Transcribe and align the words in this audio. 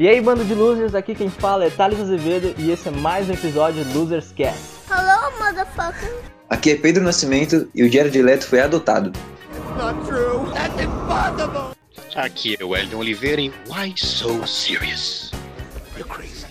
E 0.00 0.08
aí, 0.08 0.18
bando 0.18 0.42
de 0.46 0.54
losers, 0.54 0.94
aqui 0.94 1.14
quem 1.14 1.28
fala 1.28 1.66
é 1.66 1.68
Thales 1.68 2.00
Azevedo 2.00 2.54
e 2.56 2.70
esse 2.70 2.88
é 2.88 2.90
mais 2.90 3.28
um 3.28 3.34
episódio 3.34 3.84
de 3.84 3.92
Losers 3.92 4.32
Cast. 4.32 4.58
Hello, 4.90 5.30
motherfucker. 5.38 6.10
Aqui 6.48 6.70
é 6.70 6.76
Pedro 6.76 7.04
Nascimento 7.04 7.68
e 7.74 7.82
o 7.82 7.92
Jared 7.92 8.22
Leto 8.22 8.46
foi 8.46 8.62
adotado. 8.62 9.12
Aqui 12.16 12.56
é 12.58 12.64
o 12.64 12.68
Wellington 12.70 12.96
Oliveira 12.96 13.42
em 13.42 13.52
Why 13.68 13.92
So 13.94 14.46
Serious? 14.46 15.32
You're 15.94 16.08
crazy. 16.08 16.46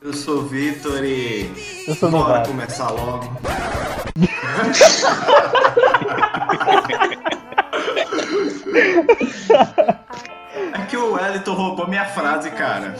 Eu 0.00 0.12
sou 0.12 0.42
o 0.42 0.46
Vitor 0.46 1.04
e. 1.04 1.50
Eu 1.88 1.96
sou 1.96 2.12
Bora 2.12 2.46
começar 2.46 2.90
logo. 2.90 3.26
É 10.72 10.84
que 10.88 10.96
o 10.96 11.12
Wellington 11.14 11.54
roubou 11.54 11.88
minha 11.88 12.04
frase, 12.06 12.50
cara. 12.50 12.94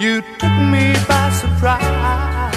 You 0.00 0.22
took 0.38 0.50
me 0.70 0.92
by 1.06 1.30
surprise. 1.30 2.53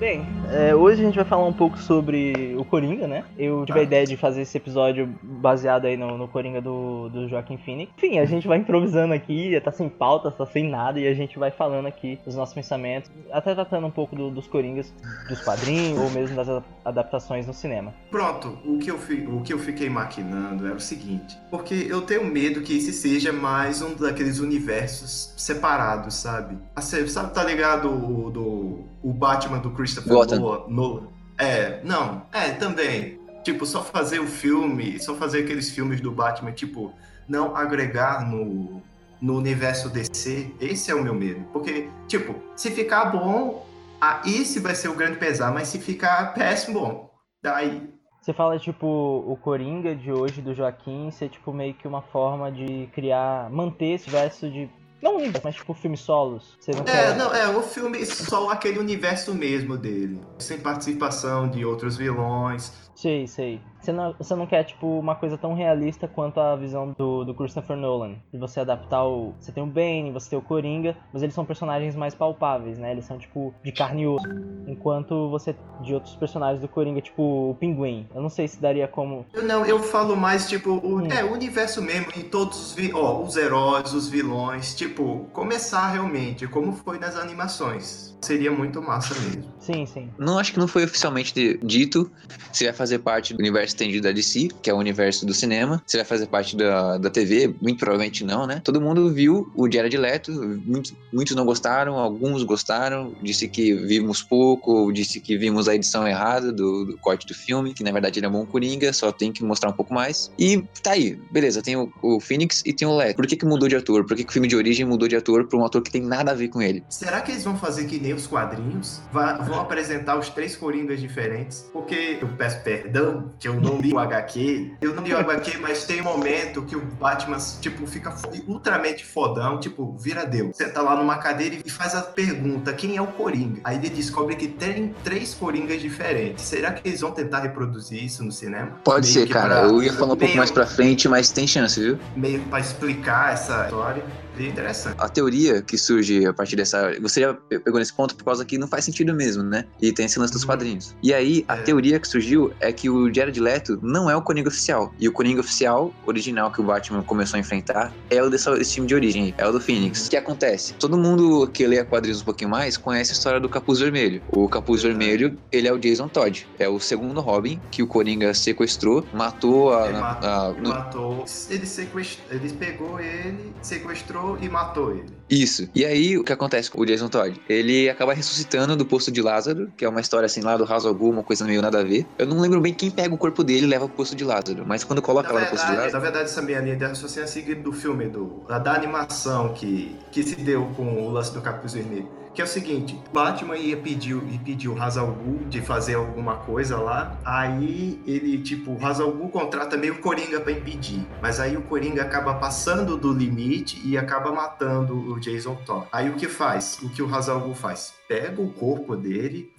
Bem, 0.00 0.26
é, 0.50 0.74
hoje 0.74 1.02
a 1.02 1.04
gente 1.04 1.16
vai 1.16 1.26
falar 1.26 1.44
um 1.46 1.52
pouco 1.52 1.76
sobre 1.76 2.54
o 2.56 2.64
Coringa, 2.64 3.06
né? 3.06 3.22
Eu 3.38 3.66
tive 3.66 3.80
a 3.80 3.82
Ah. 3.82 3.84
ideia 3.84 4.06
de 4.06 4.16
fazer 4.16 4.40
esse 4.40 4.56
episódio 4.56 5.06
baseado 5.22 5.84
aí 5.84 5.94
no, 5.94 6.16
no 6.16 6.26
Coringa 6.26 6.58
do, 6.58 7.10
do 7.10 7.28
Joaquim 7.28 7.58
Phoenix. 7.58 7.92
Enfim, 7.98 8.18
a 8.18 8.24
gente 8.24 8.48
vai 8.48 8.56
improvisando 8.56 9.12
aqui, 9.12 9.60
tá 9.60 9.70
sem 9.70 9.90
pauta, 9.90 10.30
tá 10.30 10.46
sem 10.46 10.66
nada, 10.70 10.98
e 10.98 11.06
a 11.06 11.12
gente 11.12 11.38
vai 11.38 11.50
falando 11.50 11.84
aqui 11.84 12.18
os 12.24 12.34
nossos 12.34 12.54
pensamentos, 12.54 13.10
até 13.30 13.54
tratando 13.54 13.86
um 13.86 13.90
pouco 13.90 14.16
do- 14.16 14.30
dos 14.30 14.46
Coringas, 14.46 14.90
dos 15.28 15.42
quadrinhos, 15.42 15.98
ou 15.98 16.08
mesmo 16.08 16.34
das 16.34 16.48
adaptações 16.82 17.46
no 17.46 17.52
cinema. 17.52 17.92
Pronto, 18.10 18.56
o 18.64 18.78
que, 18.78 18.90
eu 18.90 18.96
fi- 18.98 19.26
o 19.30 19.42
que 19.42 19.52
eu 19.52 19.58
fiquei 19.58 19.90
maquinando 19.90 20.64
era 20.64 20.76
o 20.76 20.80
seguinte. 20.80 21.36
Porque 21.50 21.74
eu 21.90 22.00
tenho 22.00 22.24
medo 22.24 22.62
que 22.62 22.74
esse 22.74 22.94
seja 22.94 23.34
mais 23.34 23.82
um 23.82 23.94
daqueles 23.94 24.40
universos 24.40 25.34
separados, 25.36 26.14
sabe? 26.14 26.56
Assim, 26.74 27.06
sabe, 27.06 27.34
tá 27.34 27.44
ligado 27.44 27.90
o, 27.90 28.30
do, 28.30 28.84
o 29.02 29.12
Batman 29.12 29.58
do 29.58 29.70
Christopher 29.70 30.12
Gotham. 30.12 30.38
Nolan? 30.40 30.68
Nolan? 30.68 31.08
É, 31.38 31.82
não. 31.84 32.26
É, 32.32 32.50
também. 32.50 33.18
Tipo, 33.42 33.64
só 33.64 33.82
fazer 33.82 34.18
o 34.18 34.26
filme, 34.26 34.98
só 35.00 35.14
fazer 35.14 35.44
aqueles 35.44 35.70
filmes 35.70 36.00
do 36.00 36.12
Batman, 36.12 36.52
tipo, 36.52 36.92
não 37.26 37.56
agregar 37.56 38.28
no, 38.28 38.82
no 39.20 39.36
universo 39.36 39.88
DC. 39.88 40.52
Esse 40.60 40.90
é 40.90 40.94
o 40.94 41.02
meu 41.02 41.14
medo. 41.14 41.44
Porque, 41.52 41.88
tipo, 42.06 42.34
se 42.54 42.70
ficar 42.70 43.06
bom, 43.06 43.66
ah, 44.00 44.22
esse 44.24 44.58
vai 44.60 44.74
ser 44.74 44.88
o 44.88 44.94
grande 44.94 45.18
pesar, 45.18 45.52
mas 45.52 45.68
se 45.68 45.78
ficar 45.78 46.32
péssimo, 46.34 46.80
bom, 46.80 47.10
daí 47.42 47.88
Você 48.20 48.32
fala, 48.32 48.58
tipo, 48.58 48.86
o 48.86 49.36
Coringa 49.36 49.94
de 49.94 50.10
hoje 50.10 50.42
do 50.42 50.54
Joaquim 50.54 51.10
ser, 51.10 51.28
tipo, 51.28 51.52
meio 51.52 51.74
que 51.74 51.86
uma 51.86 52.02
forma 52.02 52.50
de 52.50 52.88
criar, 52.92 53.50
manter 53.50 53.94
esse 53.94 54.10
verso 54.10 54.50
de. 54.50 54.68
Não 55.02 55.16
universo, 55.16 55.40
mas 55.42 55.54
tipo 55.54 55.72
filmes 55.74 56.00
solos. 56.00 56.56
Você 56.60 56.72
não 56.72 56.80
É, 56.80 56.84
quer. 56.84 57.16
não, 57.16 57.34
é, 57.34 57.48
o 57.48 57.62
filme 57.62 58.04
só 58.04 58.50
aquele 58.50 58.78
universo 58.78 59.34
mesmo 59.34 59.76
dele. 59.76 60.20
Sem 60.38 60.58
participação 60.58 61.48
de 61.48 61.64
outros 61.64 61.96
vilões. 61.96 62.72
Sei, 62.94 63.26
sei. 63.26 63.60
Você 63.80 63.92
não, 63.92 64.12
você 64.18 64.34
não 64.34 64.46
quer, 64.46 64.62
tipo, 64.64 64.86
uma 64.98 65.14
coisa 65.14 65.38
tão 65.38 65.54
realista 65.54 66.06
quanto 66.06 66.38
a 66.38 66.54
visão 66.54 66.94
do, 66.98 67.24
do 67.24 67.34
Christopher 67.34 67.76
Nolan. 67.76 68.16
De 68.30 68.38
você 68.38 68.60
adaptar 68.60 69.04
o. 69.06 69.32
Você 69.40 69.50
tem 69.52 69.62
o 69.62 69.66
Bane, 69.66 70.10
você 70.12 70.28
tem 70.30 70.38
o 70.38 70.42
Coringa, 70.42 70.94
mas 71.12 71.22
eles 71.22 71.34
são 71.34 71.46
personagens 71.46 71.96
mais 71.96 72.14
palpáveis, 72.14 72.76
né? 72.78 72.92
Eles 72.92 73.06
são, 73.06 73.16
tipo, 73.18 73.54
de 73.64 73.72
carne 73.72 74.02
e 74.02 74.06
osso. 74.06 74.26
Enquanto 74.66 75.30
você. 75.30 75.56
De 75.80 75.94
outros 75.94 76.14
personagens 76.16 76.60
do 76.60 76.68
Coringa, 76.68 77.00
tipo 77.00 77.22
o 77.50 77.54
Pinguim. 77.58 78.06
Eu 78.14 78.20
não 78.20 78.28
sei 78.28 78.46
se 78.46 78.60
daria 78.60 78.86
como. 78.86 79.24
Eu 79.32 79.44
não, 79.44 79.64
eu 79.64 79.78
falo 79.78 80.14
mais, 80.14 80.46
tipo, 80.46 80.72
o, 80.72 80.98
Hum. 81.00 81.06
é, 81.10 81.24
o 81.24 81.32
universo 81.32 81.80
mesmo, 81.80 82.08
e 82.16 82.22
todos 82.24 82.60
os, 82.60 82.72
vi- 82.74 82.92
ó, 82.92 83.22
os 83.22 83.34
heróis, 83.36 83.94
os 83.94 84.10
vilões, 84.10 84.74
tipo, 84.74 85.26
começar 85.32 85.88
realmente, 85.88 86.46
como 86.46 86.72
foi 86.72 86.98
nas 86.98 87.16
animações. 87.16 88.14
Seria 88.20 88.50
muito 88.52 88.82
massa 88.82 89.14
mesmo. 89.20 89.44
Sim, 89.58 89.86
sim. 89.86 90.10
Não 90.18 90.38
acho 90.38 90.52
que 90.52 90.58
não 90.58 90.68
foi 90.68 90.84
oficialmente 90.84 91.32
de- 91.32 91.56
dito 91.64 92.10
se 92.52 92.64
vai 92.64 92.74
fazer 92.80 92.98
parte 93.00 93.34
do 93.34 93.40
universo 93.40 93.74
estendido 93.74 94.04
da 94.04 94.12
DC, 94.12 94.48
que 94.62 94.70
é 94.70 94.74
o 94.74 94.78
universo 94.78 95.26
do 95.26 95.34
cinema, 95.34 95.82
se 95.86 95.98
vai 95.98 96.06
fazer 96.06 96.26
parte 96.28 96.56
da, 96.56 96.96
da 96.96 97.10
TV, 97.10 97.54
muito 97.60 97.78
provavelmente 97.78 98.24
não, 98.24 98.46
né? 98.46 98.62
Todo 98.64 98.80
mundo 98.80 99.12
viu 99.12 99.52
o 99.54 99.70
Jared 99.70 99.94
Leto, 99.98 100.32
muitos, 100.64 100.94
muitos 101.12 101.36
não 101.36 101.44
gostaram, 101.44 101.98
alguns 101.98 102.42
gostaram, 102.42 103.14
disse 103.22 103.46
que 103.48 103.74
vimos 103.74 104.22
pouco, 104.22 104.90
disse 104.92 105.20
que 105.20 105.36
vimos 105.36 105.68
a 105.68 105.74
edição 105.74 106.08
errada 106.08 106.50
do, 106.50 106.86
do 106.86 106.96
corte 106.98 107.26
do 107.26 107.34
filme, 107.34 107.74
que 107.74 107.84
na 107.84 107.92
verdade 107.92 108.18
ele 108.18 108.24
é 108.26 108.30
bom 108.30 108.46
Coringa, 108.46 108.90
só 108.94 109.12
tem 109.12 109.30
que 109.30 109.44
mostrar 109.44 109.68
um 109.68 109.74
pouco 109.74 109.92
mais. 109.92 110.32
E 110.38 110.62
tá 110.82 110.92
aí, 110.92 111.20
beleza, 111.30 111.60
tem 111.60 111.76
o, 111.76 111.92
o 112.02 112.18
Phoenix 112.18 112.62
e 112.64 112.72
tem 112.72 112.88
o 112.88 112.96
Leto. 112.96 113.16
Por 113.16 113.26
que 113.26 113.36
que 113.36 113.44
mudou 113.44 113.68
de 113.68 113.76
ator? 113.76 114.06
Por 114.06 114.16
que 114.16 114.24
que 114.24 114.30
o 114.30 114.32
filme 114.32 114.48
de 114.48 114.56
origem 114.56 114.86
mudou 114.86 115.06
de 115.06 115.16
ator 115.16 115.46
pra 115.46 115.58
um 115.58 115.66
ator 115.66 115.82
que 115.82 115.90
tem 115.90 116.00
nada 116.00 116.30
a 116.30 116.34
ver 116.34 116.48
com 116.48 116.62
ele? 116.62 116.82
Será 116.88 117.20
que 117.20 117.30
eles 117.32 117.44
vão 117.44 117.56
fazer 117.58 117.84
que 117.84 117.98
nem 118.00 118.14
os 118.14 118.26
quadrinhos? 118.26 119.02
Va- 119.12 119.34
vão 119.38 119.60
apresentar 119.60 120.18
os 120.18 120.30
três 120.30 120.56
Coringas 120.56 120.98
diferentes? 121.00 121.68
Porque 121.72 122.18
eu 122.22 122.28
peço 122.38 122.62
perdão 122.70 123.32
que 123.38 123.48
eu 123.48 123.54
não 123.60 123.78
li 123.80 123.92
o 123.92 123.98
HQ. 123.98 124.74
Eu 124.80 124.94
não 124.94 125.02
li 125.02 125.12
o 125.12 125.18
HQ, 125.18 125.58
mas 125.58 125.84
tem 125.84 126.00
um 126.00 126.04
momento 126.04 126.62
que 126.62 126.76
o 126.76 126.80
Batman, 126.80 127.38
tipo, 127.60 127.86
fica 127.86 128.14
ultramente 128.46 129.04
fodão, 129.04 129.58
tipo, 129.58 129.96
vira 129.98 130.24
Deus. 130.24 130.56
Senta 130.56 130.80
lá 130.80 130.94
numa 130.96 131.18
cadeira 131.18 131.56
e 131.64 131.70
faz 131.70 131.94
a 131.94 132.02
pergunta: 132.02 132.72
quem 132.72 132.96
é 132.96 133.02
o 133.02 133.06
Coringa? 133.08 133.60
Aí 133.64 133.76
ele 133.76 133.90
descobre 133.90 134.36
que 134.36 134.46
tem 134.48 134.94
três 135.02 135.34
Coringas 135.34 135.80
diferentes. 135.80 136.44
Será 136.44 136.72
que 136.72 136.86
eles 136.88 137.00
vão 137.00 137.10
tentar 137.10 137.40
reproduzir 137.40 138.02
isso 138.04 138.22
no 138.24 138.30
cinema? 138.30 138.72
Pode 138.84 139.12
Meio 139.12 139.26
ser, 139.26 139.32
cara. 139.32 139.60
pra- 139.60 139.68
Eu 139.68 139.82
ia 139.82 139.92
falar 139.92 140.06
um 140.06 140.08
pouco 140.16 140.24
meio- 140.26 140.36
mais 140.36 140.50
pra 140.50 140.66
frente, 140.66 141.08
mas 141.08 141.30
tem 141.30 141.46
chance, 141.46 141.80
viu? 141.80 141.98
Meio 142.14 142.40
pra 142.44 142.60
explicar 142.60 143.32
essa 143.32 143.64
história. 143.64 144.02
Seria 144.40 144.50
interessante. 144.52 144.96
A 144.98 145.08
teoria 145.08 145.60
que 145.60 145.76
surge 145.76 146.24
a 146.26 146.32
partir 146.32 146.56
dessa. 146.56 146.98
Você 147.00 147.20
já 147.20 147.34
pe- 147.34 147.58
pegou 147.58 147.78
nesse 147.78 147.92
ponto 147.92 148.14
por 148.16 148.24
causa 148.24 148.42
que 148.44 148.56
não 148.56 148.66
faz 148.66 148.84
sentido 148.86 149.12
mesmo, 149.14 149.42
né? 149.42 149.66
E 149.80 149.92
tem 149.92 150.06
esse 150.06 150.18
lance 150.18 150.32
dos 150.32 150.42
Uhum. 150.42 150.48
quadrinhos. 150.48 150.94
E 151.02 151.12
aí, 151.12 151.44
a 151.46 151.56
É. 151.56 151.62
teoria 151.62 152.00
que 152.00 152.08
surgiu 152.08 152.52
é 152.58 152.72
que 152.72 152.88
o 152.88 153.12
Jared 153.12 153.38
Leto 153.38 153.78
não 153.82 154.08
é 154.10 154.16
o 154.16 154.22
Coringa 154.22 154.48
oficial. 154.48 154.94
E 154.98 155.06
o 155.08 155.12
Coringa 155.12 155.40
oficial, 155.40 155.92
original 156.06 156.50
que 156.50 156.60
o 156.60 156.64
Batman 156.64 157.02
começou 157.02 157.36
a 157.36 157.40
enfrentar, 157.40 157.92
é 158.08 158.22
o 158.22 158.30
desse, 158.30 158.50
desse 158.56 158.72
time 158.74 158.86
de 158.86 158.94
origem, 158.94 159.34
é 159.36 159.46
o 159.46 159.52
do 159.52 159.60
Phoenix. 159.60 160.06
O 160.06 160.10
que 160.10 160.16
acontece? 160.16 160.72
Todo 160.74 160.96
mundo 160.96 161.46
que 161.52 161.66
lê 161.66 161.84
quadrinhos 161.84 162.22
um 162.22 162.24
pouquinho 162.24 162.50
mais 162.50 162.76
conhece 162.78 163.10
a 163.10 163.14
história 163.14 163.40
do 163.40 163.48
Capuz 163.48 163.78
Vermelho. 163.80 164.22
O 164.28 164.48
Capuz 164.48 164.82
Vermelho, 164.82 165.36
ele 165.52 165.68
é 165.68 165.72
o 165.72 165.78
Jason 165.78 166.08
Todd. 166.08 166.46
É 166.58 166.68
o 166.68 166.80
segundo 166.80 167.20
Robin 167.20 167.60
que 167.70 167.82
o 167.82 167.86
Coringa 167.86 168.32
sequestrou, 168.32 169.04
matou 169.12 169.74
a. 169.74 169.86
Ele 169.88 169.96
a- 169.96 170.00
matou, 170.00 170.28
a- 170.30 170.50
ele 170.52 170.60
no- 170.62 170.68
matou. 170.70 171.24
Ele, 171.50 171.66
sequest... 171.66 172.18
ele 172.30 172.48
pegou 172.52 172.98
ele, 173.00 173.52
sequestrou 173.60 174.29
e 174.40 174.48
matou 174.48 174.92
ele. 174.92 175.20
Isso. 175.28 175.68
E 175.74 175.84
aí, 175.84 176.18
o 176.18 176.24
que 176.24 176.32
acontece 176.32 176.70
com 176.70 176.80
o 176.80 176.84
Jason 176.84 177.08
Todd? 177.08 177.40
Ele 177.48 177.88
acaba 177.88 178.12
ressuscitando 178.12 178.76
do 178.76 178.84
poço 178.84 179.12
de 179.12 179.22
Lázaro, 179.22 179.70
que 179.76 179.84
é 179.84 179.88
uma 179.88 180.00
história 180.00 180.26
assim 180.26 180.40
lá 180.40 180.56
do 180.56 180.64
House 180.64 180.84
Ghoul, 180.84 181.12
uma 181.12 181.22
coisa 181.22 181.44
meio 181.44 181.62
nada 181.62 181.80
a 181.80 181.84
ver. 181.84 182.04
Eu 182.18 182.26
não 182.26 182.40
lembro 182.40 182.60
bem 182.60 182.74
quem 182.74 182.90
pega 182.90 183.14
o 183.14 183.18
corpo 183.18 183.44
dele 183.44 183.64
e 183.64 183.68
leva 183.68 183.86
pro 183.86 183.98
poço 183.98 184.16
de 184.16 184.24
Lázaro, 184.24 184.64
mas 184.66 184.82
quando 184.82 185.00
coloca 185.00 185.28
Na 185.28 185.34
lá 185.34 185.40
no 185.42 185.46
poço 185.46 185.62
de 185.62 185.68
verdade, 185.70 185.92
Lázaro. 185.92 186.04
na 186.04 186.10
verdade, 186.10 186.24
essa 186.30 186.42
minha 186.42 186.60
linha 186.60 186.76
de 186.76 186.84
raciocínio 186.84 187.24
é 187.24 187.26
seguida 187.28 187.60
do 187.62 187.72
filme, 187.72 188.08
do, 188.08 188.42
da, 188.48 188.58
da 188.58 188.74
animação 188.74 189.52
que, 189.54 189.94
que 190.10 190.22
se 190.22 190.36
deu 190.36 190.66
com 190.76 191.06
o 191.06 191.10
lance 191.10 191.32
do 191.32 191.40
Capuz 191.40 191.74
Vermelho. 191.74 192.08
Que 192.40 192.42
é 192.42 192.46
o 192.46 192.48
seguinte, 192.48 192.98
Batman 193.12 193.54
ia 193.58 193.76
pedir, 193.76 194.16
e 194.16 194.38
pediu 194.38 194.72
o 194.72 194.82
Hazal 194.82 195.14
de 195.50 195.60
fazer 195.60 195.96
alguma 195.96 196.36
coisa 196.36 196.78
lá, 196.78 197.18
aí 197.22 198.00
ele, 198.06 198.38
tipo, 198.38 198.70
o 198.72 198.86
Hazal 198.86 199.12
contrata 199.28 199.76
meio 199.76 199.98
Coringa 200.00 200.40
pra 200.40 200.50
impedir, 200.50 201.06
mas 201.20 201.38
aí 201.38 201.54
o 201.54 201.60
Coringa 201.60 202.00
acaba 202.00 202.32
passando 202.36 202.96
do 202.96 203.12
limite 203.12 203.78
e 203.86 203.98
acaba 203.98 204.32
matando 204.32 204.94
o 205.12 205.20
Jason 205.20 205.54
Todd. 205.66 205.86
Aí 205.92 206.08
o 206.08 206.14
que 206.14 206.28
faz? 206.28 206.78
O 206.82 206.88
que 206.88 207.02
o 207.02 207.14
Hazal 207.14 207.54
faz? 207.54 207.92
Pega 208.08 208.40
o 208.42 208.50
corpo 208.50 208.96
dele, 208.96 209.52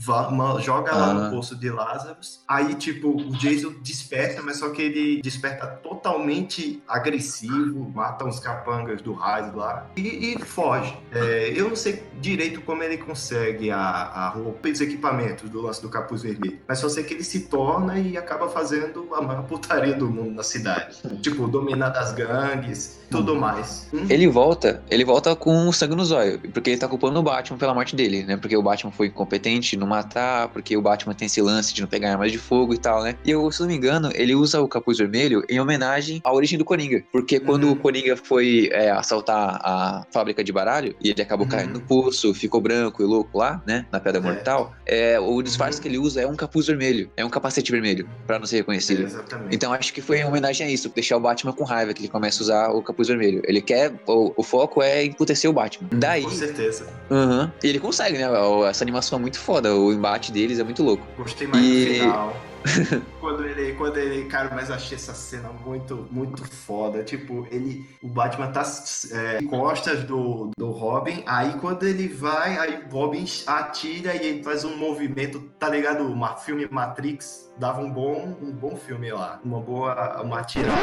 joga 0.60 0.94
lá 0.94 1.12
Ah. 1.12 1.14
no 1.14 1.30
poço 1.30 1.56
de 1.56 1.70
Lázaro, 1.70 2.18
aí, 2.48 2.74
tipo, 2.74 3.10
o 3.10 3.30
Jason 3.38 3.74
desperta, 3.82 4.42
mas 4.42 4.58
só 4.58 4.70
que 4.72 4.82
ele 4.82 5.22
desperta 5.22 5.68
totalmente 5.68 6.84
agressivo, 6.86 7.90
mata 7.96 8.26
uns 8.26 8.40
capangas 8.40 9.02
do 9.02 9.14
raio 9.14 9.56
lá 9.56 9.88
e, 9.96 10.34
e 10.34 10.40
foge. 10.44 10.98
É, 11.14 11.54
eu 11.56 11.70
não 11.70 11.76
sei 11.78 12.04
direito 12.20 12.60
como 12.72 12.84
ele 12.84 12.98
consegue 12.98 13.70
a, 13.70 13.78
a 13.78 14.30
roupa 14.30 14.70
e 14.70 14.72
os 14.72 14.80
equipamentos 14.80 15.50
do 15.50 15.62
lance 15.62 15.82
do 15.82 15.90
capuz 15.90 16.22
vermelho, 16.22 16.58
mas 16.66 16.80
só 16.80 16.88
sei 16.88 17.04
que 17.04 17.14
ele 17.14 17.24
se 17.24 17.42
torna 17.42 18.00
e 18.00 18.16
acaba 18.16 18.48
fazendo 18.48 19.10
a 19.14 19.22
maior 19.22 19.44
putaria 19.48 19.94
do 19.94 20.08
mundo 20.10 20.32
na 20.36 20.44
cidade. 20.44 20.96
tipo, 21.22 21.48
dominar 21.50 21.90
das 21.90 22.14
gangues, 22.14 22.98
tudo 23.10 23.36
mais. 23.36 23.90
Hum? 23.94 24.06
Ele 24.10 24.26
volta, 24.30 24.82
ele 24.90 25.04
volta 25.04 25.36
com 25.36 25.68
o 25.68 25.74
sangue 25.74 25.96
no 25.96 26.06
zóio, 26.06 26.40
porque 26.54 26.70
ele 26.70 26.80
tá 26.80 26.88
culpando 26.88 27.20
o 27.20 27.24
Batman 27.24 27.58
pela 27.58 27.74
morte 27.74 27.94
dele, 27.94 28.24
né? 28.24 28.38
Porque 28.38 28.56
o 28.56 28.64
Batman 28.64 28.90
foi 28.92 29.08
incompetente 29.08 29.76
no 29.76 29.86
matar, 29.86 30.48
porque 30.48 30.78
o 30.78 30.82
Batman 30.82 31.14
tem 31.14 31.26
esse 31.26 31.42
lance 31.42 31.74
de 31.74 31.82
não 31.82 31.90
pegar 31.90 32.12
armas 32.14 32.32
de 32.32 32.38
fogo 32.38 32.74
e 32.74 32.78
tal, 32.78 33.04
né? 33.04 33.16
E 33.26 33.32
eu, 33.32 33.52
se 33.52 33.60
não 33.60 33.68
me 33.68 33.76
engano, 33.76 34.10
ele 34.16 34.34
usa 34.34 34.62
o 34.62 34.68
capuz 34.68 34.98
vermelho 34.98 35.44
em 35.50 35.60
homenagem 35.60 36.22
à 36.24 36.34
origem 36.34 36.58
do 36.58 36.64
Coringa. 36.64 37.04
Porque 37.12 37.38
quando 37.38 37.66
Uhum. 37.66 37.72
o 37.74 37.76
Coringa 37.76 38.16
foi 38.16 38.70
é, 38.72 38.90
assaltar 38.92 39.60
a 39.62 40.06
fábrica 40.12 40.42
de 40.42 40.54
baralho 40.54 40.96
e 41.02 41.10
ele 41.10 41.22
acabou 41.22 41.46
Uhum. 41.46 41.52
caindo 41.52 41.74
no 41.74 41.82
poço, 41.82 42.34
ficou 42.34 42.51
branco 42.60 43.02
e 43.02 43.06
louco 43.06 43.38
lá, 43.38 43.62
né? 43.66 43.86
Na 43.92 44.00
Pedra 44.00 44.20
É. 44.20 44.24
Mortal, 44.24 44.74
é, 44.86 45.20
o 45.20 45.42
disfarce 45.42 45.78
Uhum. 45.78 45.82
que 45.84 45.88
ele 45.88 45.98
usa 45.98 46.22
é 46.22 46.28
um 46.28 46.36
capuz 46.36 46.66
vermelho, 46.68 47.10
é 47.16 47.24
um 47.24 47.30
capacete 47.30 47.72
vermelho, 47.72 48.10
pra 48.28 48.40
não 48.40 48.46
ser 48.46 48.58
reconhecido. 48.58 49.04
Exatamente. 49.04 49.56
Então 49.56 49.72
acho 49.72 49.94
que 49.94 50.02
foi 50.02 50.20
em 50.20 50.26
homenagem 50.26 50.66
a 50.68 50.70
isso, 50.70 50.90
deixar 50.90 51.18
o 51.18 51.20
Batman 51.20 51.54
com 51.54 51.64
raiva, 51.64 51.94
que 51.94 52.02
ele 52.02 52.10
começa 52.10 52.42
a 52.42 52.44
usar 52.44 52.70
o 52.72 52.82
capuz 52.82 53.08
vermelho. 53.08 53.42
Ele 53.46 53.62
quer, 53.62 53.94
o, 54.08 54.34
o 54.36 54.44
foco 54.44 54.82
é 54.82 55.06
emputecer 55.06 55.50
o 55.50 55.54
Batman. 55.54 55.88
Daí, 55.94 56.24
Com 56.24 56.30
certeza. 56.32 56.88
aham, 57.10 57.52
e 57.64 57.68
ele 57.68 57.80
consegue, 57.80 58.18
né? 58.18 58.26
Essa 58.70 58.84
animação 58.84 59.18
é 59.18 59.22
muito 59.22 59.40
foda, 59.40 59.76
o 59.76 59.94
embate 59.94 60.32
deles 60.32 60.60
é 60.60 60.64
muito 60.64 60.82
louco. 60.84 61.06
Gostei 61.18 61.48
mais 61.48 61.64
E- 61.66 61.86
do 61.86 61.94
final. 61.94 62.36
quando 63.20 63.46
ele, 63.46 63.74
quando 63.74 63.98
ele, 63.98 64.26
cara, 64.26 64.52
mas 64.54 64.70
achei 64.70 64.96
essa 64.96 65.14
cena 65.14 65.50
muito, 65.66 66.08
muito 66.12 66.44
foda. 66.46 67.04
Tipo, 67.04 67.48
ele, 67.52 67.86
o 68.02 68.08
Batman 68.08 68.52
tá 68.52 68.64
é, 69.12 69.42
costas 69.44 70.04
do, 70.04 70.52
do 70.58 70.70
Robin, 70.72 71.24
aí 71.26 71.54
quando 71.60 71.84
ele 71.84 72.08
vai, 72.08 72.58
aí 72.58 72.84
o 72.86 72.94
Robin 72.94 73.26
atira 73.48 74.16
e 74.16 74.28
ele 74.28 74.44
faz 74.44 74.64
um 74.64 74.76
movimento, 74.78 75.40
tá 75.60 75.70
ligado? 75.70 76.04
O 76.04 76.38
filme 76.38 76.68
Matrix 76.70 77.52
dava 77.58 77.82
um 77.82 77.92
bom, 77.92 78.38
um 78.42 78.52
bom 78.52 78.76
filme 78.76 79.12
lá, 79.12 79.40
uma 79.44 79.60
boa, 79.60 80.22
uma 80.22 80.40
atirada. 80.40 80.82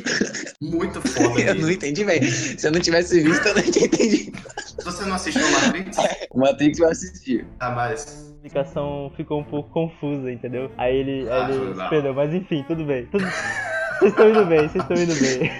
Muito 0.60 1.00
foda. 1.02 1.40
Eu 1.40 1.54
não 1.54 1.70
entendi, 1.70 2.04
velho. 2.04 2.30
Se 2.30 2.66
eu 2.66 2.72
não 2.72 2.80
tivesse 2.80 3.20
visto, 3.20 3.46
eu 3.46 3.54
não. 3.54 3.62
Se 3.62 4.84
você 4.84 5.04
não 5.04 5.16
assistiu 5.16 5.50
Matrix, 5.50 5.96
O 6.30 6.40
Matrix 6.40 6.78
eu 6.78 6.88
assisti. 6.88 7.46
ah, 7.60 7.70
mas 7.70 8.34
explicação 8.46 9.10
ficou 9.16 9.40
um 9.40 9.44
pouco 9.44 9.70
confusa, 9.70 10.30
entendeu? 10.30 10.70
Aí 10.78 10.96
ele, 10.96 11.28
Ah, 11.28 11.46
aí 11.46 11.52
ele 11.54 11.74
mal. 11.74 11.84
se 11.84 11.90
perdeu, 11.90 12.14
mas 12.14 12.32
enfim, 12.34 12.64
tudo 12.66 12.84
bem. 12.84 13.06
Tudo... 13.06 13.24
Vocês 13.98 14.10
estão 14.12 14.28
indo 14.30 14.44
bem, 14.46 14.68
vocês 14.68 14.84
estão 14.84 14.96
indo 14.96 15.14
bem. 15.20 15.52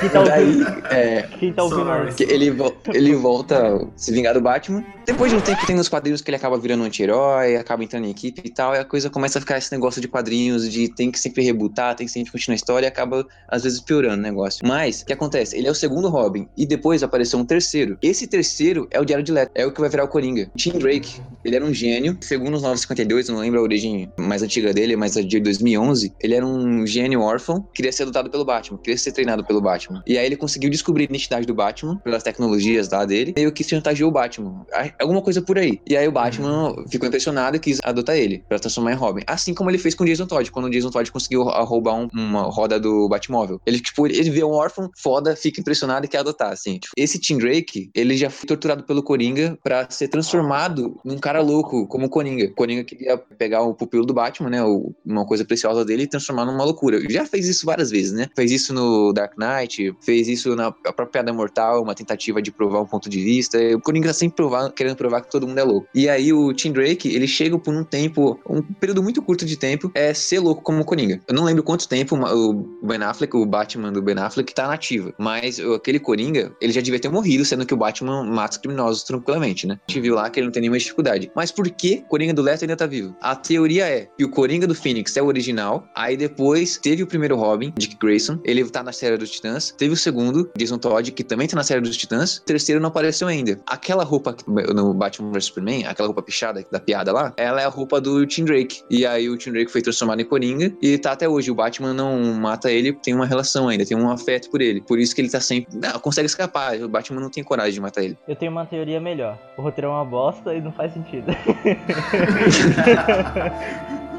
Quem 0.00 0.08
tá 0.08 0.22
Daí, 0.22 0.44
ouvindo, 0.46 0.86
é, 0.90 1.22
quem 1.38 1.52
tá 1.52 1.62
ouvindo 1.62 2.14
que 2.16 2.24
ele, 2.24 2.50
vo- 2.50 2.74
ele 2.92 3.14
volta 3.14 3.76
a 3.76 3.86
se 3.96 4.12
vingar 4.12 4.34
do 4.34 4.40
Batman. 4.40 4.84
Depois 5.06 5.30
de 5.30 5.36
um 5.36 5.40
tempo 5.40 5.64
tem 5.66 5.74
nos 5.76 5.88
quadrinhos 5.88 6.20
que 6.20 6.30
ele 6.30 6.36
acaba 6.36 6.56
virando 6.58 6.82
um 6.82 6.86
anti-herói, 6.86 7.56
acaba 7.56 7.82
entrando 7.84 8.06
em 8.06 8.10
equipe 8.10 8.42
e 8.44 8.50
tal, 8.50 8.74
e 8.74 8.78
a 8.78 8.84
coisa 8.84 9.10
começa 9.10 9.38
a 9.38 9.40
ficar 9.40 9.58
esse 9.58 9.72
negócio 9.72 10.00
de 10.00 10.08
quadrinhos, 10.08 10.70
de 10.70 10.88
tem 10.88 11.10
que 11.10 11.18
sempre 11.18 11.42
rebutar, 11.42 11.94
tem 11.94 12.06
que 12.06 12.12
sempre 12.12 12.32
continuar 12.32 12.54
a 12.54 12.56
história, 12.56 12.86
e 12.86 12.88
acaba 12.88 13.26
às 13.48 13.62
vezes 13.64 13.80
piorando 13.80 14.18
o 14.18 14.22
negócio. 14.22 14.66
Mas, 14.66 15.02
o 15.02 15.06
que 15.06 15.12
acontece? 15.12 15.56
Ele 15.56 15.66
é 15.66 15.70
o 15.70 15.74
segundo 15.74 16.08
Robin, 16.08 16.48
e 16.56 16.66
depois 16.66 17.02
apareceu 17.02 17.38
um 17.38 17.44
terceiro. 17.44 17.98
Esse 18.02 18.26
terceiro 18.26 18.86
é 18.90 19.00
o 19.00 19.04
Diário 19.04 19.24
de 19.24 19.32
Leto, 19.32 19.50
é 19.54 19.66
o 19.66 19.72
que 19.72 19.80
vai 19.80 19.88
virar 19.90 20.04
o 20.04 20.08
Coringa. 20.08 20.50
Tim 20.56 20.72
Drake, 20.72 21.20
ele 21.44 21.56
era 21.56 21.64
um 21.64 21.72
gênio, 21.74 22.16
segundo 22.20 22.54
os 22.54 22.62
952, 22.62 23.28
eu 23.28 23.34
não 23.34 23.42
lembro 23.42 23.60
a 23.60 23.62
origem 23.62 24.10
mais 24.18 24.42
antiga 24.42 24.72
dele, 24.72 24.96
mas 24.96 25.16
a 25.16 25.22
de 25.22 25.40
2011, 25.40 26.12
ele 26.20 26.34
era 26.34 26.46
um 26.46 26.79
gênio 26.86 27.20
órfão, 27.20 27.66
queria 27.74 27.92
ser 27.92 28.02
adotado 28.04 28.30
pelo 28.30 28.44
Batman, 28.44 28.78
queria 28.78 28.98
ser 28.98 29.12
treinado 29.12 29.44
pelo 29.44 29.60
Batman. 29.60 30.02
E 30.06 30.16
aí 30.18 30.26
ele 30.26 30.36
conseguiu 30.36 30.70
descobrir 30.70 31.02
a 31.02 31.06
identidade 31.06 31.46
do 31.46 31.54
Batman, 31.54 31.96
pelas 31.98 32.22
tecnologias 32.22 32.88
lá 32.90 33.04
dele, 33.04 33.32
e 33.36 33.40
meio 33.40 33.52
que 33.52 33.64
chantageou 33.64 34.10
o 34.10 34.12
Batman. 34.12 34.64
Alguma 35.00 35.22
coisa 35.22 35.42
por 35.42 35.58
aí. 35.58 35.80
E 35.88 35.96
aí 35.96 36.06
o 36.06 36.12
Batman 36.12 36.74
ficou 36.90 37.08
impressionado 37.08 37.56
e 37.56 37.60
quis 37.60 37.78
adotar 37.82 38.16
ele, 38.16 38.44
pra 38.48 38.58
transformar 38.58 38.92
em 38.92 38.96
Robin. 38.96 39.22
Assim 39.26 39.54
como 39.54 39.70
ele 39.70 39.78
fez 39.78 39.94
com 39.94 40.04
o 40.04 40.06
Jason 40.06 40.26
Todd, 40.26 40.50
quando 40.50 40.66
o 40.66 40.70
Jason 40.70 40.90
Todd 40.90 41.10
conseguiu 41.10 41.42
roubar 41.44 41.94
um- 41.94 42.08
uma 42.12 42.42
roda 42.42 42.78
do 42.78 43.08
Batmóvel. 43.08 43.60
Ele, 43.66 43.80
tipo, 43.80 44.06
ele 44.06 44.30
vê 44.30 44.44
um 44.44 44.52
órfão 44.52 44.90
foda, 44.96 45.34
fica 45.36 45.60
impressionado 45.60 46.06
e 46.06 46.08
quer 46.08 46.18
adotar, 46.18 46.52
assim. 46.52 46.78
Tipo, 46.78 46.92
esse 46.96 47.18
Tim 47.18 47.38
Drake, 47.38 47.90
ele 47.94 48.16
já 48.16 48.30
foi 48.30 48.46
torturado 48.46 48.84
pelo 48.84 49.02
Coringa 49.02 49.58
pra 49.62 49.88
ser 49.90 50.08
transformado 50.08 50.98
num 51.04 51.18
cara 51.18 51.40
louco, 51.40 51.86
como 51.86 52.06
o 52.06 52.08
Coringa. 52.10 52.46
O 52.46 52.54
Coringa 52.54 52.84
queria 52.84 53.16
pegar 53.16 53.62
o 53.62 53.74
pupilo 53.74 54.06
do 54.06 54.14
Batman, 54.14 54.50
né, 54.50 54.62
o- 54.64 54.94
uma 55.04 55.26
coisa 55.26 55.44
preciosa 55.44 55.84
dele 55.84 56.04
e 56.04 56.06
transformar 56.06 56.44
numa 56.44 56.64
loucura. 56.70 57.00
Já 57.08 57.24
fez 57.24 57.48
isso 57.48 57.66
várias 57.66 57.90
vezes, 57.90 58.12
né? 58.12 58.28
Fez 58.34 58.50
isso 58.50 58.72
no 58.72 59.12
Dark 59.12 59.34
Knight, 59.36 59.94
fez 60.00 60.28
isso 60.28 60.54
na 60.54 60.72
própria 60.72 61.06
Piada 61.06 61.32
Mortal, 61.32 61.82
uma 61.82 61.94
tentativa 61.94 62.40
de 62.40 62.50
provar 62.50 62.80
um 62.80 62.86
ponto 62.86 63.08
de 63.08 63.22
vista. 63.22 63.58
O 63.74 63.80
Coringa 63.80 64.08
tá 64.08 64.14
sempre 64.14 64.36
provar, 64.36 64.70
querendo 64.72 64.96
provar 64.96 65.22
que 65.22 65.30
todo 65.30 65.46
mundo 65.46 65.58
é 65.58 65.64
louco. 65.64 65.88
E 65.94 66.08
aí 66.08 66.32
o 66.32 66.52
Tim 66.52 66.72
Drake, 66.72 67.14
ele 67.14 67.26
chega 67.26 67.58
por 67.58 67.74
um 67.74 67.84
tempo, 67.84 68.38
um 68.48 68.62
período 68.62 69.02
muito 69.02 69.22
curto 69.22 69.44
de 69.44 69.56
tempo, 69.56 69.90
é 69.94 70.14
ser 70.14 70.40
louco 70.40 70.62
como 70.62 70.80
o 70.80 70.84
Coringa. 70.84 71.20
Eu 71.26 71.34
não 71.34 71.44
lembro 71.44 71.62
quanto 71.62 71.88
tempo 71.88 72.16
o 72.16 72.86
Ben 72.86 73.02
Affleck, 73.02 73.36
o 73.36 73.46
Batman 73.46 73.92
do 73.92 74.02
Ben 74.02 74.18
Affleck, 74.18 74.54
tá 74.54 74.68
nativa. 74.68 75.12
Mas 75.18 75.58
aquele 75.60 75.98
Coringa, 75.98 76.54
ele 76.60 76.72
já 76.72 76.80
devia 76.80 77.00
ter 77.00 77.08
morrido, 77.08 77.44
sendo 77.44 77.66
que 77.66 77.74
o 77.74 77.76
Batman 77.76 78.24
mata 78.24 78.52
os 78.52 78.58
criminosos 78.58 79.02
tranquilamente, 79.02 79.66
né? 79.66 79.78
A 79.88 79.92
gente 79.92 80.02
viu 80.02 80.14
lá 80.14 80.28
que 80.30 80.38
ele 80.38 80.46
não 80.46 80.52
tem 80.52 80.60
nenhuma 80.60 80.78
dificuldade. 80.78 81.30
Mas 81.34 81.50
por 81.50 81.68
que 81.70 82.02
Coringa 82.08 82.34
do 82.34 82.42
Leto 82.42 82.62
ainda 82.62 82.76
tá 82.76 82.86
vivo? 82.86 83.14
A 83.20 83.34
teoria 83.34 83.88
é 83.88 84.08
que 84.16 84.24
o 84.24 84.30
Coringa 84.30 84.66
do 84.66 84.74
Phoenix 84.74 85.16
é 85.16 85.22
o 85.22 85.26
original, 85.26 85.88
aí 85.94 86.16
depois 86.16 86.59
teve 86.66 87.02
o 87.02 87.06
primeiro 87.06 87.36
Robin, 87.36 87.72
Dick 87.76 87.96
Grayson, 88.00 88.38
ele 88.44 88.64
tá 88.68 88.82
na 88.82 88.92
série 88.92 89.16
dos 89.16 89.30
Titãs, 89.30 89.74
teve 89.76 89.94
o 89.94 89.96
segundo, 89.96 90.50
Jason 90.56 90.78
Todd, 90.78 91.10
que 91.12 91.24
também 91.24 91.48
tá 91.48 91.56
na 91.56 91.64
série 91.64 91.80
dos 91.80 91.96
Titãs, 91.96 92.38
o 92.38 92.44
terceiro 92.44 92.80
não 92.80 92.88
apareceu 92.88 93.28
ainda. 93.28 93.58
Aquela 93.66 94.04
roupa 94.04 94.32
que- 94.34 94.44
no 94.48 94.92
Batman 94.94 95.30
vs 95.32 95.44
Superman, 95.46 95.86
aquela 95.86 96.06
roupa 96.08 96.22
pichada 96.22 96.64
da 96.70 96.80
piada 96.80 97.12
lá, 97.12 97.32
ela 97.36 97.60
é 97.60 97.64
a 97.64 97.68
roupa 97.68 98.00
do 98.00 98.24
Tim 98.26 98.44
Drake. 98.44 98.82
E 98.90 99.06
aí 99.06 99.28
o 99.28 99.36
Tim 99.36 99.52
Drake 99.52 99.70
foi 99.70 99.82
transformado 99.82 100.20
em 100.20 100.24
Coringa 100.24 100.72
e 100.82 100.98
tá 100.98 101.12
até 101.12 101.28
hoje. 101.28 101.50
O 101.50 101.54
Batman 101.54 101.92
não 101.94 102.18
mata 102.34 102.70
ele, 102.70 102.92
tem 102.92 103.14
uma 103.14 103.26
relação 103.26 103.68
ainda, 103.68 103.84
tem 103.84 103.96
um 103.96 104.10
afeto 104.10 104.50
por 104.50 104.60
ele. 104.60 104.80
Por 104.80 104.98
isso 104.98 105.14
que 105.14 105.20
ele 105.20 105.30
tá 105.30 105.40
sempre. 105.40 105.76
Não, 105.78 105.98
consegue 106.00 106.26
escapar. 106.26 106.76
O 106.80 106.88
Batman 106.88 107.20
não 107.20 107.30
tem 107.30 107.42
coragem 107.44 107.74
de 107.74 107.80
matar 107.80 108.02
ele. 108.02 108.16
Eu 108.28 108.36
tenho 108.36 108.50
uma 108.52 108.66
teoria 108.66 109.00
melhor. 109.00 109.38
O 109.56 109.62
roteiro 109.62 109.88
é 109.88 109.90
uma 109.90 110.04
bosta 110.04 110.54
e 110.54 110.60
não 110.60 110.72
faz 110.72 110.92
sentido. 110.92 111.26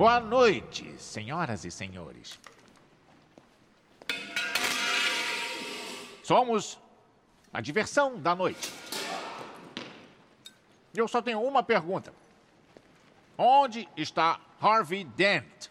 Boa 0.00 0.18
noite, 0.18 0.96
senhoras 0.98 1.62
e 1.66 1.70
senhores. 1.70 2.40
Somos 6.22 6.78
a 7.52 7.60
diversão 7.60 8.18
da 8.18 8.34
noite. 8.34 8.72
Eu 10.94 11.06
só 11.06 11.20
tenho 11.20 11.42
uma 11.42 11.62
pergunta. 11.62 12.14
Onde 13.36 13.86
está 13.94 14.40
Harvey 14.58 15.04
Dent? 15.04 15.68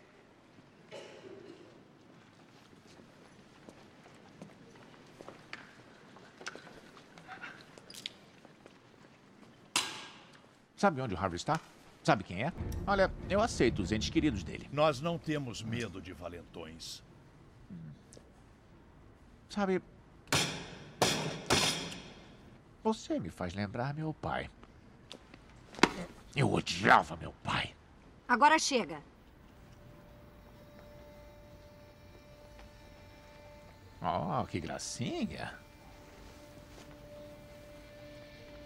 Sabe 10.77 11.01
onde 11.01 11.15
o 11.15 11.17
Harvey 11.17 11.37
está? 11.37 11.59
Sabe 12.03 12.23
quem 12.23 12.43
é? 12.43 12.53
Olha, 12.87 13.11
eu 13.29 13.41
aceito 13.41 13.81
os 13.81 13.91
entes 13.91 14.09
queridos 14.09 14.43
dele. 14.43 14.69
Nós 14.71 15.01
não 15.01 15.17
temos 15.17 15.61
medo 15.61 16.01
de 16.01 16.13
valentões. 16.13 17.03
Sabe. 19.49 19.81
Você 22.83 23.19
me 23.19 23.29
faz 23.29 23.53
lembrar 23.53 23.93
meu 23.93 24.13
pai. 24.13 24.49
Eu 26.35 26.51
odiava 26.53 27.17
meu 27.17 27.33
pai. 27.43 27.75
Agora 28.27 28.57
chega. 28.57 29.01
Oh, 34.01 34.45
que 34.45 34.59
gracinha. 34.59 35.53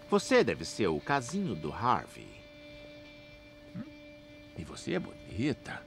Você 0.08 0.44
deve 0.44 0.64
ser 0.64 0.86
o 0.86 1.00
casinho 1.00 1.56
do 1.56 1.72
Harvey. 1.72 2.43
E 4.56 4.64
você 4.64 4.94
é 4.94 4.98
bonita. 4.98 5.82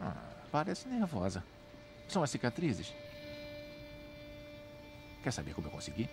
Ah, 0.00 0.16
parece 0.50 0.88
nervosa. 0.88 1.44
São 2.08 2.22
as 2.22 2.30
cicatrizes. 2.30 2.92
Quer 5.22 5.32
saber 5.32 5.54
como 5.54 5.68
eu 5.68 5.70
consegui? 5.70 6.08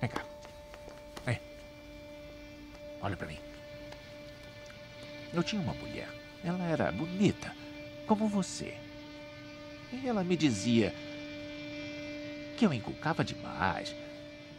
Vem 0.00 0.08
cá. 0.08 0.24
Vem. 1.24 1.40
Olha 3.00 3.16
pra 3.16 3.26
mim. 3.26 3.38
Eu 5.32 5.42
tinha 5.42 5.60
uma 5.60 5.74
mulher. 5.74 6.08
Ela 6.44 6.64
era 6.64 6.90
bonita, 6.92 7.54
como 8.06 8.28
você. 8.28 8.76
E 9.92 10.08
ela 10.08 10.24
me 10.24 10.36
dizia 10.36 10.94
que 12.56 12.66
eu 12.66 12.72
inculcava 12.72 13.24
demais. 13.24 13.94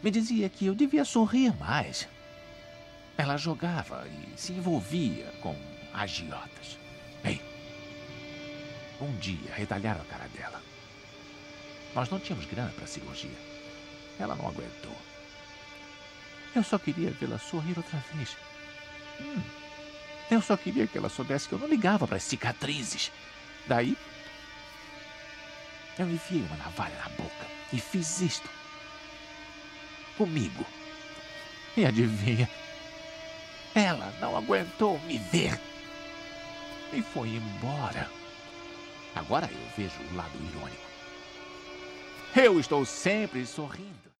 Me 0.02 0.10
dizia 0.10 0.48
que 0.48 0.66
eu 0.66 0.74
devia 0.74 1.04
sorrir 1.04 1.56
mais. 1.56 2.08
Ela 3.16 3.36
jogava 3.36 4.06
e 4.08 4.38
se 4.38 4.52
envolvia 4.52 5.26
com 5.40 5.56
agiotas. 5.92 6.78
Bem, 7.22 7.40
um 9.00 9.16
dia 9.18 9.52
retalharam 9.54 10.02
a 10.02 10.04
cara 10.04 10.28
dela. 10.28 10.60
Nós 11.94 12.10
não 12.10 12.18
tínhamos 12.18 12.46
grana 12.46 12.72
para 12.76 12.86
cirurgia. 12.86 13.30
Ela 14.18 14.34
não 14.34 14.48
aguentou. 14.48 14.96
Eu 16.54 16.62
só 16.62 16.78
queria 16.78 17.10
vê-la 17.10 17.38
sorrir 17.38 17.76
outra 17.76 17.98
vez. 18.12 18.36
Hum, 19.20 19.42
eu 20.30 20.40
só 20.40 20.56
queria 20.56 20.86
que 20.86 20.98
ela 20.98 21.08
soubesse 21.08 21.48
que 21.48 21.54
eu 21.54 21.58
não 21.58 21.68
ligava 21.68 22.06
para 22.06 22.16
as 22.16 22.22
cicatrizes. 22.22 23.12
Daí, 23.66 23.96
eu 25.98 26.10
enfiei 26.10 26.42
uma 26.42 26.56
navalha 26.56 26.96
na 26.96 27.08
boca 27.10 27.46
e 27.72 27.80
fiz 27.80 28.20
isto. 28.20 28.48
Comigo. 30.16 30.64
E 31.76 31.84
adivinha? 31.84 32.48
Ela 33.74 34.12
não 34.20 34.36
aguentou 34.36 34.98
me 35.00 35.18
ver. 35.18 35.58
E 36.92 37.02
foi 37.02 37.30
embora. 37.30 38.08
Agora 39.14 39.48
eu 39.50 39.68
vejo 39.76 40.00
o 40.00 40.16
lado 40.16 40.36
irônico. 40.36 40.84
Eu 42.36 42.58
estou 42.60 42.84
sempre 42.84 43.44
sorrindo. 43.46 44.13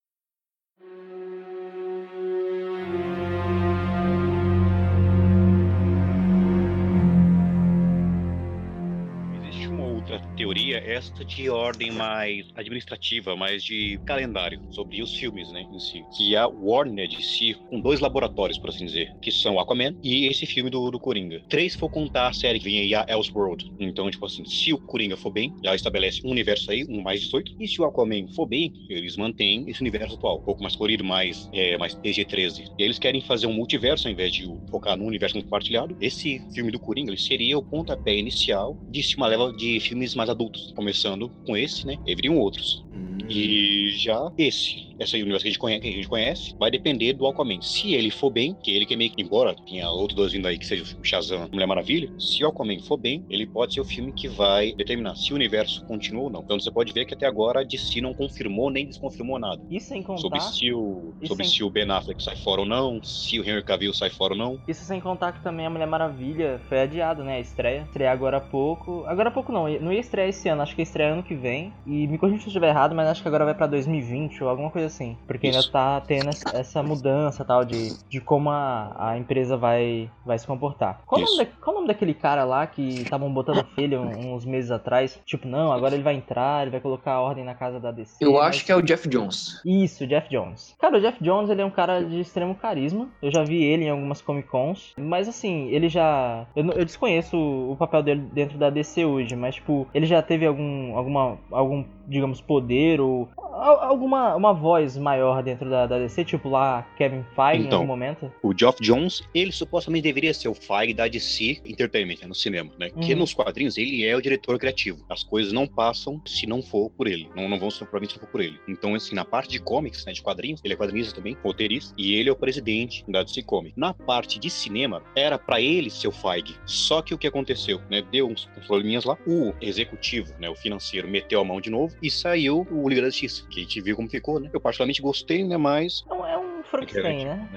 Teoria, 10.94 10.98
esta 10.98 11.24
de 11.24 11.50
ordem 11.50 11.90
mais 11.90 12.46
administrativa, 12.54 13.36
mais 13.36 13.62
de 13.64 13.98
calendário, 14.06 14.60
sobre 14.70 15.02
os 15.02 15.14
filmes, 15.14 15.50
né, 15.52 15.66
em 15.72 15.78
si. 15.78 16.04
Que 16.16 16.36
a 16.36 16.46
Warner 16.46 17.08
de 17.08 17.22
si, 17.22 17.54
com 17.68 17.80
dois 17.80 18.00
laboratórios, 18.00 18.58
por 18.58 18.70
assim 18.70 18.86
dizer, 18.86 19.14
que 19.20 19.30
são 19.30 19.58
Aquaman 19.58 19.94
e 20.02 20.26
esse 20.26 20.46
filme 20.46 20.70
do, 20.70 20.90
do 20.90 21.00
Coringa. 21.00 21.42
Três, 21.48 21.74
for 21.74 21.90
contar 21.90 22.28
a 22.28 22.32
série 22.32 22.58
que 22.58 22.64
vem 22.64 22.80
aí, 22.80 22.94
a 22.94 23.06
Elseworld. 23.08 23.72
Então, 23.78 24.10
tipo 24.10 24.24
assim, 24.24 24.44
se 24.44 24.72
o 24.72 24.78
Coringa 24.78 25.16
for 25.16 25.30
bem, 25.30 25.52
já 25.64 25.74
estabelece 25.74 26.20
um 26.24 26.30
universo 26.30 26.70
aí, 26.70 26.84
um 26.88 27.02
mais 27.02 27.20
18. 27.20 27.56
E 27.58 27.68
se 27.68 27.80
o 27.80 27.84
Aquaman 27.84 28.28
for 28.28 28.46
bem, 28.46 28.72
eles 28.88 29.16
mantêm 29.16 29.68
esse 29.68 29.80
universo 29.80 30.14
atual, 30.14 30.38
um 30.38 30.42
pouco 30.42 30.62
mais 30.62 30.76
colorido, 30.76 31.04
mais, 31.04 31.48
é, 31.52 31.76
mais 31.76 31.94
PG-13. 31.94 32.72
E 32.78 32.82
eles 32.82 32.98
querem 32.98 33.20
fazer 33.20 33.46
um 33.46 33.52
multiverso 33.52 34.06
ao 34.06 34.12
invés 34.12 34.32
de 34.32 34.44
focar 34.70 34.96
no 34.96 35.04
universo 35.04 35.40
compartilhado. 35.40 35.96
Esse 36.00 36.40
filme 36.54 36.70
do 36.70 36.78
Coringa, 36.78 37.16
seria 37.16 37.58
o 37.58 37.62
pontapé 37.62 38.16
inicial 38.16 38.76
de 38.90 39.04
uma 39.16 39.26
leva 39.26 39.52
de 39.52 39.78
filmes 39.80 40.14
mais 40.14 40.28
adultos, 40.28 40.72
começando 40.84 41.30
com 41.46 41.56
esse, 41.56 41.86
né? 41.86 41.96
E 42.06 42.14
viriam 42.14 42.36
outros. 42.36 42.84
E 43.28 43.90
já 43.96 44.30
esse, 44.36 44.94
essa 44.98 45.16
universo 45.16 45.42
que 45.42 45.48
a, 45.48 45.50
gente 45.50 45.58
conhece, 45.58 45.80
que 45.80 45.88
a 45.88 45.92
gente 45.92 46.08
conhece, 46.08 46.54
vai 46.58 46.70
depender 46.70 47.12
do 47.14 47.26
Aquaman. 47.26 47.60
Se 47.60 47.94
ele 47.94 48.10
for 48.10 48.30
bem, 48.30 48.56
que 48.62 48.70
ele 48.70 48.86
que 48.86 48.94
é 48.94 48.96
meio 48.96 49.10
que, 49.10 49.22
embora 49.22 49.54
tenha 49.66 49.88
outros 49.90 50.16
dois 50.16 50.32
vindo 50.32 50.46
aí, 50.46 50.58
que 50.58 50.66
seja 50.66 50.82
o 50.82 51.04
Shazam 51.04 51.48
Mulher 51.52 51.66
Maravilha, 51.66 52.08
se 52.18 52.44
o 52.44 52.48
Aquaman 52.48 52.78
for 52.80 52.96
bem, 52.96 53.24
ele 53.28 53.46
pode 53.46 53.74
ser 53.74 53.80
o 53.80 53.84
filme 53.84 54.12
que 54.12 54.28
vai 54.28 54.72
determinar 54.72 55.14
se 55.16 55.32
o 55.32 55.36
universo 55.36 55.84
continua 55.86 56.24
ou 56.24 56.30
não. 56.30 56.40
Então 56.42 56.58
você 56.58 56.70
pode 56.70 56.92
ver 56.92 57.04
que 57.06 57.14
até 57.14 57.26
agora 57.26 57.60
a 57.60 57.64
DC 57.64 58.00
não 58.00 58.12
confirmou 58.14 58.70
nem 58.70 58.86
desconfirmou 58.86 59.38
nada. 59.38 59.60
E 59.70 59.80
sem 59.80 60.02
contar. 60.02 60.20
Sobre, 60.20 60.40
se 60.40 60.72
o, 60.72 61.12
sobre 61.24 61.44
sem- 61.44 61.54
se 61.54 61.64
o 61.64 61.70
Ben 61.70 61.90
Affleck 61.90 62.22
sai 62.22 62.36
fora 62.36 62.60
ou 62.60 62.66
não, 62.66 63.00
se 63.02 63.38
o 63.38 63.48
Henry 63.48 63.62
Cavill 63.62 63.92
sai 63.92 64.10
fora 64.10 64.34
ou 64.34 64.38
não. 64.38 64.58
Isso 64.68 64.84
sem 64.84 65.00
contar 65.00 65.32
que 65.32 65.42
também 65.42 65.66
a 65.66 65.70
Mulher 65.70 65.86
Maravilha 65.86 66.60
foi 66.68 66.80
adiada, 66.80 67.22
né? 67.24 67.36
A 67.36 67.40
estreia. 67.40 67.82
Estreia 67.82 68.10
agora 68.12 68.36
há 68.38 68.40
pouco. 68.40 69.04
Agora 69.06 69.28
há 69.28 69.32
pouco 69.32 69.52
não, 69.52 69.68
não 69.80 69.92
ia 69.92 70.00
estrear 70.00 70.28
esse 70.28 70.48
ano, 70.48 70.62
acho 70.62 70.74
que 70.74 70.80
ia 70.80 70.84
estrear 70.84 71.12
ano 71.12 71.22
que 71.22 71.34
vem. 71.34 71.72
E 71.86 72.06
me 72.06 72.18
corrija 72.18 72.40
se 72.40 72.46
eu 72.46 72.48
estiver 72.48 72.68
errado, 72.68 72.94
mas 72.94 73.03
acho 73.10 73.22
que 73.22 73.28
agora 73.28 73.44
vai 73.44 73.54
pra 73.54 73.66
2020 73.66 74.42
ou 74.44 74.50
alguma 74.50 74.70
coisa 74.70 74.86
assim. 74.86 75.16
Porque 75.26 75.46
ainda 75.46 75.60
Isso. 75.60 75.72
tá 75.72 76.00
tendo 76.00 76.28
essa- 76.28 76.82
mudança 76.82 77.44
tal 77.44 77.64
de, 77.64 77.90
de 78.08 78.20
como 78.20 78.50
a, 78.50 78.94
a 79.10 79.18
empresa 79.18 79.56
vai, 79.56 80.10
vai 80.24 80.38
se 80.38 80.46
comportar. 80.46 81.00
Qual 81.06 81.20
o, 81.20 81.24
nome 81.24 81.38
da- 81.38 81.50
qual 81.60 81.72
o 81.74 81.78
nome 81.80 81.88
daquele 81.88 82.14
cara 82.14 82.44
lá 82.44 82.66
que 82.66 82.82
estavam 83.02 83.32
botando 83.32 83.64
um- 83.78 84.34
uns 84.34 84.44
meses 84.44 84.70
atrás? 84.70 85.20
Tipo, 85.24 85.46
não, 85.48 85.72
agora 85.72 85.94
ele 85.94 86.02
vai 86.02 86.14
entrar, 86.14 86.62
ele 86.62 86.70
vai 86.70 86.80
colocar 86.80 87.12
a 87.12 87.20
ordem 87.20 87.44
na 87.44 87.54
casa 87.54 87.78
da 87.80 87.90
DC. 87.90 88.24
Eu 88.24 88.32
mas- 88.34 88.46
acho 88.56 88.64
que 88.64 88.72
é 88.72 88.76
o 88.76 88.82
Jeff 88.82 89.08
Jones. 89.08 89.60
isso, 89.64 90.06
Jeff 90.06 90.28
Jones. 90.28 90.74
Cara, 90.80 90.98
o 90.98 91.00
Jeff 91.00 91.22
Jones, 91.22 91.50
ele 91.50 91.62
é 91.62 91.64
um 91.64 91.70
cara 91.70 92.02
de 92.04 92.20
extremo 92.20 92.54
carisma. 92.54 93.08
Eu 93.22 93.30
já 93.32 93.42
vi 93.44 93.62
ele 93.62 93.84
em 93.84 93.90
algumas 93.90 94.20
Comic 94.22 94.48
Cons. 94.48 94.92
Mas 94.98 95.28
assim, 95.28 95.68
ele 95.68 95.88
já. 95.88 96.46
Eu, 96.54 96.64
eu 96.72 96.84
desconheço 96.84 97.36
o 97.36 97.74
o 97.74 97.76
papel 97.76 98.02
dele 98.02 98.20
dentro 98.32 98.56
da 98.56 98.70
DC 98.70 99.04
hoje, 99.04 99.34
mas 99.34 99.56
tipo, 99.56 99.86
ele 99.94 100.06
já 100.06 100.22
teve 100.22 100.46
algum. 100.46 100.96
alguma. 100.96 101.38
algum, 101.50 101.84
digamos, 102.06 102.40
poder 102.40 103.00
ou. 103.00 103.28
al- 103.36 103.80
alguma 103.80 104.34
uma 104.34 104.52
voz 104.52 104.96
maior 104.96 105.42
dentro 105.42 105.68
da, 105.70 105.86
da 105.86 105.98
DC, 105.98 106.24
tipo 106.24 106.48
lá 106.48 106.82
Kevin 106.96 107.24
Feige 107.34 107.62
em 107.62 107.66
Então. 107.66 107.78
algum 107.78 107.86
momento. 107.88 108.32
O 108.42 108.52
Geoff 108.56 108.80
Jones, 108.82 109.22
ele 109.34 109.52
supostamente 109.52 110.02
deveria 110.02 110.34
ser 110.34 110.48
o 110.48 110.54
Feige 110.54 110.94
da 110.94 111.06
DC 111.08 111.60
Entertainment, 111.64 112.16
né, 112.22 112.26
no 112.28 112.34
cinema, 112.34 112.70
né? 112.78 112.90
Que 112.90 113.12
Uhum. 113.12 113.20
nos 113.20 113.32
quadrinhos 113.34 113.76
ele 113.78 114.04
é 114.04 114.14
o 114.16 114.20
diretor 114.22 114.58
criativo. 114.58 115.04
As 115.08 115.22
coisas 115.22 115.52
não 115.52 115.66
passam 115.66 116.20
se 116.26 116.46
não 116.46 116.62
for 116.62 116.90
por 116.90 117.06
ele. 117.06 117.28
Não, 117.36 117.48
não 117.48 117.58
vão 117.58 117.70
ser 117.70 117.84
provavelmente 117.84 118.14
se 118.14 118.18
for 118.20 118.28
por 118.28 118.40
ele. 118.40 118.58
Então, 118.68 118.94
assim, 118.94 119.14
na 119.14 119.24
parte 119.24 119.50
de 119.50 119.60
comics, 119.60 120.04
né, 120.04 120.12
de 120.12 120.22
quadrinhos, 120.22 120.60
ele 120.64 120.74
é 120.74 120.76
quadrinista 120.76 121.14
também, 121.14 121.36
roteirista, 121.42 121.94
e 121.96 122.14
ele 122.14 122.28
é 122.28 122.32
o 122.32 122.36
presidente 122.36 123.04
da 123.08 123.22
DC 123.22 123.42
Comics. 123.42 123.76
Na 123.76 123.94
parte 123.94 124.38
de 124.38 124.50
cinema, 124.50 125.02
era 125.16 125.38
pra 125.38 125.60
ele 125.60 125.90
ser 125.90 126.08
o 126.08 126.12
Feige. 126.12 126.56
Só 126.66 127.00
que 127.02 127.14
o 127.14 127.18
que 127.18 127.26
aconteceu, 127.26 127.80
né? 127.90 128.02
Deu 128.10 128.26
uns, 128.28 128.48
uns 128.58 128.66
probleminhas 128.66 129.04
lá. 129.04 129.16
O 129.26 129.52
executivo, 129.60 130.32
né, 130.38 130.48
o 130.48 130.54
financeiro, 130.54 131.08
meteu 131.08 131.40
a 131.40 131.44
mão 131.44 131.60
de 131.60 131.70
novo 131.70 131.93
e 132.02 132.10
saiu 132.10 132.66
o 132.70 132.88
Liga 132.88 133.02
da 133.02 133.08
Justiça, 133.08 133.44
que 133.48 133.60
a 133.60 133.62
gente 133.62 133.80
viu 133.80 133.96
como 133.96 134.08
ficou, 134.08 134.40
né? 134.40 134.50
Eu 134.52 134.60
particularmente 134.60 135.00
gostei, 135.02 135.44
né? 135.44 135.56
Mas 135.56 136.04
É 136.10 136.14
um, 136.14 136.26
é 136.26 136.38
um 136.38 136.62
Frankenstein, 136.64 137.24
né? 137.24 137.48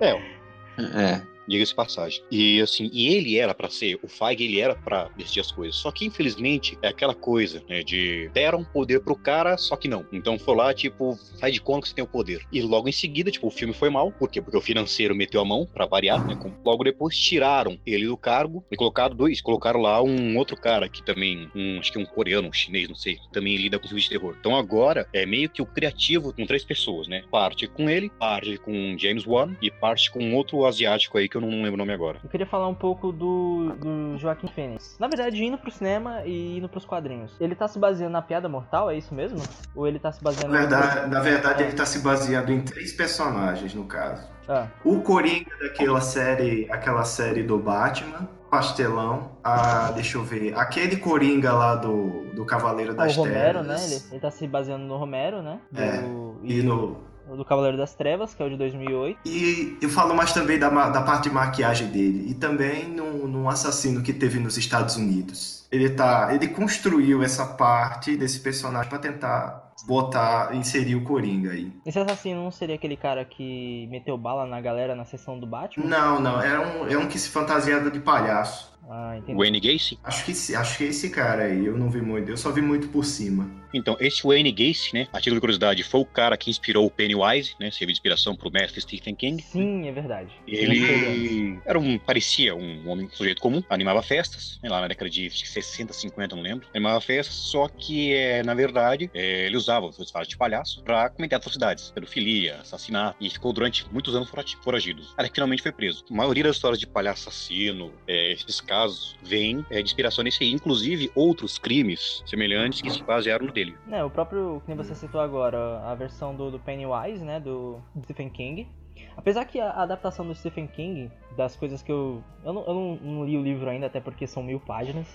É. 0.00 1.37
diga-se 1.48 1.74
passagem. 1.74 2.22
E 2.30 2.60
assim, 2.60 2.90
e 2.92 3.08
ele 3.14 3.38
era 3.38 3.54
pra 3.54 3.70
ser, 3.70 3.98
o 4.02 4.08
Feige, 4.08 4.44
ele 4.44 4.60
era 4.60 4.74
pra 4.74 5.08
decidir 5.16 5.40
as 5.40 5.50
coisas. 5.50 5.76
Só 5.76 5.90
que 5.90 6.04
infelizmente 6.04 6.78
é 6.82 6.88
aquela 6.88 7.14
coisa, 7.14 7.62
né, 7.68 7.82
de 7.82 8.30
deram 8.32 8.64
poder 8.64 9.00
pro 9.00 9.16
cara, 9.16 9.56
só 9.56 9.76
que 9.76 9.88
não. 9.88 10.06
Então 10.12 10.38
foi 10.38 10.54
lá, 10.54 10.74
tipo, 10.74 11.18
faz 11.40 11.54
de 11.54 11.60
conta 11.60 11.82
que 11.82 11.88
você 11.88 11.94
tem 11.94 12.04
o 12.04 12.08
poder. 12.08 12.42
E 12.52 12.60
logo 12.60 12.88
em 12.88 12.92
seguida, 12.92 13.30
tipo, 13.30 13.46
o 13.46 13.50
filme 13.50 13.72
foi 13.72 13.90
mal, 13.90 14.12
por 14.12 14.30
quê? 14.30 14.40
Porque 14.40 14.56
o 14.56 14.60
financeiro 14.60 15.14
meteu 15.14 15.40
a 15.40 15.44
mão 15.44 15.66
pra 15.66 15.86
variar, 15.86 16.26
né? 16.26 16.36
Logo 16.64 16.84
depois 16.84 17.16
tiraram 17.16 17.78
ele 17.86 18.06
do 18.06 18.16
cargo 18.16 18.64
e 18.70 18.76
colocaram 18.76 19.14
dois, 19.14 19.40
colocaram 19.40 19.80
lá 19.80 20.02
um 20.02 20.36
outro 20.36 20.56
cara 20.56 20.88
que 20.88 21.02
também, 21.02 21.50
um, 21.54 21.78
acho 21.78 21.92
que 21.92 21.98
um 21.98 22.04
coreano, 22.04 22.48
um 22.48 22.52
chinês, 22.52 22.88
não 22.88 22.96
sei, 22.96 23.18
também 23.32 23.56
lida 23.56 23.78
com 23.78 23.86
filmes 23.86 24.04
de 24.04 24.10
terror. 24.10 24.36
Então 24.38 24.56
agora 24.56 25.08
é 25.12 25.24
meio 25.24 25.48
que 25.48 25.62
o 25.62 25.66
criativo 25.66 26.32
com 26.32 26.46
três 26.46 26.64
pessoas, 26.64 27.08
né? 27.08 27.24
Parte 27.30 27.66
com 27.66 27.88
ele, 27.88 28.10
parte 28.10 28.56
com 28.58 28.96
James 28.98 29.26
Wan 29.26 29.56
e 29.62 29.70
parte 29.70 30.10
com 30.10 30.34
outro 30.34 30.64
asiático 30.64 31.16
aí 31.18 31.28
que 31.28 31.37
eu 31.46 31.50
não 31.50 31.62
lembro 31.62 31.74
o 31.74 31.76
nome 31.76 31.92
agora. 31.92 32.18
Eu 32.22 32.28
queria 32.30 32.46
falar 32.46 32.68
um 32.68 32.74
pouco 32.74 33.12
do, 33.12 33.74
do 33.78 34.18
Joaquim 34.18 34.48
Phoenix. 34.48 34.96
Na 34.98 35.08
verdade, 35.08 35.42
indo 35.44 35.58
pro 35.58 35.70
cinema 35.70 36.22
e 36.24 36.58
indo 36.58 36.68
pros 36.68 36.84
quadrinhos. 36.84 37.34
Ele 37.40 37.54
tá 37.54 37.66
se 37.68 37.78
baseando 37.78 38.12
na 38.12 38.22
piada 38.22 38.48
mortal, 38.48 38.90
é 38.90 38.96
isso 38.96 39.14
mesmo? 39.14 39.38
Ou 39.74 39.86
ele 39.86 39.98
tá 39.98 40.12
se 40.12 40.22
baseando 40.22 40.52
Na 40.52 40.60
verdade, 40.60 41.10
na 41.10 41.20
verdade, 41.20 41.62
ele 41.62 41.72
tá 41.72 41.86
se 41.86 42.00
baseando 42.00 42.52
em 42.52 42.60
três 42.60 42.92
personagens, 42.92 43.74
no 43.74 43.84
caso. 43.84 44.26
Ah, 44.48 44.66
O 44.84 45.00
Coringa 45.02 45.50
daquela 45.60 46.00
série, 46.00 46.66
aquela 46.70 47.04
série 47.04 47.42
do 47.42 47.58
Batman, 47.58 48.26
Pastelão. 48.50 49.32
Ah, 49.44 49.92
deixa 49.94 50.16
eu 50.16 50.24
ver. 50.24 50.56
Aquele 50.58 50.96
Coringa 50.96 51.52
lá 51.52 51.74
do, 51.74 52.24
do 52.34 52.44
Cavaleiro 52.46 52.92
o 52.92 52.96
das 52.96 53.14
Romero, 53.14 53.62
né? 53.62 53.74
Trevas. 53.74 54.04
Ele, 54.06 54.12
ele 54.12 54.20
tá 54.20 54.30
se 54.30 54.46
baseando 54.46 54.84
no 54.84 54.96
Romero, 54.96 55.42
né? 55.42 55.60
Do, 55.70 55.80
É, 55.82 56.02
E 56.44 56.62
no, 56.62 56.96
do 57.36 57.44
Cavaleiro 57.44 57.76
das 57.76 57.94
Trevas, 57.94 58.34
que 58.34 58.42
é 58.42 58.46
o 58.46 58.50
de 58.50 58.56
2008. 58.56 59.20
E 59.24 59.76
eu 59.80 59.88
falo 59.88 60.14
mais 60.14 60.32
também 60.32 60.58
da, 60.58 60.68
da 60.68 61.02
parte 61.02 61.24
de 61.24 61.34
maquiagem 61.34 61.88
dele. 61.88 62.30
E 62.30 62.34
também 62.34 62.88
num, 62.88 63.26
num 63.26 63.48
assassino 63.48 64.02
que 64.02 64.12
teve 64.12 64.38
nos 64.38 64.56
Estados 64.56 64.96
Unidos. 64.96 65.66
Ele 65.70 65.90
tá. 65.90 66.34
Ele 66.34 66.48
construiu 66.48 67.22
essa 67.22 67.44
parte 67.44 68.16
desse 68.16 68.40
personagem 68.40 68.88
pra 68.88 68.98
tentar 68.98 69.68
botar, 69.86 70.54
inserir 70.54 70.96
o 70.96 71.04
Coringa 71.04 71.52
aí. 71.52 71.72
Esse 71.86 71.98
assassino 71.98 72.42
não 72.42 72.50
seria 72.50 72.74
aquele 72.74 72.96
cara 72.96 73.24
que 73.24 73.86
meteu 73.90 74.16
bala 74.16 74.46
na 74.46 74.60
galera 74.60 74.94
na 74.94 75.04
sessão 75.04 75.38
do 75.38 75.46
Batman? 75.46 75.86
Não, 75.86 76.20
não, 76.20 76.40
é 76.40 76.58
um, 76.58 76.88
é 76.88 76.98
um 76.98 77.06
que 77.06 77.18
se 77.18 77.28
fantasiava 77.28 77.90
de 77.90 78.00
palhaço. 78.00 78.76
Ah, 78.90 79.16
entendi. 79.18 79.36
Wayne 79.38 79.60
Gacy? 79.60 79.98
Acho 80.02 80.24
que, 80.24 80.30
esse- 80.32 80.54
acho 80.56 80.78
que 80.78 80.84
é 80.84 80.86
esse 80.88 81.10
cara 81.10 81.44
aí, 81.44 81.66
eu 81.66 81.76
não 81.76 81.90
vi 81.90 82.00
muito, 82.00 82.30
eu 82.30 82.36
só 82.36 82.50
vi 82.50 82.62
muito 82.62 82.88
por 82.88 83.04
cima. 83.04 83.50
Então, 83.74 83.98
esse 84.00 84.22
Wayne 84.26 84.50
Gacy, 84.50 84.94
né? 84.94 85.08
A 85.12 85.18
título 85.18 85.36
de 85.36 85.40
curiosidade, 85.40 85.82
foi 85.82 86.00
o 86.00 86.06
cara 86.06 86.38
que 86.38 86.48
inspirou 86.48 86.86
o 86.86 86.90
Pennywise, 86.90 87.54
né? 87.60 87.70
Serviu 87.70 87.88
de 87.88 87.92
inspiração 87.92 88.34
pro 88.34 88.50
mestre 88.50 88.80
Stephen 88.80 89.14
King. 89.14 89.42
Sim, 89.42 89.86
é 89.86 89.92
verdade. 89.92 90.32
Ele 90.46 91.58
era 91.66 91.78
um, 91.78 91.98
parecia 91.98 92.54
um 92.54 92.88
homem, 92.88 93.06
um 93.06 93.10
sujeito 93.10 93.42
comum, 93.42 93.62
animava 93.68 94.00
festas, 94.02 94.58
né, 94.62 94.70
lá 94.70 94.80
na 94.80 94.88
década 94.88 95.10
de 95.10 95.28
60, 95.28 95.92
50, 95.92 96.34
não 96.34 96.42
lembro. 96.42 96.66
Animava 96.74 96.98
festas, 97.02 97.34
só 97.34 97.68
que, 97.68 98.14
é, 98.14 98.42
na 98.42 98.54
verdade, 98.54 99.10
é, 99.12 99.44
ele 99.46 99.56
usava 99.58 99.84
os 99.86 99.98
disfarces 99.98 100.30
de 100.30 100.38
palhaço 100.38 100.82
pra 100.82 101.10
cometer 101.10 101.34
atrocidades, 101.34 101.90
pedofilia, 101.90 102.56
assassinato, 102.62 103.16
e 103.20 103.28
ficou 103.28 103.52
durante 103.52 103.84
muitos 103.92 104.14
anos 104.14 104.30
fora- 104.30 104.44
foragido. 104.64 105.02
Até 105.14 105.28
que 105.28 105.34
finalmente 105.34 105.62
foi 105.62 105.72
preso. 105.72 106.04
A 106.10 106.14
maioria 106.14 106.44
das 106.44 106.56
histórias 106.56 106.80
de 106.80 106.86
palhaço 106.86 107.28
assassino, 107.28 107.92
é, 108.06 108.32
esses 108.32 108.62
casos, 108.62 108.77
vem 109.22 109.64
é, 109.70 109.76
de 109.76 109.84
inspiração 109.84 110.22
nesse 110.24 110.42
aí. 110.44 110.52
Inclusive, 110.52 111.10
outros 111.14 111.58
crimes 111.58 112.22
semelhantes 112.26 112.80
que 112.80 112.90
se 112.90 113.02
basearam 113.02 113.46
no 113.46 113.52
dele. 113.52 113.76
É, 113.90 114.04
o 114.04 114.10
próprio, 114.10 114.62
que 114.66 114.74
você 114.74 114.94
citou 114.94 115.20
agora, 115.20 115.80
a 115.80 115.94
versão 115.94 116.34
do, 116.34 116.50
do 116.50 116.58
Pennywise, 116.58 117.24
né, 117.24 117.40
do 117.40 117.80
Stephen 118.04 118.30
King. 118.30 118.68
Apesar 119.16 119.44
que 119.44 119.60
a 119.60 119.70
adaptação 119.70 120.26
do 120.26 120.34
Stephen 120.34 120.66
King 120.66 121.10
das 121.38 121.54
coisas 121.54 121.80
que 121.80 121.92
eu. 121.92 122.20
Eu, 122.44 122.52
não, 122.52 122.64
eu 122.66 122.74
não, 122.74 122.96
não 122.96 123.24
li 123.24 123.38
o 123.38 123.42
livro 123.42 123.70
ainda, 123.70 123.86
até 123.86 124.00
porque 124.00 124.26
são 124.26 124.42
mil 124.42 124.58
páginas. 124.58 125.06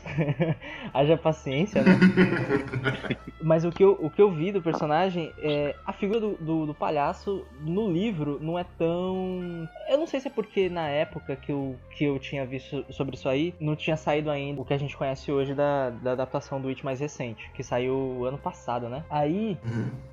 Haja 0.93 1.17
paciência, 1.17 1.83
né? 1.83 1.99
Mas 3.43 3.65
o 3.65 3.71
que, 3.71 3.83
eu, 3.83 3.97
o 3.99 4.09
que 4.09 4.21
eu 4.21 4.31
vi 4.31 4.53
do 4.53 4.61
personagem 4.61 5.33
é. 5.39 5.75
A 5.85 5.91
figura 5.91 6.21
do, 6.21 6.35
do, 6.37 6.65
do 6.67 6.73
palhaço 6.73 7.45
no 7.59 7.91
livro 7.91 8.39
não 8.41 8.57
é 8.57 8.63
tão. 8.63 9.67
Eu 9.89 9.97
não 9.97 10.07
sei 10.07 10.21
se 10.21 10.29
é 10.29 10.31
porque 10.31 10.69
na 10.69 10.87
época 10.87 11.35
que 11.35 11.51
eu, 11.51 11.75
que 11.91 12.05
eu 12.05 12.17
tinha 12.17 12.45
visto 12.45 12.85
sobre 12.89 13.15
isso 13.15 13.27
aí, 13.27 13.53
não 13.59 13.75
tinha 13.75 13.97
saído 13.97 14.31
ainda 14.31 14.61
o 14.61 14.65
que 14.65 14.73
a 14.73 14.77
gente 14.77 14.95
conhece 14.95 15.29
hoje 15.29 15.53
da, 15.53 15.89
da 15.89 16.13
adaptação 16.13 16.61
do 16.61 16.69
It 16.69 16.85
mais 16.85 17.01
recente, 17.01 17.51
que 17.53 17.63
saiu 17.63 18.23
ano 18.25 18.37
passado, 18.37 18.87
né? 18.87 19.03
Aí, 19.09 19.57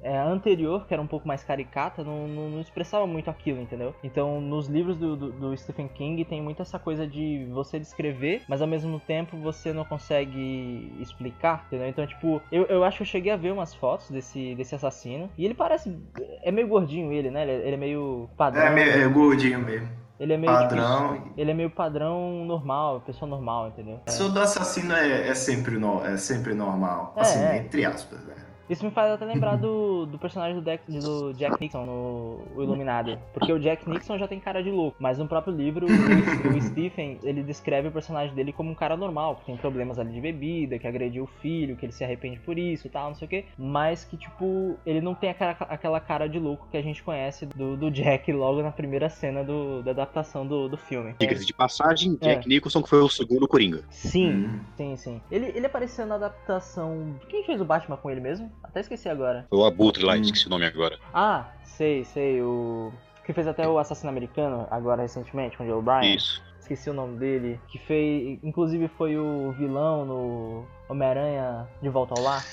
é, 0.03 0.19
a 0.19 0.27
anterior, 0.27 0.87
que 0.89 0.93
era 0.93 1.01
um 1.01 1.07
pouco 1.07 1.29
mais 1.29 1.45
caricata, 1.45 2.03
não, 2.03 2.27
não, 2.27 2.51
não 2.51 2.61
expressava 2.61 3.07
muito 3.07 3.31
aquilo, 3.31 3.61
entendeu? 3.61 3.95
Então, 4.03 4.41
nos 4.41 4.67
livros 4.67 4.97
do, 4.97 5.17
do, 5.17 5.31
do 5.31 5.57
Stephen 5.57 5.87
King 5.87 6.00
tem 6.25 6.43
muito 6.43 6.63
essa 6.63 6.79
coisa 6.79 7.07
de 7.07 7.47
você 7.53 7.79
descrever, 7.79 8.43
mas 8.49 8.63
ao 8.63 8.69
mesmo 8.69 8.99
tempo 9.01 9.37
você 9.37 9.73
não 9.73 9.85
consegue 9.85 10.93
explicar, 11.01 11.65
entendeu? 11.67 11.89
Então, 11.89 12.07
tipo, 12.07 12.41
eu, 12.51 12.65
eu 12.65 12.85
acho 12.85 12.99
que 12.99 13.03
eu 13.03 13.07
cheguei 13.07 13.33
a 13.33 13.37
ver 13.37 13.53
umas 13.53 13.75
fotos 13.75 14.11
desse, 14.11 14.55
desse 14.55 14.75
assassino, 14.75 15.31
e 15.37 15.45
ele 15.45 15.55
parece. 15.55 15.97
É 16.43 16.51
meio 16.51 16.69
gordinho 16.69 17.13
ele, 17.13 17.31
né? 17.31 17.43
Ele, 17.43 17.53
ele 17.67 17.75
é 17.75 17.79
meio 17.79 18.29
padrão. 18.37 18.63
É, 18.63 18.71
meio, 18.71 18.91
é 18.91 19.09
gordinho 19.09 19.59
mesmo. 19.61 19.89
Ele 20.21 20.35
é 20.35 20.37
meio 20.37 20.53
Padrão. 20.53 21.15
tipo, 21.15 21.41
ele 21.41 21.51
é 21.51 21.55
meio 21.55 21.71
padrão 21.71 22.45
normal, 22.45 23.01
pessoa 23.01 23.27
normal, 23.27 23.69
entendeu? 23.69 24.01
O 24.07 24.29
do 24.29 24.39
assassino 24.39 24.93
é, 24.93 25.29
é 25.29 25.35
sempre, 25.35 25.79
no, 25.79 26.05
é 26.05 26.19
sempre 26.19 26.53
normal. 26.53 27.15
É, 27.17 27.21
assim, 27.23 27.39
é. 27.39 27.57
entre 27.57 27.87
aspas, 27.87 28.23
né? 28.27 28.35
Isso 28.71 28.85
me 28.85 28.91
faz 28.93 29.11
até 29.13 29.25
lembrar 29.25 29.57
do, 29.57 30.07
do 30.07 30.17
personagem 30.19 30.55
do, 30.55 30.63
Jack, 30.65 30.85
do 30.91 31.33
Jack 31.35 31.61
Nixon 31.61 31.85
no 31.85 32.41
o 32.55 32.63
Iluminado. 32.63 33.19
Porque 33.35 33.53
o 33.53 33.59
Jack 33.59 33.89
Nixon 33.91 34.17
já 34.17 34.29
tem 34.29 34.39
cara 34.39 34.63
de 34.63 34.71
louco. 34.71 34.97
Mas 35.01 35.19
no 35.19 35.27
próprio 35.27 35.53
livro, 35.55 35.87
o, 35.87 36.57
o 36.57 36.61
Stephen, 36.63 37.19
ele 37.25 37.43
descreve 37.43 37.89
o 37.89 37.93
personagem 37.93 38.35
dele 38.35 38.53
como 38.53 38.71
um 38.71 38.75
cara 38.75 38.97
normal. 38.97 39.37
Que 39.37 39.47
tem 39.47 39.57
problemas 39.57 39.99
ali 39.99 40.13
de 40.13 40.21
bebida, 40.21 40.79
que 40.79 40.87
agrediu 40.87 41.25
o 41.25 41.27
filho, 41.27 41.77
que 41.77 41.85
ele 41.85 41.93
se 41.93 42.05
arrepende 42.05 42.39
por 42.39 42.57
isso 42.57 42.87
e 42.87 42.91
tal, 42.91 43.09
não 43.09 43.15
sei 43.17 43.27
o 43.27 43.29
quê. 43.29 43.45
Mas 43.59 44.05
que, 44.05 44.17
tipo, 44.17 44.77
ele 44.87 45.01
não 45.01 45.15
tem 45.15 45.31
aquela, 45.31 45.51
aquela 45.53 46.01
cara 46.01 46.29
de 46.29 46.39
louco 46.39 46.69
que 46.71 46.77
a 46.77 46.83
gente 46.83 47.03
conhece 47.03 47.47
do, 47.47 47.77
do 47.77 47.91
Jack 47.91 48.33
logo 48.33 48.63
na 48.63 48.71
primeira 48.71 49.09
cena 49.11 49.43
do, 49.43 49.83
da 49.83 49.91
adaptação 49.91 50.47
do, 50.47 50.69
do 50.69 50.77
filme. 50.77 51.15
Diga-se 51.19 51.45
de 51.45 51.53
passagem, 51.53 52.17
É. 52.21 52.35
Jack 52.35 52.49
Nicholson, 52.49 52.83
que 52.83 52.89
foi 52.89 53.01
o 53.01 53.09
segundo 53.09 53.49
Coringa. 53.49 53.83
Sim, 53.91 54.31
Hum. 54.31 54.61
sim, 54.77 54.97
sim. 54.97 55.21
Ele, 55.31 55.47
ele 55.55 55.67
apareceu 55.67 56.07
na 56.07 56.15
adaptação. 56.15 57.17
Quem 57.29 57.43
fez 57.45 57.61
o 57.61 57.65
Batman 57.65 57.97
com 57.97 58.11
ele 58.11 58.21
mesmo? 58.21 58.51
Até 58.63 58.81
esqueci 58.81 59.09
agora. 59.09 59.47
Foi 59.51 59.59
o 59.59 59.65
Abutre 59.65 60.05
lá, 60.05 60.15
Hum. 60.15 60.21
esqueci 60.21 60.47
o 60.47 60.51
nome 60.51 60.65
agora. 60.67 60.99
Ah, 61.13 61.49
sei, 61.65 62.05
sei. 62.05 62.41
O. 62.43 62.93
Que 63.25 63.33
fez 63.33 63.47
até 63.47 63.67
o 63.69 63.79
Assassino 63.79 64.11
Americano, 64.11 64.67
agora 64.71 65.03
recentemente, 65.03 65.57
com 65.57 65.65
o 65.65 65.67
Joe 65.67 65.77
O'Brien. 65.79 66.17
Isso. 66.17 66.43
Esqueci 66.61 66.89
o 66.91 66.95
nome 66.95 67.19
dele. 67.19 67.61
Que 67.69 67.79
fez. 67.79 68.39
Inclusive 68.43 68.89
foi 68.97 69.17
o 69.17 69.53
vilão 69.53 70.05
no 70.05 70.67
Homem-Aranha 70.89 71.67
de 71.83 71.89
Volta 71.89 72.15
ao 72.17 72.23
Lar. 72.25 72.45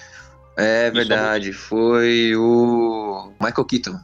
É 0.60 0.90
verdade, 0.90 1.54
foi 1.54 2.36
o 2.36 3.32
Michael 3.40 3.66
Keaton. 3.66 4.00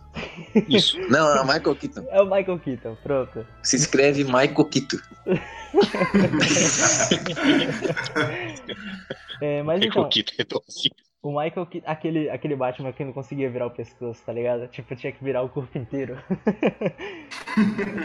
Isso. 0.69 0.99
Não, 1.09 1.33
não, 1.35 1.43
Michael 1.45 1.75
Keaton. 1.75 2.05
É 2.11 2.21
o 2.21 2.25
Michael 2.25 2.59
Keaton, 2.59 2.95
pronto. 3.01 3.43
Se 3.63 3.75
escreve 3.75 4.23
Michael 4.23 4.65
Keaton. 4.65 4.97
É, 9.41 9.61
mas 9.63 9.81
É 9.81 9.85
então, 9.85 10.07
que 10.09 10.23
é 10.37 10.43
tão 10.43 10.61
assim. 10.67 10.89
O 11.23 11.29
Michael 11.29 11.65
aquele, 11.85 12.29
aquele 12.29 12.53
Batman 12.53 12.91
que 12.91 13.05
não 13.05 13.13
conseguia 13.13 13.49
virar 13.49 13.67
o 13.67 13.71
pescoço, 13.71 14.21
tá 14.25 14.33
ligado? 14.33 14.67
Tipo, 14.67 14.93
tinha 14.93 15.13
que 15.13 15.23
virar 15.23 15.41
o 15.41 15.49
corpo 15.49 15.75
inteiro. 15.77 16.17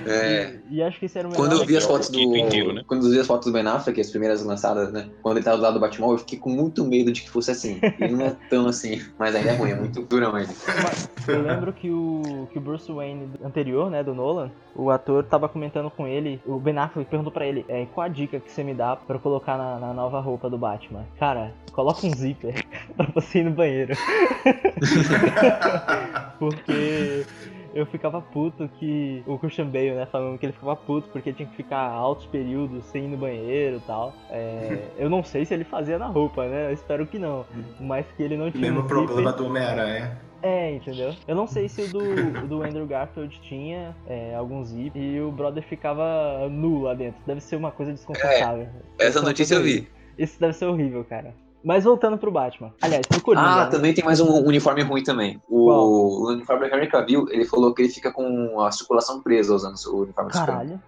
É. 0.07 0.59
E, 0.69 0.77
e 0.77 0.83
acho 0.83 0.99
que 0.99 1.07
esse 1.07 1.19
era 1.19 1.27
o 1.27 1.31
melhor. 1.31 1.43
Quando 1.43 1.59
eu 1.59 1.67
vi 1.67 1.75
as 1.75 1.87
fotos 1.87 2.11
do. 2.11 2.21
Inteiro, 2.21 2.75
né? 2.75 2.83
Quando 2.87 3.07
eu 3.07 3.11
vi 3.11 3.19
as 3.19 3.27
fotos 3.27 3.47
do 3.47 3.53
Ben 3.53 3.67
Affleck, 3.67 3.99
as 3.99 4.11
primeiras 4.11 4.45
lançadas, 4.45 4.93
né? 4.93 5.09
Quando 5.23 5.39
ele 5.39 5.45
tava 5.45 5.57
do 5.57 5.63
lado 5.63 5.75
do 5.75 5.81
Batmóvel, 5.81 6.17
eu 6.17 6.19
fiquei 6.19 6.39
com 6.39 6.51
muito 6.51 6.85
medo 6.85 7.11
de 7.11 7.23
que 7.23 7.31
fosse 7.31 7.51
assim. 7.51 7.81
Ele 7.99 8.15
não 8.15 8.27
é 8.27 8.37
tão 8.51 8.67
assim, 8.67 9.01
mas 9.19 9.35
ainda 9.35 9.51
é 9.51 9.57
ruim, 9.57 9.71
é 9.71 9.75
muito 9.75 10.03
durão 10.03 10.39
ele. 10.39 10.51
Eu 11.27 11.41
lembro 11.41 11.73
que 11.73 11.91
o, 11.91 12.47
que 12.53 12.59
o 12.59 12.61
Bruce 12.61 12.93
Wayne 12.93 13.31
anterior, 13.43 13.91
né, 13.91 14.03
do 14.03 14.15
Nolan, 14.15 14.51
o 14.75 14.91
ator 14.91 15.25
tava 15.25 15.49
comentando 15.49 15.91
com 15.91 16.07
ele, 16.07 16.41
o 16.47 16.59
Ben 16.59 16.77
Affleck 16.77 17.09
perguntou 17.09 17.33
pra 17.33 17.47
ele, 17.47 17.65
é, 17.69 17.87
qual 17.87 18.05
a 18.05 18.09
dica 18.09 18.39
que 18.39 18.53
você 18.53 18.63
me 18.63 18.75
dá 18.75 18.97
pra 18.97 19.17
eu 19.17 19.21
colocar 19.21 19.57
na, 19.57 19.79
na 19.79 19.95
nova 19.95 20.21
roupa 20.21 20.51
do 20.51 20.59
Batman? 20.59 21.07
Cara, 21.19 21.55
coloca 21.73 22.07
um 22.07 22.15
zíper 22.15 22.67
pra 23.13 23.21
você 23.21 23.41
ir 23.41 23.45
no 23.45 23.51
banheiro. 23.51 23.95
Porque 26.39 27.27
eu 27.75 27.87
ficava 27.87 28.21
puto 28.21 28.69
que 28.79 29.23
o 29.27 29.39
Christian 29.39 29.67
Bale, 29.67 29.93
né, 29.93 30.07
falando 30.07 30.39
que 30.39 30.47
ele 30.47 30.53
ficava 30.53 30.77
puto 30.77 31.09
porque 31.11 31.33
tinha 31.33 31.49
que 31.49 31.57
ficar 31.57 31.79
altos 31.79 32.27
períodos 32.27 32.85
sem 32.87 33.05
ir 33.05 33.09
no 33.09 33.17
banheiro 33.17 33.77
e 33.77 33.81
tal. 33.81 34.15
É, 34.31 34.79
eu 34.97 35.11
não 35.11 35.23
sei 35.23 35.45
se 35.45 35.55
ele 35.55 35.65
fazia 35.65 35.99
na 35.99 36.07
roupa, 36.07 36.47
né? 36.47 36.69
Eu 36.69 36.73
espero 36.73 37.07
que 37.07 37.19
não. 37.19 37.45
Mas 37.81 38.07
que 38.17 38.23
ele 38.23 38.37
não 38.37 38.51
tinha 38.51 38.61
Mesmo 38.61 38.81
um 38.81 38.87
problema 38.87 39.33
do 39.33 39.47
Homem-Aranha. 39.47 40.19
É, 40.43 40.73
entendeu? 40.73 41.15
Eu 41.27 41.35
não 41.35 41.47
sei 41.47 41.69
se 41.69 41.83
o 41.83 41.89
do, 41.89 42.45
o 42.45 42.47
do 42.47 42.63
Andrew 42.63 42.87
Garfield 42.87 43.41
tinha 43.41 43.95
é, 44.07 44.35
algum 44.35 44.65
zip 44.65 44.99
e 44.99 45.21
o 45.21 45.33
brother 45.33 45.65
ficava 45.65 46.49
nu 46.49 46.83
lá 46.83 46.95
dentro. 46.95 47.21
Deve 47.27 47.41
ser 47.41 47.57
uma 47.57 47.73
coisa 47.73 47.93
desconfortável. 47.93 48.69
Deve 48.97 49.11
Essa 49.11 49.19
uma 49.19 49.29
notícia 49.29 49.57
eu 49.57 49.63
vi. 49.63 49.89
Isso 50.17 50.39
deve 50.39 50.53
ser 50.53 50.67
horrível, 50.67 51.05
cara. 51.05 51.35
Mas 51.65 51.85
voltando 51.85 52.17
pro 52.17 52.31
Batman. 52.31 52.73
Aliás, 52.81 53.07
pro 53.07 53.21
Coringa. 53.21 53.47
Ah, 53.47 53.65
né? 53.65 53.71
também 53.71 53.93
tem 53.93 54.05
mais 54.05 54.21
um 54.21 54.45
uniforme 54.45 54.83
ruim 54.83 55.03
também. 55.03 55.41
O, 55.49 55.71
o 55.71 56.29
uniforme 56.31 56.69
do 56.69 56.75
Henry 56.77 56.87
Cavill, 56.89 57.27
ele 57.31 57.45
falou 57.45 57.75
que 57.75 57.83
ele 57.83 57.89
fica 57.89 58.13
com 58.13 58.61
a 58.61 58.71
circulação 58.71 59.21
presa 59.23 59.55
usando 59.55 59.75
o 59.89 60.03
uniforme. 60.03 60.31
Caralho. 60.31 60.81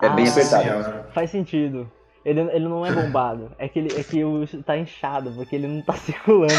É 0.00 0.08
bem 0.08 0.26
Ah, 0.26 0.30
apertado. 0.30 0.62
Senhora. 0.62 1.08
Faz 1.12 1.30
sentido. 1.30 1.90
Ele, 2.24 2.40
ele 2.40 2.68
não 2.68 2.84
é 2.84 2.92
bombado. 2.92 3.50
É 3.58 3.68
que, 3.68 3.78
ele, 3.78 4.00
é 4.00 4.02
que 4.02 4.24
o 4.24 4.46
tá 4.64 4.76
inchado, 4.76 5.32
porque 5.32 5.56
ele 5.56 5.66
não 5.66 5.82
tá 5.82 5.94
circulando. 6.00 6.54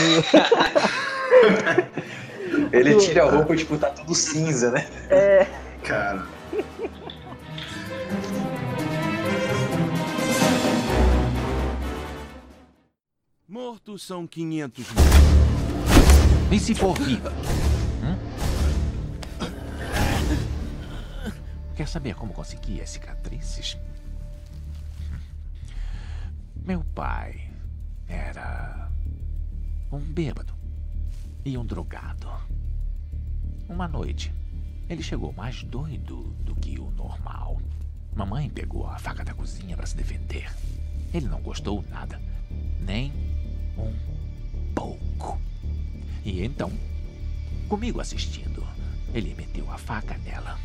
Ele 2.72 2.96
tira 2.98 3.24
a 3.24 3.30
roupa 3.30 3.54
e, 3.54 3.58
tipo, 3.58 3.78
tá 3.78 3.90
tudo 3.90 4.14
cinza, 4.14 4.72
né? 4.72 4.86
é. 5.10 5.48
Cara. 5.84 6.24
Mortos 13.52 14.04
são 14.04 14.26
500 14.26 14.86
E 16.50 16.58
se 16.58 16.74
for 16.74 16.98
viva? 16.98 17.34
Hum? 18.02 18.18
Quer 21.76 21.86
saber 21.86 22.16
como 22.16 22.32
consegui 22.32 22.80
as 22.80 22.92
cicatrizes? 22.92 23.78
Meu 26.66 26.82
pai 26.96 27.52
era 28.08 28.90
um 29.92 30.00
bêbado 30.00 30.54
e 31.44 31.58
um 31.58 31.66
drogado. 31.66 32.32
Uma 33.68 33.86
noite, 33.86 34.34
ele 34.88 35.04
chegou 35.04 35.34
mais 35.34 35.62
doido 35.64 36.22
do 36.46 36.56
que 36.56 36.80
o 36.80 36.90
normal. 36.92 37.62
Mamãe 38.16 38.50
pegou 38.50 38.88
a 38.88 38.98
faca 38.98 39.26
da 39.26 39.34
cozinha 39.34 39.76
para 39.76 39.86
se 39.86 39.98
defender. 39.98 40.50
Ele 41.14 41.28
não 41.28 41.42
gostou 41.42 41.84
nada, 41.90 42.18
nem 42.80 43.31
um 43.78 43.94
pouco. 44.74 45.40
E 46.24 46.44
então, 46.44 46.72
comigo 47.68 48.00
assistindo, 48.00 48.66
ele 49.14 49.34
meteu 49.36 49.70
a 49.72 49.78
faca 49.78 50.18
nela, 50.20 50.60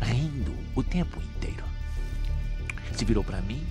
rindo 0.00 0.54
o 0.74 0.82
tempo 0.82 1.20
inteiro. 1.20 1.64
Se 2.92 3.04
virou 3.04 3.24
para 3.24 3.40
mim 3.42 3.64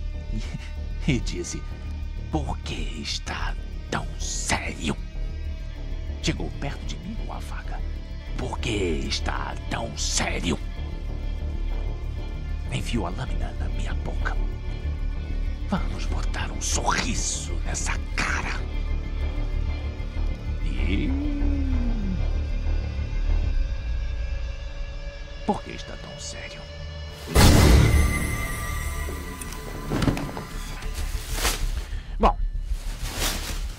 e, 1.08 1.12
e 1.12 1.20
disse: 1.20 1.62
Por 2.32 2.58
que 2.60 3.02
está 3.02 3.56
tão 3.90 4.08
sério? 4.20 4.96
Chegou 6.22 6.50
perto 6.60 6.86
de 6.86 6.98
mim 6.98 7.16
com 7.26 7.34
a 7.34 7.42
faca. 7.42 7.80
Por 8.38 8.58
que 8.60 9.06
está 9.08 9.56
tão 9.70 9.96
sério? 9.98 10.58
Enfiou 12.72 13.06
a 13.06 13.10
lâmina 13.10 13.52
na 13.60 13.68
minha 13.70 13.94
boca. 13.94 14.36
Vamos 15.74 16.06
botar 16.06 16.52
um 16.52 16.62
sorriso 16.62 17.52
nessa 17.66 17.94
cara. 18.16 18.62
E. 20.64 21.10
Por 25.48 25.64
que 25.64 25.72
está 25.72 25.98
tão 25.98 26.20
sério? 26.20 26.62
Bom, 32.20 32.38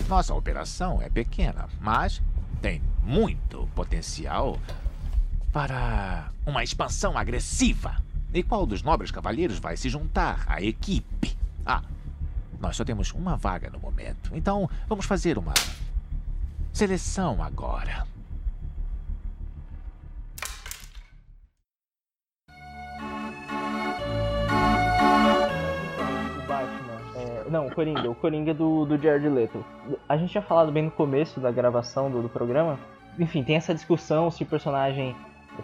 nossa 0.08 0.34
operação 0.34 1.00
é 1.00 1.08
pequena, 1.08 1.68
mas 1.80 2.20
tem 2.60 2.82
muito 3.04 3.68
potencial 3.72 4.58
para 5.52 6.32
uma 6.44 6.64
expansão 6.64 7.16
agressiva. 7.16 8.02
E 8.32 8.42
qual 8.42 8.66
dos 8.66 8.82
nobres 8.82 9.12
cavalheiros 9.12 9.60
vai 9.60 9.76
se 9.76 9.88
juntar 9.88 10.42
à 10.48 10.60
equipe? 10.60 11.43
Ah, 11.66 11.82
nós 12.60 12.76
só 12.76 12.84
temos 12.84 13.12
uma 13.12 13.36
vaga 13.36 13.70
no 13.70 13.78
momento, 13.78 14.30
então 14.34 14.68
vamos 14.86 15.06
fazer 15.06 15.38
uma 15.38 15.54
seleção 16.72 17.42
agora. 17.42 18.06
O 26.46 26.52
é, 27.16 27.50
não, 27.50 27.66
o 27.68 27.74
Coringa, 27.74 28.10
o 28.10 28.14
Coringa 28.14 28.50
é 28.50 28.54
do, 28.54 28.84
do 28.84 29.00
Jared 29.00 29.28
Leto. 29.28 29.64
A 30.08 30.16
gente 30.16 30.30
tinha 30.30 30.42
falado 30.42 30.70
bem 30.70 30.84
no 30.84 30.90
começo 30.90 31.40
da 31.40 31.50
gravação 31.50 32.10
do, 32.10 32.20
do 32.20 32.28
programa. 32.28 32.78
Enfim, 33.18 33.42
tem 33.42 33.56
essa 33.56 33.74
discussão 33.74 34.30
se 34.30 34.42
o 34.42 34.46
personagem 34.46 35.16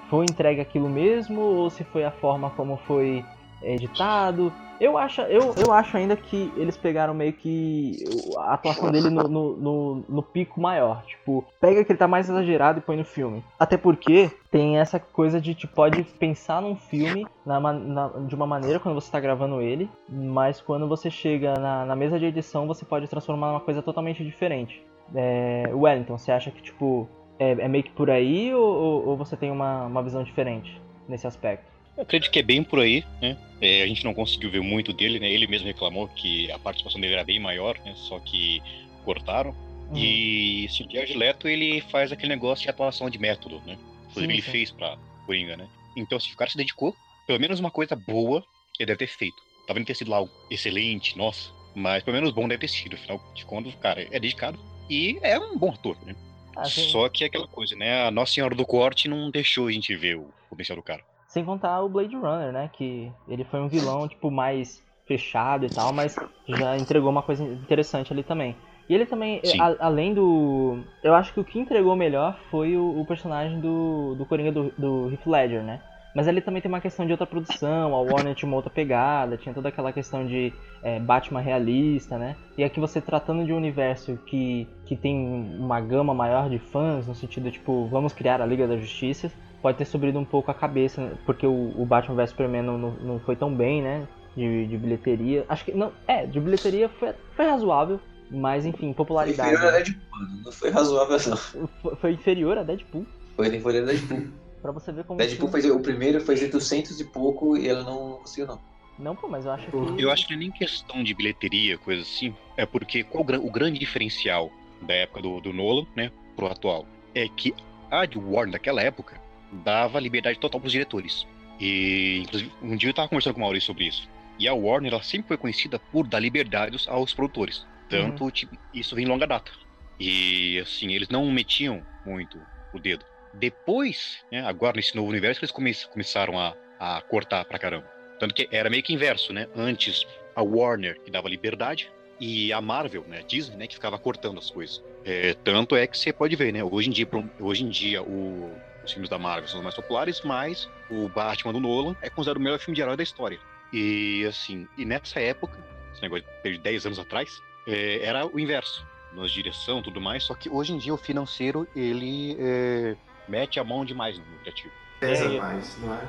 foi 0.08 0.24
entregue 0.24 0.60
aquilo 0.60 0.88
mesmo 0.88 1.40
ou 1.40 1.68
se 1.68 1.82
foi 1.84 2.04
a 2.04 2.10
forma 2.10 2.50
como 2.50 2.76
foi 2.86 3.24
editado, 3.62 4.52
eu 4.80 4.96
acho, 4.96 5.20
eu, 5.22 5.54
eu 5.58 5.70
acho 5.72 5.94
ainda 5.96 6.16
que 6.16 6.50
eles 6.56 6.74
pegaram 6.76 7.12
meio 7.12 7.34
que 7.34 7.98
a 8.38 8.54
atuação 8.54 8.90
dele 8.90 9.10
no, 9.10 9.28
no, 9.28 9.56
no, 9.56 10.04
no 10.08 10.22
pico 10.22 10.58
maior. 10.58 11.02
Tipo, 11.04 11.44
pega 11.60 11.84
que 11.84 11.92
ele 11.92 11.98
tá 11.98 12.08
mais 12.08 12.30
exagerado 12.30 12.78
e 12.78 12.82
põe 12.82 12.96
no 12.96 13.04
filme. 13.04 13.44
Até 13.58 13.76
porque 13.76 14.30
tem 14.50 14.78
essa 14.78 14.98
coisa 14.98 15.38
de 15.38 15.54
tipo, 15.54 15.74
pode 15.74 16.02
pensar 16.18 16.62
num 16.62 16.74
filme 16.76 17.26
na, 17.44 17.60
na- 17.60 18.08
de 18.26 18.34
uma 18.34 18.46
maneira 18.46 18.80
quando 18.80 18.94
você 18.98 19.12
tá 19.12 19.20
gravando 19.20 19.60
ele, 19.60 19.88
mas 20.08 20.62
quando 20.62 20.88
você 20.88 21.10
chega 21.10 21.52
na, 21.58 21.84
na 21.84 21.94
mesa 21.94 22.18
de 22.18 22.24
edição 22.24 22.66
você 22.66 22.84
pode 22.84 23.06
transformar 23.06 23.48
numa 23.48 23.60
coisa 23.60 23.82
totalmente 23.82 24.24
diferente. 24.24 24.82
É, 25.14 25.70
Wellington, 25.74 26.16
você 26.16 26.32
acha 26.32 26.50
que 26.50 26.62
tipo 26.62 27.06
é, 27.38 27.50
é 27.52 27.68
meio 27.68 27.84
que 27.84 27.90
por 27.90 28.08
aí 28.10 28.54
ou, 28.54 28.62
ou- 28.64 29.08
ou 29.08 29.16
você 29.16 29.36
tem 29.36 29.50
uma, 29.50 29.84
uma 29.86 30.02
visão 30.02 30.22
diferente 30.22 30.80
nesse 31.08 31.26
aspecto? 31.26 31.79
Eu 32.00 32.04
acredito 32.04 32.30
que 32.30 32.38
é 32.38 32.42
bem 32.42 32.64
por 32.64 32.80
aí, 32.80 33.04
né? 33.20 33.36
É, 33.60 33.82
a 33.82 33.86
gente 33.86 34.04
não 34.06 34.14
conseguiu 34.14 34.50
ver 34.50 34.62
muito 34.62 34.90
dele, 34.90 35.20
né? 35.20 35.30
Ele 35.30 35.46
mesmo 35.46 35.66
reclamou 35.66 36.08
que 36.08 36.50
a 36.50 36.58
participação 36.58 36.98
dele 36.98 37.12
era 37.12 37.22
bem 37.22 37.38
maior, 37.38 37.78
né? 37.84 37.92
Só 37.94 38.18
que 38.18 38.62
cortaram. 39.04 39.50
Uhum. 39.90 39.96
E 39.98 40.66
se 40.70 40.82
o 40.82 40.90
Jared 40.90 41.12
Leto, 41.14 41.46
ele 41.46 41.82
faz 41.82 42.10
aquele 42.10 42.30
negócio 42.30 42.62
de 42.62 42.70
atuação 42.70 43.10
de 43.10 43.18
método, 43.18 43.60
né? 43.66 43.76
Sim, 44.14 44.22
ele 44.22 44.40
sim. 44.40 44.50
fez 44.50 44.70
pra 44.70 44.96
Coringa, 45.26 45.58
né? 45.58 45.68
Então, 45.94 46.18
se 46.18 46.32
o 46.32 46.36
cara 46.38 46.50
se 46.50 46.56
dedicou, 46.56 46.96
pelo 47.26 47.38
menos 47.38 47.60
uma 47.60 47.70
coisa 47.70 47.94
boa 47.94 48.42
ele 48.78 48.86
deve 48.86 49.00
ter 49.00 49.08
feito. 49.08 49.36
Talvez 49.66 49.82
não 49.82 49.84
tenha 49.84 49.96
sido 49.96 50.10
lá 50.10 50.26
excelente, 50.50 51.18
nossa, 51.18 51.50
mas 51.74 52.02
pelo 52.02 52.16
menos 52.16 52.32
bom 52.32 52.48
deve 52.48 52.62
ter 52.62 52.68
sido. 52.68 52.94
Afinal 52.94 53.22
de 53.34 53.44
contas, 53.44 53.74
o 53.74 53.76
cara 53.76 54.08
é 54.10 54.18
dedicado 54.18 54.58
e 54.88 55.18
é 55.20 55.38
um 55.38 55.58
bom 55.58 55.70
ator, 55.70 55.98
né? 56.02 56.16
Ah, 56.56 56.64
sim. 56.64 56.88
Só 56.88 57.10
que 57.10 57.24
é 57.24 57.26
aquela 57.26 57.46
coisa, 57.46 57.76
né? 57.76 58.06
A 58.06 58.10
Nossa 58.10 58.32
Senhora 58.32 58.54
do 58.54 58.64
Corte 58.64 59.06
não 59.06 59.30
deixou 59.30 59.66
a 59.66 59.72
gente 59.72 59.94
ver 59.94 60.16
o 60.16 60.32
potencial 60.48 60.76
do 60.76 60.82
cara. 60.82 61.04
Sem 61.30 61.44
contar 61.44 61.80
o 61.82 61.88
Blade 61.88 62.14
Runner, 62.16 62.52
né? 62.52 62.68
Que 62.72 63.10
ele 63.28 63.44
foi 63.44 63.60
um 63.60 63.68
vilão, 63.68 64.06
tipo, 64.08 64.30
mais 64.30 64.82
fechado 65.06 65.64
e 65.64 65.70
tal, 65.70 65.92
mas 65.92 66.18
já 66.48 66.76
entregou 66.76 67.08
uma 67.10 67.22
coisa 67.22 67.42
interessante 67.44 68.12
ali 68.12 68.22
também. 68.22 68.54
E 68.88 68.94
ele 68.94 69.06
também, 69.06 69.40
a- 69.60 69.76
além 69.86 70.12
do. 70.12 70.82
Eu 71.02 71.14
acho 71.14 71.32
que 71.32 71.38
o 71.40 71.44
que 71.44 71.58
entregou 71.58 71.94
melhor 71.94 72.36
foi 72.50 72.76
o, 72.76 73.00
o 73.00 73.06
personagem 73.06 73.60
do, 73.60 74.16
do 74.16 74.26
Coringa 74.26 74.50
do, 74.50 74.72
do 74.76 75.10
Heath 75.12 75.26
Ledger, 75.26 75.62
né? 75.62 75.80
Mas 76.12 76.26
ali 76.26 76.40
também 76.40 76.60
tem 76.60 76.68
uma 76.68 76.80
questão 76.80 77.06
de 77.06 77.12
outra 77.12 77.24
produção, 77.24 77.94
a 77.94 78.00
Warner 78.00 78.34
tinha 78.34 78.48
uma 78.48 78.56
outra 78.56 78.68
pegada, 78.68 79.36
tinha 79.36 79.54
toda 79.54 79.68
aquela 79.68 79.92
questão 79.92 80.26
de 80.26 80.52
é, 80.82 80.98
Batman 80.98 81.38
realista, 81.40 82.18
né? 82.18 82.34
E 82.58 82.64
aqui 82.64 82.80
você 82.80 83.00
tratando 83.00 83.44
de 83.44 83.52
um 83.52 83.56
universo 83.56 84.18
que, 84.26 84.66
que 84.86 84.96
tem 84.96 85.16
uma 85.16 85.80
gama 85.80 86.12
maior 86.12 86.50
de 86.50 86.58
fãs, 86.58 87.06
no 87.06 87.14
sentido, 87.14 87.48
tipo, 87.52 87.86
vamos 87.86 88.12
criar 88.12 88.42
a 88.42 88.46
Liga 88.46 88.66
da 88.66 88.76
Justiça, 88.76 89.30
pode 89.62 89.78
ter 89.78 89.84
subido 89.84 90.18
um 90.18 90.24
pouco 90.24 90.50
a 90.50 90.54
cabeça, 90.54 91.00
né? 91.02 91.12
porque 91.26 91.46
o, 91.46 91.72
o 91.76 91.84
Batman 91.86 92.16
vs 92.16 92.30
Superman 92.30 92.62
não, 92.62 92.78
não, 92.78 92.90
não 92.92 93.20
foi 93.20 93.36
tão 93.36 93.54
bem, 93.54 93.82
né? 93.82 94.06
De, 94.36 94.66
de 94.66 94.76
bilheteria. 94.76 95.44
Acho 95.48 95.64
que. 95.64 95.72
Não, 95.72 95.92
é, 96.06 96.24
de 96.26 96.38
bilheteria 96.40 96.88
foi, 96.88 97.12
foi 97.34 97.46
razoável, 97.46 98.00
mas 98.30 98.64
enfim, 98.64 98.86
Foi 98.88 98.94
popularidade. 98.94 99.50
inferior 99.52 99.68
a 99.68 99.76
Deadpool, 99.76 100.02
mano. 100.12 100.42
Não 100.44 100.52
foi 100.52 100.70
razoável, 100.70 101.18
não. 101.30 101.36
Foi, 101.36 101.96
foi 101.96 102.12
inferior 102.12 102.58
a 102.58 102.62
Deadpool. 102.62 103.06
Foi 103.36 103.46
inferior 103.48 103.82
a 103.82 103.86
Deadpool. 103.86 104.22
Pra 104.62 104.72
você 104.72 104.92
ver 104.92 105.04
como. 105.04 105.18
Deadpool 105.18 105.48
filme- 105.48 105.62
fez, 105.62 105.74
o 105.74 105.80
primeiro 105.80 106.20
fez 106.20 106.40
800 106.42 107.00
e 107.00 107.04
pouco 107.04 107.56
e 107.56 107.68
ela 107.68 107.82
não 107.82 108.14
conseguiu, 108.18 108.46
não. 108.46 108.60
Não, 108.98 109.16
pô, 109.16 109.26
mas 109.28 109.46
eu 109.46 109.52
acho 109.52 109.70
que. 109.70 110.02
Eu 110.02 110.10
acho 110.12 110.26
que 110.26 110.32
não 110.34 110.38
é 110.38 110.42
nem 110.44 110.50
questão 110.52 111.02
de 111.02 111.12
bilheteria, 111.14 111.76
coisa 111.78 112.02
assim. 112.02 112.34
É 112.56 112.64
porque 112.64 113.02
qual 113.02 113.22
o 113.24 113.50
grande 113.50 113.78
diferencial 113.78 114.50
da 114.82 114.94
época 114.94 115.22
do, 115.22 115.40
do 115.40 115.52
Nolan, 115.52 115.86
né, 115.96 116.12
pro 116.36 116.46
atual, 116.46 116.86
é 117.14 117.26
que 117.28 117.52
a 117.90 118.06
de 118.06 118.18
Warner 118.18 118.52
daquela 118.52 118.80
época 118.82 119.19
dava 119.52 119.98
liberdade 120.00 120.38
total 120.38 120.60
pros 120.60 120.72
diretores. 120.72 121.26
E, 121.60 122.20
inclusive, 122.22 122.52
um 122.62 122.76
dia 122.76 122.88
eu 122.90 122.94
tava 122.94 123.08
conversando 123.08 123.34
com 123.34 123.40
o 123.40 123.42
Maurício 123.44 123.66
sobre 123.66 123.86
isso. 123.86 124.08
E 124.38 124.48
a 124.48 124.54
Warner, 124.54 124.92
ela 124.92 125.02
sempre 125.02 125.28
foi 125.28 125.36
conhecida 125.36 125.78
por 125.78 126.06
dar 126.06 126.18
liberdade 126.20 126.76
aos- 126.88 127.12
produtores. 127.12 127.66
Tanto, 127.88 128.30
tipo, 128.30 128.56
isso 128.72 128.94
vem 128.94 129.04
em 129.04 129.08
longa 129.08 129.26
data. 129.26 129.50
E, 129.98 130.58
assim, 130.60 130.92
eles 130.92 131.08
não 131.08 131.30
metiam 131.30 131.84
muito 132.06 132.40
o 132.72 132.78
dedo. 132.78 133.04
Depois, 133.34 134.18
né, 134.32 134.40
agora 134.46 134.76
nesse 134.76 134.94
novo 134.96 135.08
universo, 135.08 135.40
eles 135.40 135.50
come- 135.50 135.74
começaram 135.92 136.38
a, 136.38 136.54
a 136.78 137.00
cortar 137.02 137.44
pra 137.44 137.58
caramba. 137.58 137.86
Tanto 138.18 138.34
que 138.34 138.48
era 138.50 138.70
meio 138.70 138.82
que 138.82 138.92
inverso, 138.92 139.32
né? 139.32 139.46
Antes 139.54 140.06
a 140.34 140.42
Warner 140.42 141.00
que 141.00 141.10
dava 141.10 141.28
liberdade 141.28 141.90
e 142.20 142.52
a 142.52 142.60
Marvel, 142.60 143.04
né? 143.08 143.22
Disney, 143.26 143.56
né? 143.56 143.66
Que 143.66 143.74
ficava 143.74 143.98
cortando 143.98 144.38
as 144.38 144.50
coisas. 144.50 144.82
É, 145.04 145.34
tanto 145.44 145.74
é 145.76 145.86
que 145.86 145.96
você 145.98 146.12
pode 146.12 146.34
ver, 146.36 146.52
né? 146.52 146.62
Hoje 146.62 146.88
em 146.88 146.92
dia, 146.92 147.06
hoje 147.38 147.64
em 147.64 147.68
dia 147.68 148.02
o- 148.02 148.54
os 148.84 148.92
filmes 148.92 149.08
da 149.10 149.18
Marvel 149.18 149.48
são 149.48 149.58
os 149.60 149.64
mais 149.64 149.74
populares, 149.74 150.20
mas 150.22 150.68
o 150.88 151.08
Batman 151.08 151.52
do 151.52 151.60
Nolan 151.60 151.96
é 152.00 152.08
considerado 152.10 152.38
o 152.38 152.40
melhor 152.40 152.58
filme 152.58 152.74
de 152.74 152.82
herói 152.82 152.96
da 152.96 153.02
história. 153.02 153.38
E 153.72 154.24
assim, 154.26 154.66
e 154.76 154.84
nessa 154.84 155.20
época, 155.20 155.58
esse 155.92 156.02
negócio 156.02 156.24
de 156.44 156.58
10 156.58 156.86
anos 156.86 156.98
atrás, 156.98 157.42
é, 157.66 158.04
era 158.04 158.26
o 158.26 158.38
inverso. 158.38 158.86
Nas 159.12 159.32
direção 159.32 159.80
e 159.80 159.82
tudo 159.82 160.00
mais, 160.00 160.22
só 160.22 160.34
que 160.34 160.48
hoje 160.48 160.72
em 160.72 160.78
dia 160.78 160.94
o 160.94 160.96
financeiro, 160.96 161.66
ele 161.74 162.36
é, 162.38 162.96
mete 163.28 163.58
a 163.58 163.64
mão 163.64 163.84
demais 163.84 164.16
no 164.16 164.24
criativo. 164.38 164.72
Pesa 165.00 165.24
É, 165.24 165.38
mais, 165.38 165.76
não 165.78 165.94
é? 165.94 166.00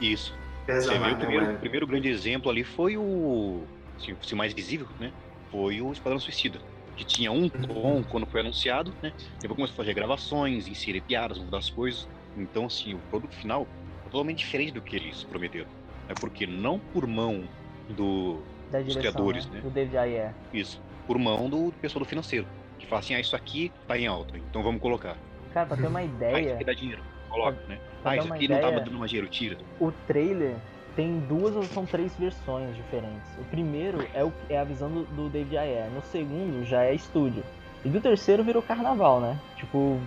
Isso. 0.00 0.34
Pesa 0.66 0.92
Você 0.92 0.98
mais, 0.98 1.14
o 1.14 1.16
primeiro, 1.16 1.44
é? 1.46 1.56
primeiro 1.56 1.86
grande 1.86 2.08
exemplo 2.08 2.50
ali 2.50 2.64
foi 2.64 2.96
o. 2.96 3.62
Assim, 3.96 4.16
se 4.20 4.34
o 4.34 4.36
mais 4.36 4.52
visível, 4.52 4.88
né? 4.98 5.12
Foi 5.50 5.80
o 5.80 5.92
Esquadrão 5.92 6.18
Suicida. 6.18 6.60
Que 7.00 7.04
tinha 7.06 7.32
um 7.32 7.48
tom 7.48 8.04
quando 8.06 8.26
foi 8.26 8.42
anunciado, 8.42 8.92
né? 9.02 9.10
Depois 9.40 9.56
começou 9.56 9.72
a 9.72 9.76
fazer 9.78 9.94
gravações, 9.94 10.68
inserir 10.68 11.00
piadas, 11.00 11.38
mudar 11.38 11.56
as 11.56 11.70
coisas. 11.70 12.06
Então, 12.36 12.66
assim, 12.66 12.92
o 12.92 12.98
produto 13.08 13.34
final 13.34 13.66
é 14.02 14.04
totalmente 14.10 14.40
diferente 14.40 14.70
do 14.72 14.82
que 14.82 14.96
eles 14.96 15.24
prometeram. 15.24 15.66
É 16.10 16.14
porque 16.14 16.46
não 16.46 16.78
por 16.78 17.06
mão 17.06 17.48
do. 17.88 18.42
direção, 18.70 19.00
criadores, 19.00 19.46
né? 19.46 19.54
né? 19.56 19.60
Do 19.62 19.70
David 19.70 19.96
Ayer. 19.96 20.34
Isso. 20.52 20.78
Por 21.06 21.16
mão 21.16 21.48
do 21.48 21.72
pessoal 21.80 22.04
do 22.04 22.08
financeiro. 22.08 22.46
Que 22.78 22.86
fala 22.86 23.00
assim, 23.00 23.14
ah, 23.14 23.20
isso 23.20 23.34
aqui 23.34 23.72
tá 23.88 23.98
em 23.98 24.06
alta, 24.06 24.36
então 24.36 24.62
vamos 24.62 24.82
colocar. 24.82 25.16
Cara, 25.54 25.64
pra 25.68 25.78
ter 25.78 25.86
uma 25.86 26.00
Ah, 26.00 26.04
isso 26.04 26.14
ideia, 26.16 26.54
aqui 26.54 26.64
dá 26.64 26.74
dinheiro. 26.74 27.02
Coloca, 27.30 27.58
né? 27.66 27.78
pra 28.02 28.10
Ah, 28.12 28.16
isso 28.18 28.30
aqui 28.30 28.46
não 28.46 28.56
ideia- 28.58 28.72
tava 28.74 28.84
dando 28.84 28.98
mais 28.98 29.10
dinheiro, 29.10 29.30
tira. 29.30 29.56
o 29.80 29.90
trailer 30.06 30.54
tem 31.00 31.18
duas 31.20 31.56
ou 31.56 31.62
são 31.62 31.86
três 31.86 32.14
versões 32.16 32.76
diferentes. 32.76 33.26
O 33.38 33.44
primeiro 33.44 34.06
é, 34.12 34.22
o, 34.22 34.30
é 34.50 34.58
a 34.58 34.64
visão 34.64 34.90
do, 34.90 35.04
do 35.04 35.30
David 35.30 35.56
Ayer. 35.56 35.90
No 35.90 36.02
segundo 36.02 36.62
já 36.66 36.84
é 36.84 36.94
estúdio. 36.94 37.42
E 37.82 37.88
do 37.88 38.02
terceiro 38.02 38.44
virou 38.44 38.60
carnaval, 38.60 39.18
né? 39.18 39.38
Tipo. 39.56 39.98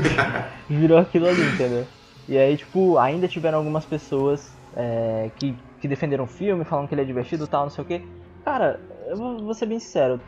virou 0.70 0.96
aquilo 0.96 1.28
ali, 1.28 1.42
entendeu? 1.42 1.86
E 2.26 2.38
aí, 2.38 2.56
tipo, 2.56 2.96
ainda 2.96 3.28
tiveram 3.28 3.58
algumas 3.58 3.84
pessoas 3.84 4.50
é, 4.74 5.30
que, 5.36 5.54
que 5.78 5.86
defenderam 5.86 6.24
o 6.24 6.26
filme, 6.26 6.64
falam 6.64 6.86
que 6.86 6.94
ele 6.94 7.02
é 7.02 7.04
divertido 7.04 7.44
e 7.44 7.46
tal, 7.46 7.64
não 7.64 7.70
sei 7.70 7.84
o 7.84 7.86
quê. 7.86 8.00
Cara, 8.42 8.80
eu 9.08 9.16
vou, 9.16 9.52
ser 9.52 9.66
bem 9.66 9.78
sincero. 9.78 10.18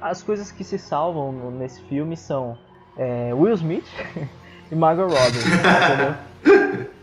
As 0.00 0.24
coisas 0.24 0.50
que 0.50 0.64
se 0.64 0.76
salvam 0.76 1.52
nesse 1.52 1.80
filme 1.82 2.16
são 2.16 2.58
é, 2.98 3.32
Will 3.32 3.54
Smith 3.54 3.86
e 4.72 4.74
Margot 4.74 5.06
Robbie, 5.06 5.38
entendeu? 5.38 6.86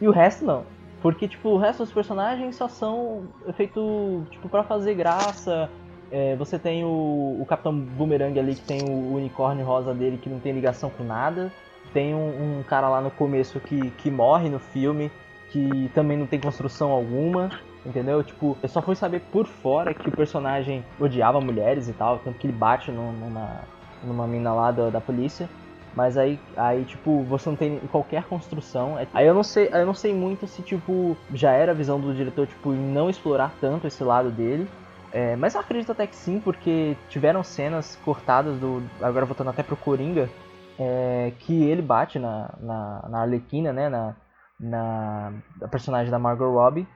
E 0.00 0.08
o 0.08 0.12
resto 0.12 0.46
não. 0.46 0.64
Porque, 1.02 1.26
tipo, 1.26 1.48
o 1.50 1.58
resto 1.58 1.82
dos 1.82 1.92
personagens 1.92 2.56
só 2.56 2.68
são 2.68 3.24
feito, 3.54 4.26
tipo, 4.30 4.48
pra 4.48 4.62
fazer 4.62 4.94
graça. 4.94 5.70
É, 6.12 6.36
você 6.36 6.58
tem 6.58 6.84
o, 6.84 7.38
o 7.40 7.46
Capitão 7.48 7.72
Boomerang 7.72 8.38
ali, 8.38 8.54
que 8.54 8.62
tem 8.62 8.82
o 8.82 9.14
unicórnio 9.14 9.64
rosa 9.64 9.94
dele, 9.94 10.18
que 10.18 10.28
não 10.28 10.40
tem 10.40 10.52
ligação 10.52 10.90
com 10.90 11.04
nada. 11.04 11.52
Tem 11.92 12.14
um, 12.14 12.58
um 12.58 12.62
cara 12.62 12.88
lá 12.88 13.00
no 13.00 13.10
começo 13.10 13.60
que, 13.60 13.90
que 13.92 14.10
morre 14.10 14.48
no 14.48 14.58
filme, 14.58 15.10
que 15.50 15.90
também 15.94 16.16
não 16.18 16.26
tem 16.26 16.38
construção 16.40 16.90
alguma. 16.90 17.50
Entendeu? 17.84 18.22
Tipo, 18.22 18.58
eu 18.62 18.68
só 18.68 18.82
fui 18.82 18.94
saber 18.94 19.20
por 19.32 19.46
fora 19.46 19.94
que 19.94 20.08
o 20.08 20.12
personagem 20.12 20.84
odiava 20.98 21.40
mulheres 21.40 21.88
e 21.88 21.94
tal, 21.94 22.18
tanto 22.18 22.38
que 22.38 22.46
ele 22.46 22.52
bate 22.52 22.90
no- 22.92 23.12
numa, 23.12 23.62
numa 24.04 24.26
mina 24.26 24.52
lá 24.52 24.70
da, 24.70 24.90
da 24.90 25.00
polícia. 25.00 25.48
Mas 25.94 26.16
aí, 26.16 26.38
aí, 26.56 26.84
tipo, 26.84 27.24
você 27.24 27.48
não 27.48 27.56
tem 27.56 27.78
qualquer 27.88 28.24
construção. 28.24 28.98
É- 28.98 29.08
Aí 29.12 29.26
eu 29.26 29.34
não 29.34 29.42
sei, 29.42 29.68
eu 29.72 29.84
não 29.86 29.94
sei 29.94 30.14
muito 30.14 30.46
se, 30.46 30.62
tipo, 30.62 31.16
já 31.32 31.52
era 31.52 31.72
a 31.72 31.74
visão 31.74 32.00
do 32.00 32.14
diretor, 32.14 32.46
tipo, 32.46 32.72
não 32.72 33.10
explorar 33.10 33.56
tanto 33.60 33.86
esse 33.86 34.02
lado 34.04 34.30
dele. 34.30 34.68
É, 35.12 35.34
mas 35.36 35.54
eu 35.54 35.60
acredito 35.60 35.90
até 35.90 36.06
que 36.06 36.14
sim, 36.14 36.38
porque 36.40 36.96
tiveram 37.08 37.42
cenas 37.42 37.96
cortadas 37.96 38.58
do. 38.60 38.82
Agora 39.02 39.26
voltando 39.26 39.50
até 39.50 39.62
pro 39.62 39.76
Coringa, 39.76 40.30
é, 40.78 41.32
que 41.40 41.64
ele 41.64 41.82
bate 41.82 42.18
na, 42.18 42.54
na, 42.60 43.08
na 43.08 43.20
Arlequina, 43.22 43.72
né? 43.72 43.88
Na, 43.88 44.14
na 44.60 45.32
a 45.62 45.68
personagem 45.68 46.10
da 46.10 46.18
Margot 46.18 46.50
Robbie. 46.52 46.86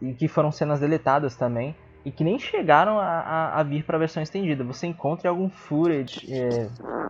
E 0.00 0.12
que 0.14 0.28
foram 0.28 0.52
cenas 0.52 0.80
deletadas 0.80 1.36
também. 1.36 1.74
E 2.04 2.10
que 2.10 2.24
nem 2.24 2.38
chegaram 2.38 2.98
a, 2.98 3.06
a, 3.06 3.60
a 3.60 3.62
vir 3.62 3.84
pra 3.84 3.98
versão 3.98 4.22
estendida. 4.22 4.64
Você 4.64 4.86
encontra 4.86 5.30
algum 5.30 5.48
footage 5.48 6.26
é, 6.32 6.68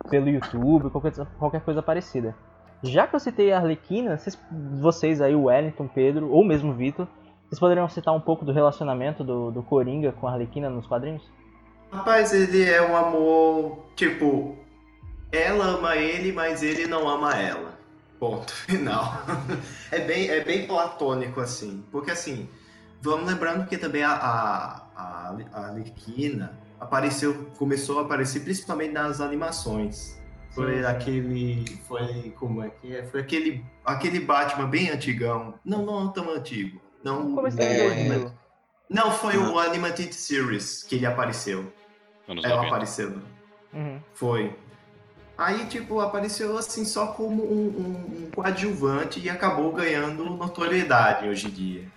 pelo 0.09 0.29
YouTube, 0.29 0.89
qualquer, 0.89 1.13
qualquer 1.39 1.61
coisa 1.61 1.81
parecida. 1.81 2.35
Já 2.83 3.07
que 3.07 3.15
eu 3.15 3.19
citei 3.19 3.51
a 3.51 3.57
Arlequina, 3.57 4.17
vocês, 4.17 4.37
vocês 4.79 5.21
aí, 5.21 5.33
o 5.33 5.45
Wellington, 5.45 5.87
Pedro, 5.87 6.29
ou 6.29 6.43
mesmo 6.43 6.71
o 6.71 6.75
Vitor, 6.75 7.07
vocês 7.47 7.59
poderiam 7.59 7.87
citar 7.87 8.13
um 8.13 8.19
pouco 8.19 8.43
do 8.43 8.51
relacionamento 8.51 9.23
do, 9.23 9.51
do 9.51 9.63
Coringa 9.63 10.11
com 10.11 10.27
a 10.27 10.31
Arlequina 10.31 10.69
nos 10.69 10.85
quadrinhos? 10.85 11.23
Rapaz, 11.91 12.33
ele 12.33 12.63
é 12.69 12.81
um 12.81 12.97
amor, 12.97 13.85
tipo, 13.95 14.57
ela 15.31 15.65
ama 15.65 15.95
ele, 15.95 16.31
mas 16.31 16.61
ele 16.61 16.85
não 16.85 17.07
ama 17.07 17.35
ela. 17.35 17.77
Ponto 18.19 18.51
final. 18.65 19.13
É 19.91 19.99
bem, 19.99 20.29
é 20.29 20.43
bem 20.43 20.67
platônico, 20.67 21.39
assim. 21.39 21.83
Porque, 21.91 22.11
assim, 22.11 22.49
vamos 23.03 23.27
lembrando 23.31 23.67
que 23.67 23.77
também 23.77 24.01
a, 24.03 24.11
a, 24.13 24.87
a, 24.95 25.37
a 25.53 25.65
Arlequina 25.67 26.57
apareceu, 26.79 27.51
começou 27.57 27.99
a 27.99 28.03
aparecer 28.03 28.39
principalmente 28.43 28.91
nas 28.93 29.19
animações. 29.21 30.19
Foi 30.51 30.77
Sim, 30.79 30.85
aquele. 30.85 31.65
Foi. 31.87 32.33
Como 32.37 32.63
é 32.63 32.69
que 32.69 32.95
é? 32.95 33.03
Foi 33.03 33.21
aquele, 33.21 33.65
aquele 33.83 34.19
Batman 34.19 34.67
bem 34.67 34.89
antigão. 34.89 35.55
Não, 35.65 35.83
não 35.85 36.11
tão 36.11 36.29
antigo. 36.31 36.79
Não, 37.03 37.39
É. 37.57 38.01
em 38.01 38.07
2000. 38.09 38.31
não 38.89 39.11
foi 39.11 39.35
o 39.37 39.57
Animated 39.59 40.13
Series 40.13 40.83
que 40.83 40.95
ele 40.95 41.05
apareceu. 41.05 41.73
Anos 42.27 42.43
Ela 42.45 42.55
90. 42.57 42.67
apareceu. 42.67 43.17
Uhum. 43.73 43.99
Foi. 44.13 44.55
Aí, 45.37 45.65
tipo, 45.65 45.99
apareceu 45.99 46.55
assim 46.57 46.85
só 46.85 47.07
como 47.07 47.43
um, 47.43 47.67
um- 47.67 48.23
um 48.25 48.31
coadjuvante 48.33 49.19
e 49.19 49.29
acabou 49.29 49.71
ganhando 49.73 50.23
notoriedade 50.25 51.27
hoje 51.27 51.47
em 51.47 51.49
dia. 51.49 51.87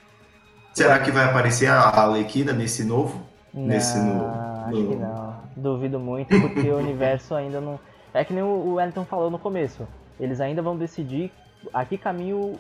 Será 0.77 0.99
que 0.99 1.11
vai 1.11 1.25
aparecer 1.25 1.69
a 1.69 1.81
Arlequina 1.81 2.53
nesse 2.53 2.85
novo? 2.85 3.19
Nesse 3.55 3.97
Não, 3.97 4.05
no- 4.15 4.69
acho 4.69 4.79
no- 4.83 4.89
que 4.91 4.97
não. 4.97 5.35
Duvido 5.57 5.99
muito, 5.99 6.29
porque 6.39 6.69
o 6.71 6.77
universo 6.77 7.35
ainda 7.35 7.63
não. 7.63 7.81
É 8.13 8.23
que 8.23 8.35
nem 8.35 8.43
o 8.43 8.75
Wellington 8.75 9.07
falou 9.07 9.31
no 9.31 9.39
começo. 9.39 9.89
Eles 10.21 10.39
ainda 10.39 10.61
vão 10.61 10.77
decidir 10.77 11.33
a 11.73 11.83
que 11.87 11.97
caminho 11.97 12.59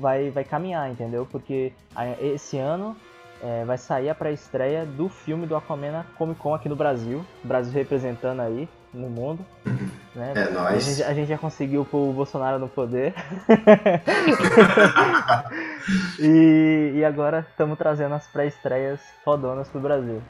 vai, 0.00 0.30
vai 0.30 0.42
caminhar, 0.42 0.90
entendeu? 0.90 1.24
Porque 1.30 1.72
esse 2.20 2.58
ano 2.58 2.96
é, 3.40 3.64
vai 3.64 3.78
sair 3.78 4.08
a 4.10 4.16
pré-estreia 4.16 4.84
do 4.84 5.08
filme 5.08 5.46
do 5.46 5.54
Aquaman 5.54 6.04
Comic 6.18 6.40
Con 6.40 6.54
aqui 6.54 6.68
no 6.68 6.74
Brasil. 6.74 7.24
O 7.44 7.46
Brasil 7.46 7.72
representando 7.72 8.40
aí 8.40 8.68
no 8.92 9.08
mundo. 9.08 9.44
Né? 10.14 10.32
É 10.36 10.42
A 10.42 10.50
nóis. 10.50 10.84
gente, 10.84 11.02
a 11.04 11.14
gente 11.14 11.28
já 11.28 11.38
conseguiu 11.38 11.84
pôr 11.84 12.10
o 12.10 12.12
Bolsonaro 12.12 12.58
no 12.58 12.68
poder. 12.68 13.14
e, 16.20 16.92
e 16.96 17.04
agora 17.04 17.46
estamos 17.50 17.78
trazendo 17.78 18.14
as 18.14 18.26
pré-estreias 18.26 19.00
fodonas 19.24 19.68
pro 19.68 19.80
Brasil. 19.80 20.20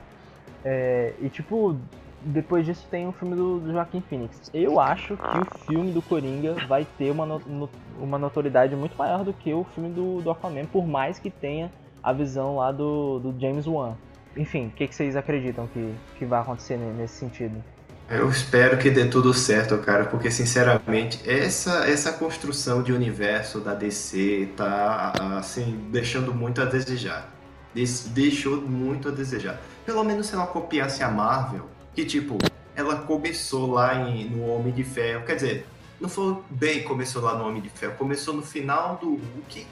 É, 0.64 1.12
e 1.20 1.28
tipo, 1.28 1.76
depois 2.20 2.64
disso 2.64 2.86
tem 2.90 3.06
o 3.08 3.12
filme 3.12 3.34
do, 3.34 3.60
do 3.60 3.72
Joaquim 3.72 4.00
Phoenix. 4.00 4.50
Eu 4.54 4.80
acho 4.80 5.16
que 5.16 5.38
o 5.38 5.58
filme 5.66 5.92
do 5.92 6.02
Coringa 6.02 6.54
vai 6.68 6.86
ter 6.96 7.10
uma, 7.10 7.26
no- 7.26 7.40
no- 7.40 7.70
uma 7.98 8.18
notoriedade 8.18 8.74
muito 8.76 8.96
maior 8.96 9.24
do 9.24 9.32
que 9.32 9.52
o 9.52 9.64
filme 9.74 9.90
do, 9.90 10.20
do 10.22 10.30
Aquaman, 10.30 10.66
por 10.66 10.86
mais 10.86 11.18
que 11.18 11.30
tenha 11.30 11.70
a 12.02 12.12
visão 12.12 12.56
lá 12.56 12.70
do, 12.72 13.18
do 13.18 13.40
James 13.40 13.66
Wan. 13.66 13.94
Enfim, 14.36 14.68
o 14.68 14.70
que, 14.70 14.86
que 14.88 14.94
vocês 14.94 15.14
acreditam 15.16 15.66
que, 15.66 15.94
que 16.18 16.24
vai 16.24 16.40
acontecer 16.40 16.76
ne- 16.76 16.92
nesse 16.92 17.14
sentido? 17.14 17.62
Eu 18.08 18.28
espero 18.28 18.76
que 18.78 18.90
dê 18.90 19.06
tudo 19.06 19.32
certo, 19.32 19.78
cara, 19.78 20.04
porque 20.04 20.30
sinceramente 20.30 21.18
essa 21.28 21.88
essa 21.88 22.12
construção 22.12 22.82
de 22.82 22.92
universo 22.92 23.58
da 23.60 23.74
DC 23.74 24.50
tá 24.56 25.12
assim 25.38 25.88
deixando 25.90 26.34
muito 26.34 26.60
a 26.60 26.64
desejar. 26.66 27.32
Des- 27.74 28.04
deixou 28.08 28.60
muito 28.60 29.08
a 29.08 29.12
desejar. 29.12 29.58
Pelo 29.86 30.04
menos 30.04 30.26
se 30.26 30.34
ela 30.34 30.46
copiasse 30.46 31.02
a 31.02 31.08
Marvel, 31.10 31.70
que 31.94 32.04
tipo, 32.04 32.36
ela 32.76 32.96
começou 32.96 33.70
lá 33.70 33.94
em, 33.94 34.28
no 34.28 34.44
Homem 34.46 34.74
de 34.74 34.84
Ferro, 34.84 35.24
quer 35.24 35.36
dizer, 35.36 35.66
não 35.98 36.08
foi 36.08 36.36
bem 36.50 36.82
começou 36.82 37.22
lá 37.22 37.34
no 37.38 37.46
Homem 37.48 37.62
de 37.62 37.70
Ferro, 37.70 37.94
começou 37.96 38.34
no 38.34 38.42
final 38.42 38.96
do 39.00 39.08
Hulk, 39.14 39.66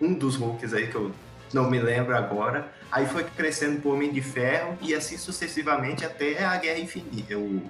um 0.00 0.12
dos 0.12 0.36
Hulks 0.36 0.74
aí 0.74 0.88
que 0.88 0.94
eu 0.96 1.10
não 1.52 1.70
me 1.70 1.78
lembro 1.78 2.16
agora. 2.16 2.68
Aí 2.90 3.06
foi 3.06 3.24
crescendo 3.24 3.80
pro 3.80 3.92
Homem 3.92 4.12
de 4.12 4.20
Ferro 4.22 4.76
e 4.80 4.94
assim 4.94 5.16
sucessivamente 5.16 6.04
até 6.04 6.44
a 6.44 6.56
Guerra 6.56 6.78
Infinita. 6.78 7.36
O, 7.36 7.62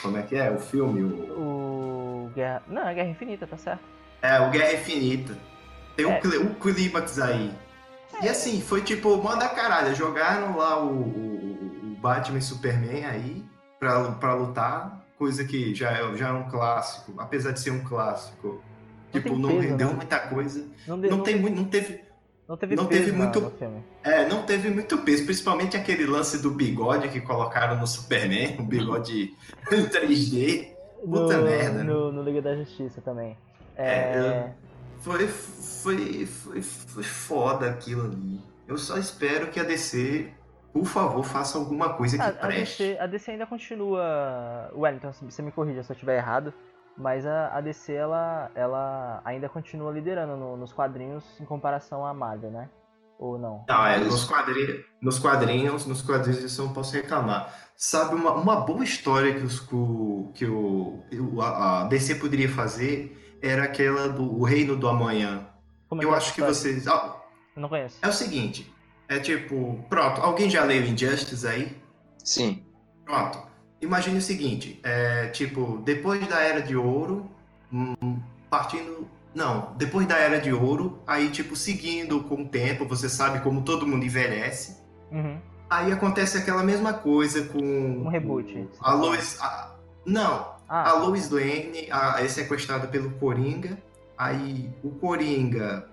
como 0.00 0.16
é 0.16 0.22
que 0.22 0.36
é? 0.36 0.50
O 0.50 0.58
filme? 0.58 1.02
O, 1.02 2.26
O 2.26 2.30
Guerra. 2.34 2.62
Não, 2.68 2.86
é 2.88 2.94
Guerra 2.94 3.08
Infinita, 3.08 3.46
tá 3.46 3.56
certo? 3.56 3.80
é, 4.22 4.38
o 4.40 4.50
Guerra 4.50 4.74
Infinita. 4.74 5.36
Tem 5.96 6.06
É. 6.06 6.08
um, 6.08 6.42
um 6.42 6.54
clímax 6.54 7.18
aí. 7.20 7.52
E 8.22 8.28
assim, 8.28 8.60
foi 8.60 8.82
tipo, 8.82 9.16
manda 9.22 9.48
caralho. 9.48 9.94
Jogaram 9.94 10.56
lá 10.56 10.78
o, 10.78 10.86
o, 10.92 11.92
o 11.92 11.96
Batman 12.00 12.38
e 12.38 12.42
Superman 12.42 13.04
aí 13.04 13.44
pra, 13.80 14.12
pra 14.12 14.34
lutar, 14.34 15.04
coisa 15.18 15.44
que 15.44 15.74
já, 15.74 15.90
é- 15.90 16.16
já 16.16 16.28
é 16.28 16.32
um 16.32 16.48
clássico. 16.48 17.14
Apesar 17.18 17.50
de 17.52 17.60
ser 17.60 17.70
um 17.72 17.82
clássico, 17.82 18.62
Não 19.12 19.20
tipo, 19.20 19.36
não 19.36 19.48
peso, 19.50 19.60
rendeu 19.60 19.88
né? 19.88 19.94
muita 19.94 20.18
coisa. 20.20 20.66
Não, 20.86 21.00
de- 21.00 21.08
Não 21.08 21.16
não- 21.18 21.24
tem 21.24 21.36
muito, 21.36 21.56
não 21.56 21.64
teve, 21.64 22.00
não 22.48 22.56
teve 22.56 22.74
não 22.76 22.86
peso 22.86 23.04
teve 23.04 23.16
muito- 23.16 23.50
filme. 23.58 23.84
É, 24.02 24.26
não 24.28 24.42
teve 24.44 24.68
muito 24.70 24.98
peso, 24.98 25.24
principalmente 25.24 25.76
aquele 25.76 26.04
lance 26.06 26.40
do 26.42 26.50
bigode 26.50 27.08
que 27.08 27.20
colocaram 27.20 27.76
no 27.78 27.86
Superman, 27.86 28.56
um 28.60 28.66
bigode 28.66 29.34
em 29.72 29.84
3D. 29.86 30.72
Puta 31.04 31.36
no, 31.38 31.44
merda, 31.44 31.78
né? 31.78 31.82
No, 31.84 32.12
no 32.12 32.22
Liga 32.22 32.40
da 32.42 32.54
Justiça 32.56 33.00
também. 33.00 33.36
É, 33.76 33.86
É, 33.88 34.52
Foi, 35.00 35.26
foi, 35.26 36.26
foi, 36.26 36.62
foi 36.62 37.02
foda 37.02 37.68
aquilo 37.70 38.04
ali. 38.04 38.40
Eu 38.68 38.78
só 38.78 38.96
espero 38.96 39.48
que 39.48 39.58
a 39.58 39.64
DC, 39.64 40.28
por 40.72 40.84
favor, 40.84 41.24
faça 41.24 41.58
alguma 41.58 41.94
coisa 41.94 42.16
que 42.16 42.22
a, 42.22 42.28
a 42.28 42.32
preste. 42.32 42.82
DC, 42.84 42.98
a 43.00 43.06
DC 43.06 43.30
ainda 43.32 43.46
continua. 43.46 44.70
Wellington, 44.76 45.12
você 45.22 45.42
me 45.42 45.50
corrija 45.50 45.82
se 45.82 45.90
eu 45.90 45.94
estiver 45.94 46.16
errado. 46.16 46.52
Mas 46.96 47.26
a, 47.26 47.56
a 47.56 47.60
DC 47.60 47.92
ela, 47.92 48.50
ela 48.54 49.20
ainda 49.24 49.48
continua 49.48 49.90
liderando 49.90 50.36
no- 50.36 50.56
nos 50.56 50.72
quadrinhos 50.72 51.24
em 51.40 51.44
comparação 51.44 52.04
à 52.06 52.12
Marvel, 52.12 52.50
né? 52.50 52.68
Ou 53.18 53.38
não? 53.38 53.64
Não, 53.68 53.86
é, 53.86 53.98
nos 53.98 54.24
quadrinhos, 54.24 54.84
nos 55.00 55.18
quadrinhos, 55.18 55.86
nos 55.86 56.02
quadrinhos 56.02 56.42
isso 56.42 56.60
eu 56.60 56.66
não 56.66 56.72
posso 56.74 56.92
reclamar. 56.94 57.52
Sabe, 57.76 58.14
uma, 58.14 58.32
uma 58.32 58.56
boa 58.60 58.82
história 58.84 59.32
que, 59.34 59.44
os, 59.44 59.60
que 59.60 59.74
o, 59.74 60.30
que 60.34 60.44
o, 60.44 61.02
o- 61.34 61.40
a 61.40 61.82
a 61.82 61.84
DC 61.84 62.16
poderia 62.16 62.48
fazer 62.48 63.38
era 63.42 63.64
aquela 63.64 64.08
do 64.08 64.22
o 64.40 64.44
Reino 64.44 64.76
do 64.76 64.88
Amanhã. 64.88 65.46
Como 65.88 66.02
é 66.02 66.04
Eu 66.04 66.12
é 66.12 66.16
acho 66.16 66.34
que 66.34 66.42
vocês. 66.42 66.86
ah, 66.88 67.16
Eu 67.56 67.62
não 67.62 67.68
conheço. 67.68 67.98
É 68.02 68.08
o 68.08 68.12
seguinte, 68.12 68.72
é 69.08 69.18
tipo, 69.18 69.82
pronto, 69.88 70.20
alguém 70.20 70.48
já 70.50 70.64
leu 70.64 70.82
Injustice 70.84 71.46
aí? 71.46 71.76
Sim. 72.24 72.64
Pronto. 73.04 73.38
Imagine 73.82 74.18
o 74.18 74.22
seguinte, 74.22 74.78
é 74.84 75.26
tipo, 75.28 75.82
depois 75.84 76.24
da 76.28 76.40
Era 76.40 76.62
de 76.62 76.76
Ouro, 76.76 77.28
hum, 77.72 78.16
partindo... 78.48 79.08
Não, 79.34 79.72
depois 79.76 80.06
da 80.06 80.16
Era 80.16 80.40
de 80.40 80.52
Ouro, 80.52 80.98
aí 81.06 81.30
tipo, 81.30 81.56
seguindo 81.56 82.22
com 82.22 82.42
o 82.42 82.48
tempo, 82.48 82.86
você 82.86 83.08
sabe 83.08 83.40
como 83.40 83.62
todo 83.62 83.86
mundo 83.86 84.04
envelhece, 84.04 84.80
Uhum. 85.10 85.36
aí 85.68 85.90
acontece 85.92 86.38
aquela 86.38 86.62
mesma 86.62 86.92
coisa 86.94 87.44
com... 87.46 87.58
Um 87.60 88.08
reboot. 88.08 88.68
A 88.80 88.92
Lois... 88.94 89.36
a- 89.40 89.74
não, 90.06 90.52
a 90.68 90.90
Ah, 90.90 90.92
Lois 90.94 91.28
Lane 91.30 91.88
a- 91.90 92.22
é 92.22 92.28
sequestrada 92.28 92.86
pelo 92.86 93.10
Coringa, 93.12 93.76
aí 94.16 94.70
o 94.84 94.90
Coringa 94.90 95.88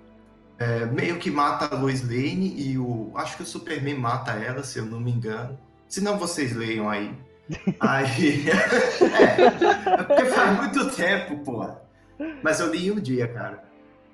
é, 0.59 0.85
meio 0.85 1.17
que 1.17 1.31
mata 1.31 1.73
a 1.73 1.79
Lois 1.79 2.01
Lane 2.03 2.53
e 2.55 2.77
o 2.77 3.11
acho 3.15 3.35
que 3.37 3.43
o 3.43 3.45
Superman 3.45 3.95
mata 3.97 4.31
ela, 4.33 4.63
se 4.63 4.77
eu 4.79 4.85
não 4.85 4.99
me 4.99 5.11
engano. 5.11 5.57
Se 5.87 6.01
não 6.01 6.17
vocês 6.19 6.55
leiam 6.55 6.89
aí. 6.89 7.11
Aí 7.79 8.45
é, 8.49 9.41
é 9.93 10.03
porque 10.03 10.25
faz 10.25 10.57
muito 10.57 10.95
tempo, 10.95 11.37
pô. 11.39 11.67
Mas 12.43 12.59
eu 12.59 12.71
li 12.71 12.91
um 12.91 12.99
dia, 12.99 13.27
cara. 13.27 13.63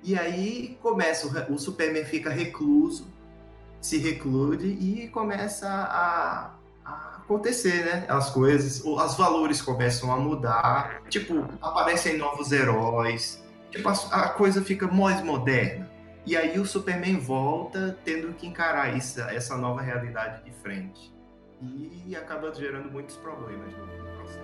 E 0.02 0.16
aí 0.16 0.78
começa 0.80 1.26
o, 1.50 1.58
Superman 1.58 2.04
fica 2.04 2.30
recluso, 2.30 3.12
se 3.80 3.98
reclude 3.98 4.66
e 4.66 5.08
começa 5.08 5.68
a, 5.68 6.54
a 6.84 7.16
acontecer, 7.16 7.84
né? 7.84 8.04
As 8.08 8.30
coisas, 8.30 8.82
os 8.84 9.16
valores 9.16 9.60
começam 9.60 10.12
a 10.12 10.16
mudar, 10.16 11.02
tipo, 11.08 11.44
aparecem 11.60 12.16
novos 12.16 12.52
heróis, 12.52 13.42
tipo, 13.70 13.88
a, 13.88 13.92
a 13.92 14.28
coisa 14.28 14.62
fica 14.62 14.86
mais 14.86 15.22
moderna. 15.22 15.90
E 16.24 16.36
aí 16.36 16.58
o 16.58 16.64
Superman 16.64 17.18
volta 17.18 17.98
tendo 18.04 18.32
que 18.34 18.46
encarar 18.46 18.96
isso, 18.96 19.20
essa 19.20 19.56
nova 19.56 19.80
realidade 19.80 20.44
de 20.44 20.52
frente. 20.52 21.15
E 21.62 22.14
acaba 22.14 22.52
gerando 22.54 22.90
muitos 22.90 23.16
problemas 23.16 23.72
no 23.76 23.86
processo. 24.16 24.40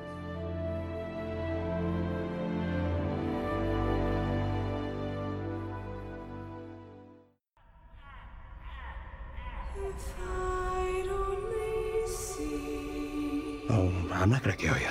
Oh, 13.68 13.92
I'm 14.12 14.30
not 14.30 14.42
gonna 14.42 14.56
kill 14.56 14.76
you. 14.78 14.88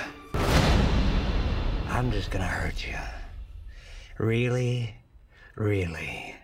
I'm 1.88 2.10
just 2.12 2.30
gonna 2.30 2.44
hurt 2.46 2.86
you. 2.86 2.96
Really, 4.18 4.94
really 5.56 6.34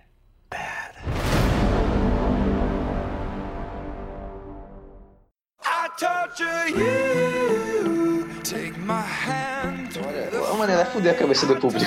Olha, 10.06 10.40
uma 10.42 10.54
maneira 10.54 10.82
é 10.82 10.84
fuder 10.84 11.12
a 11.12 11.18
cabeça 11.18 11.44
do 11.44 11.56
público. 11.56 11.84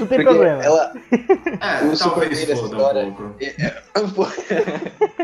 Não 0.00 0.06
tem 0.06 0.18
Porque 0.18 0.24
problema. 0.24 0.62
ela. 0.62 0.92
É, 1.12 1.84
O 1.84 1.96
talvez 1.96 1.98
Superman 1.98 2.46
dessa 2.46 2.62
história- 2.64 3.04
um 3.06 3.12
pouco. 3.12 3.34
Pô. 4.14 4.26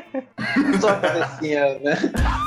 Só 0.80 0.86
só 0.86 0.88
a 0.90 0.96
cabecinha, 0.96 1.78
né? 1.80 1.96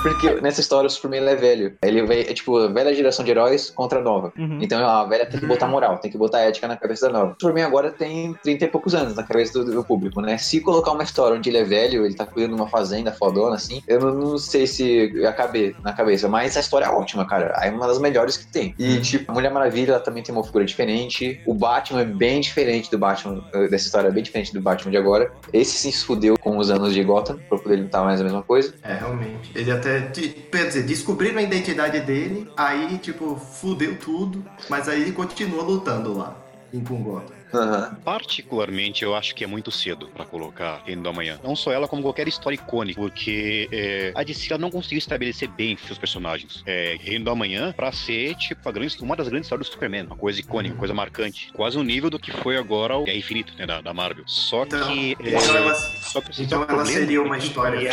Porque 0.02 0.42
nessa 0.42 0.62
história 0.62 0.88
o 0.88 0.90
Superman 0.90 1.28
é 1.30 1.36
velho. 1.36 1.76
Ele 1.84 2.02
é, 2.14 2.22
é 2.22 2.34
tipo, 2.34 2.58
a 2.58 2.68
velha 2.68 2.94
geração 2.94 3.24
de 3.26 3.32
heróis 3.32 3.70
contra 3.70 4.00
a 4.00 4.02
nova. 4.02 4.32
Uhum. 4.38 4.60
Então 4.62 4.84
a 4.88 5.06
velha 5.06 5.26
tem 5.26 5.40
que 5.40 5.46
botar 5.46 5.68
moral, 5.68 5.98
tem 5.98 6.10
que 6.10 6.18
botar 6.18 6.40
ética 6.40 6.68
na 6.68 6.78
cabeça 6.78 7.08
da 7.08 7.14
nova. 7.20 7.32
O 7.32 7.36
Superman 7.42 7.66
agora 7.66 7.92
tem 7.92 8.34
30 8.44 8.66
e 8.66 8.68
poucos 8.68 8.96
anos 8.96 9.16
na 9.16 9.24
cabeça 9.24 9.54
do, 9.54 9.72
do 9.72 9.84
público, 9.84 10.22
né? 10.22 10.38
Se 10.38 10.60
colocar 10.62 10.92
uma 10.92 11.04
história 11.04 11.38
onde 11.38 11.50
ele 11.50 11.58
é 11.58 11.64
velho, 11.64 12.06
ele 12.06 12.16
tá 12.16 12.26
cuidando 12.26 12.56
de 12.56 12.62
uma 12.62 12.70
fazenda 12.70 13.12
fodona, 13.12 13.56
assim, 13.56 13.82
eu 13.88 14.00
não, 14.00 14.14
não 14.14 14.38
sei 14.38 14.66
se 14.66 15.12
ia 15.14 15.34
caber 15.34 15.76
na 15.84 15.94
cabeça, 15.94 16.28
mas 16.28 16.56
a 16.56 16.60
história 16.60 16.86
é 16.86 16.90
ótima, 16.90 17.26
cara. 17.26 17.58
É 17.62 17.70
uma 17.70 17.88
das 17.88 18.00
melhores 18.00 18.38
que 18.38 18.48
tem. 18.48 18.74
E, 18.80 19.00
tipo, 19.02 19.32
a 19.32 19.34
Mulher 19.34 19.52
Maravilha 19.52 19.92
ela 19.92 20.00
também 20.00 20.24
tem 20.24 20.34
uma 20.34 20.44
figura 20.44 20.66
diferente. 20.66 21.42
O 21.46 21.54
Batman 21.54 22.02
é 22.02 22.06
bem 22.20 22.42
diferente 22.42 22.92
do 22.92 22.98
Batman, 22.98 23.42
eh, 23.54 23.68
dessa 23.70 23.86
história 23.86 24.12
bem 24.12 24.22
diferente 24.22 24.54
do 24.54 24.62
Batman 24.62 24.92
de 24.92 24.98
agora. 24.98 25.32
Esse 25.54 25.78
se 25.78 26.06
fudeu 26.06 26.38
com 26.38 26.58
os 26.58 26.70
anos 26.70 26.94
de 26.94 27.02
Gotham, 27.02 27.40
pra 27.48 27.58
poder 27.58 27.78
lutar 27.78 28.04
mais 28.04 28.20
a 28.20 28.24
mesma 28.24 28.44
coisa. 28.44 28.74
É, 28.84 28.94
realmente. 28.94 29.52
Ele 29.56 29.72
até, 29.72 30.02
quer 30.02 30.68
dizer, 30.68 30.84
descobriram 30.84 31.40
a 31.40 31.42
identidade 31.42 32.02
dele, 32.02 32.52
aí, 32.58 32.98
tipo, 32.98 33.38
fudeu 33.38 33.98
tudo, 33.98 34.44
mas 34.70 34.90
aí 34.90 35.02
ele 35.02 35.14
continua 35.14 35.64
lutando 35.64 36.16
lá, 36.18 36.38
em 36.74 36.82
Gotham. 36.82 37.39
Aham. 37.54 37.98
Particularmente, 38.04 39.04
eu 39.04 39.16
acho 39.16 39.34
que 39.36 39.44
é 39.44 39.48
muito 39.48 39.72
cedo 39.72 40.08
pra 40.14 40.26
colocar 40.26 40.82
Reino 40.86 41.04
do 41.04 41.10
Amanhã. 41.10 41.40
Não 41.44 41.56
só 41.56 41.72
ela, 41.72 41.88
como 41.88 42.02
qualquer 42.02 42.28
história 42.28 42.56
icônica, 42.56 43.00
porque 43.00 43.68
é, 43.72 44.12
a 44.16 44.24
DC 44.24 44.52
ela 44.52 44.60
não 44.60 44.70
conseguiu 44.70 44.98
estabelecer 44.98 45.50
bem 45.50 45.78
seus 45.86 45.98
personagens. 45.98 46.64
É, 46.66 46.98
Reino 47.00 47.26
do 47.26 47.32
Amanhã 47.32 47.74
pra 47.74 47.92
ser, 47.92 48.36
tipo, 48.36 48.68
a 48.68 48.72
grande, 48.72 48.98
uma 49.02 49.16
das 49.16 49.28
grandes 49.28 49.46
histórias 49.46 49.68
do 49.68 49.72
Superman. 49.72 50.06
Uma 50.06 50.16
coisa 50.16 50.40
icônica, 50.40 50.74
uma 50.76 50.80
coisa 50.80 50.94
marcante. 50.94 51.52
Quase 51.54 51.78
o 51.78 51.84
nível 51.84 52.10
do 52.10 52.20
que 52.20 52.32
foi 52.32 52.58
agora 52.58 52.98
o 52.98 53.04
Guerra 53.04 53.18
Infinita, 53.18 53.54
né, 53.58 53.66
da, 53.66 53.82
da 53.82 53.94
Marvel. 53.94 54.24
Só 54.28 54.64
Então, 54.64 54.88
que... 54.88 55.18
é, 55.20 55.30
então 55.30 55.56
ela, 55.56 55.74
só 55.74 56.22
que 56.22 56.44
então 56.44 56.64
é 56.64 56.68
ela 56.70 56.86
seria 56.86 57.22
uma 57.22 57.36
é 57.36 57.40
história 57.40 57.88
é-? 57.88 57.92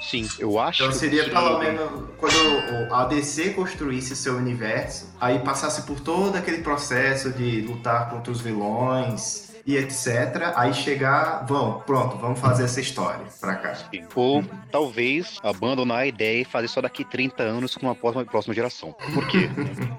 Sim, 0.00 0.28
eu 0.38 0.58
acho 0.58 0.82
Então 0.82 0.92
seria 0.92 1.24
pelo 1.28 1.58
menos 1.58 2.10
quando 2.18 2.92
a 2.92 3.04
DC 3.06 3.50
construísse 3.50 4.14
seu 4.14 4.36
universo, 4.36 5.12
aí 5.20 5.38
passasse 5.40 5.82
por 5.82 6.00
todo 6.00 6.36
aquele 6.36 6.58
processo 6.58 7.30
de 7.30 7.62
lutar 7.62 8.10
contra 8.10 8.32
os 8.32 8.40
vilões 8.40 8.91
informações 9.00 9.51
e 9.66 9.76
etc. 9.76 10.52
Aí 10.56 10.74
chegar, 10.74 11.44
vamos, 11.46 11.84
pronto, 11.84 12.16
vamos 12.18 12.40
fazer 12.40 12.64
essa 12.64 12.80
história 12.80 13.24
pra 13.40 13.54
cá. 13.56 13.74
Ou 14.14 14.44
talvez 14.70 15.38
abandonar 15.42 15.98
a 15.98 16.06
ideia 16.06 16.42
e 16.42 16.44
fazer 16.44 16.68
só 16.68 16.80
daqui 16.80 17.04
30 17.04 17.42
anos 17.42 17.76
com 17.76 17.86
uma 17.86 17.94
próxima, 17.94 18.24
próxima 18.24 18.54
geração. 18.54 18.92
Por 19.14 19.26
quê? 19.28 19.48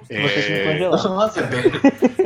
Você 0.08 0.42
se 0.42 0.52
É, 0.52 0.64
É 1.40 1.46
bem, 1.46 1.64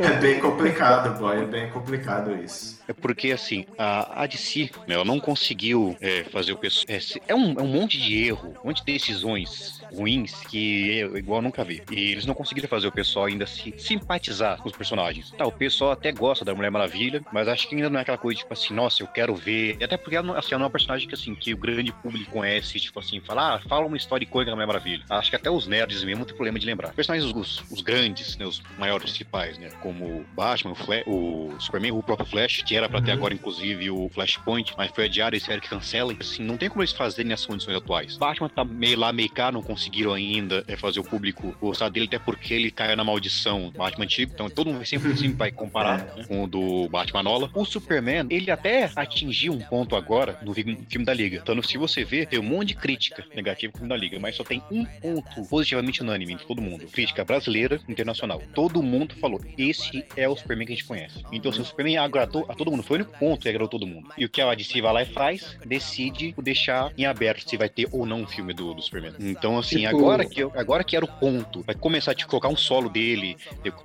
é 0.01 0.19
bem 0.19 0.39
complicado, 0.39 1.17
boy, 1.17 1.41
é 1.41 1.45
bem 1.45 1.69
complicado 1.69 2.35
isso. 2.35 2.79
É 2.87 2.93
porque, 2.93 3.31
assim, 3.31 3.65
a, 3.77 4.23
a 4.23 4.25
DC, 4.25 4.71
né, 4.87 4.95
ela 4.95 5.05
não 5.05 5.19
conseguiu 5.19 5.95
é, 6.01 6.23
fazer 6.23 6.53
o 6.53 6.57
pessoal. 6.57 6.85
É, 6.87 6.99
é 7.27 7.35
um, 7.35 7.51
é 7.53 7.61
um 7.61 7.67
monte 7.67 7.99
de 7.99 8.25
erro, 8.25 8.55
um 8.63 8.67
monte 8.67 8.83
de 8.83 8.93
decisões 8.93 9.79
ruins 9.93 10.33
que 10.47 10.99
é 10.99 11.17
igual 11.17 11.39
eu 11.39 11.43
nunca 11.43 11.63
vi. 11.63 11.83
E 11.91 12.11
eles 12.11 12.25
não 12.25 12.33
conseguiram 12.33 12.67
fazer 12.67 12.87
o 12.87 12.91
pessoal 12.91 13.25
ainda 13.25 13.45
se 13.45 13.73
simpatizar 13.77 14.57
com 14.61 14.69
os 14.69 14.75
personagens. 14.75 15.31
Tá, 15.31 15.45
o 15.45 15.51
pessoal 15.51 15.91
até 15.91 16.11
gosta 16.11 16.43
da 16.43 16.55
Mulher 16.55 16.71
Maravilha, 16.71 17.21
mas 17.31 17.47
acho 17.47 17.67
que 17.67 17.75
ainda 17.75 17.89
não 17.89 17.99
é 17.99 18.01
aquela 18.01 18.17
coisa, 18.17 18.39
tipo 18.39 18.53
assim, 18.53 18.73
nossa, 18.73 19.03
eu 19.03 19.07
quero 19.07 19.35
ver. 19.35 19.77
Até 19.83 19.97
porque 19.97 20.15
ela 20.15 20.25
não, 20.27 20.35
assim, 20.35 20.49
ela 20.51 20.59
não 20.59 20.65
é 20.65 20.67
uma 20.67 20.71
personagem 20.71 21.07
que, 21.07 21.13
assim, 21.13 21.35
que 21.35 21.53
o 21.53 21.57
grande 21.57 21.91
público 21.91 22.31
conhece, 22.31 22.79
tipo 22.79 22.99
assim, 22.99 23.19
fala, 23.21 23.55
ah, 23.55 23.59
fala 23.67 23.85
uma 23.85 23.97
história 23.97 24.23
icônica 24.23 24.51
da 24.51 24.55
Mulher 24.55 24.67
Maravilha. 24.67 25.03
Acho 25.09 25.29
que 25.29 25.35
até 25.35 25.49
os 25.49 25.67
nerds 25.67 26.03
mesmo 26.03 26.25
têm 26.25 26.35
problema 26.35 26.59
de 26.59 26.65
lembrar. 26.65 26.93
Personagens, 26.93 27.31
os, 27.33 27.63
os 27.69 27.81
grandes, 27.81 28.37
né, 28.37 28.45
os 28.45 28.61
maiores 28.77 29.03
principais, 29.09 29.57
né, 29.57 29.69
como 29.81 30.05
o 30.05 30.25
Batman, 30.35 30.71
o, 30.71 30.75
Flash, 30.75 31.03
o 31.07 31.53
Superman, 31.59 31.91
o 31.91 32.03
próprio 32.03 32.27
Flash, 32.27 32.61
que 32.63 32.75
era 32.75 32.87
pra 32.89 33.01
ter 33.01 33.09
Uhum. 33.11 33.17
agora, 33.17 33.33
inclusive, 33.33 33.89
o 33.89 34.09
Flashpoint, 34.13 34.73
mas 34.77 34.91
foi 34.91 35.05
adiado 35.05 35.35
e 35.35 35.39
disseram 35.39 35.59
que 35.59 35.67
cancelem. 35.69 36.17
Assim, 36.19 36.43
não 36.43 36.57
tem 36.57 36.69
como 36.69 36.81
eles 36.81 36.93
fazerem 36.93 37.33
as 37.33 37.45
condições 37.45 37.75
atuais. 37.75 38.17
Batman 38.17 38.49
tá 38.49 38.63
meio 38.63 38.99
lá, 38.99 39.11
meio 39.11 39.29
cá, 39.29 39.51
não 39.51 39.61
conseguiram 39.61 40.13
ainda 40.13 40.63
é, 40.67 40.75
fazer 40.77 40.99
o 40.99 41.03
público 41.03 41.55
gostar 41.59 41.89
dele, 41.89 42.05
até 42.05 42.19
porque 42.19 42.53
ele 42.53 42.71
caiu 42.71 42.95
na 42.95 43.03
maldição 43.03 43.71
Batman 43.75 44.05
antigo, 44.05 44.31
então 44.33 44.49
todo 44.49 44.71
mundo 44.71 44.85
sempre, 44.85 45.15
sempre 45.17 45.37
vai 45.37 45.51
comparar 45.51 46.03
né, 46.03 46.23
com 46.27 46.43
o 46.43 46.47
do 46.47 46.87
Batman 46.89 47.18
Nola. 47.23 47.49
O 47.53 47.65
Superman, 47.65 48.25
ele 48.29 48.49
até 48.51 48.91
atingiu 48.95 49.53
um 49.53 49.59
ponto 49.59 49.95
agora 49.95 50.37
no 50.41 50.53
fi- 50.53 50.77
filme 50.89 51.05
da 51.05 51.13
Liga. 51.13 51.37
Então, 51.41 51.61
se 51.61 51.77
você 51.77 52.03
ver, 52.03 52.27
tem 52.27 52.39
um 52.39 52.43
monte 52.43 52.69
de 52.69 52.75
crítica 52.75 53.25
negativa 53.35 53.71
com 53.71 53.77
o 53.77 53.79
filme 53.81 53.89
da 53.89 53.97
Liga, 53.97 54.19
mas 54.19 54.35
só 54.35 54.43
tem 54.43 54.61
um 54.71 54.85
ponto 54.85 55.45
positivamente 55.49 56.01
unânime 56.01 56.35
de 56.35 56.45
todo 56.45 56.61
mundo. 56.61 56.85
Crítica 56.87 57.23
brasileira, 57.25 57.79
internacional. 57.87 58.41
Todo 58.53 58.81
mundo 58.83 59.15
falou, 59.15 59.41
esse 59.57 60.05
é 60.15 60.27
o 60.27 60.35
Superman 60.35 60.65
que 60.67 60.73
a 60.73 60.75
gente 60.75 60.85
conhece. 60.87 61.23
Então, 61.31 61.51
se 61.51 61.59
o 61.61 61.65
Superman 61.65 61.97
agradou 61.97 62.45
a 62.49 62.55
todo 62.55 62.71
mundo, 62.71 62.83
foi 62.83 62.97
o 62.97 63.01
único 63.01 63.17
ponto 63.19 63.41
que 63.41 63.49
agradou 63.49 63.67
todo 63.69 63.85
mundo. 63.87 64.09
E 64.17 64.25
o 64.25 64.29
que 64.29 64.41
a 64.41 64.53
DC 64.53 64.81
vai 64.81 64.93
lá 64.93 65.01
e 65.03 65.05
faz, 65.05 65.57
decide 65.65 66.33
deixar 66.41 66.91
em 66.97 67.05
aberto 67.05 67.49
se 67.49 67.57
vai 67.57 67.69
ter 67.69 67.87
ou 67.91 68.05
não 68.05 68.21
um 68.21 68.27
filme 68.27 68.53
do, 68.53 68.73
do 68.73 68.81
Superman. 68.81 69.13
Então, 69.19 69.57
assim, 69.57 69.77
Tipo- 69.79 69.89
agora, 69.97 70.25
que, 70.25 70.39
eu- 70.41 70.51
agora 70.55 70.83
que 70.83 70.95
era 70.95 71.05
o 71.05 71.07
ponto, 71.07 71.63
vai 71.63 71.75
começar 71.75 72.11
a 72.11 72.15
te 72.15 72.25
colocar 72.27 72.47
um 72.49 72.55
solo 72.57 72.89
dele, 72.89 73.35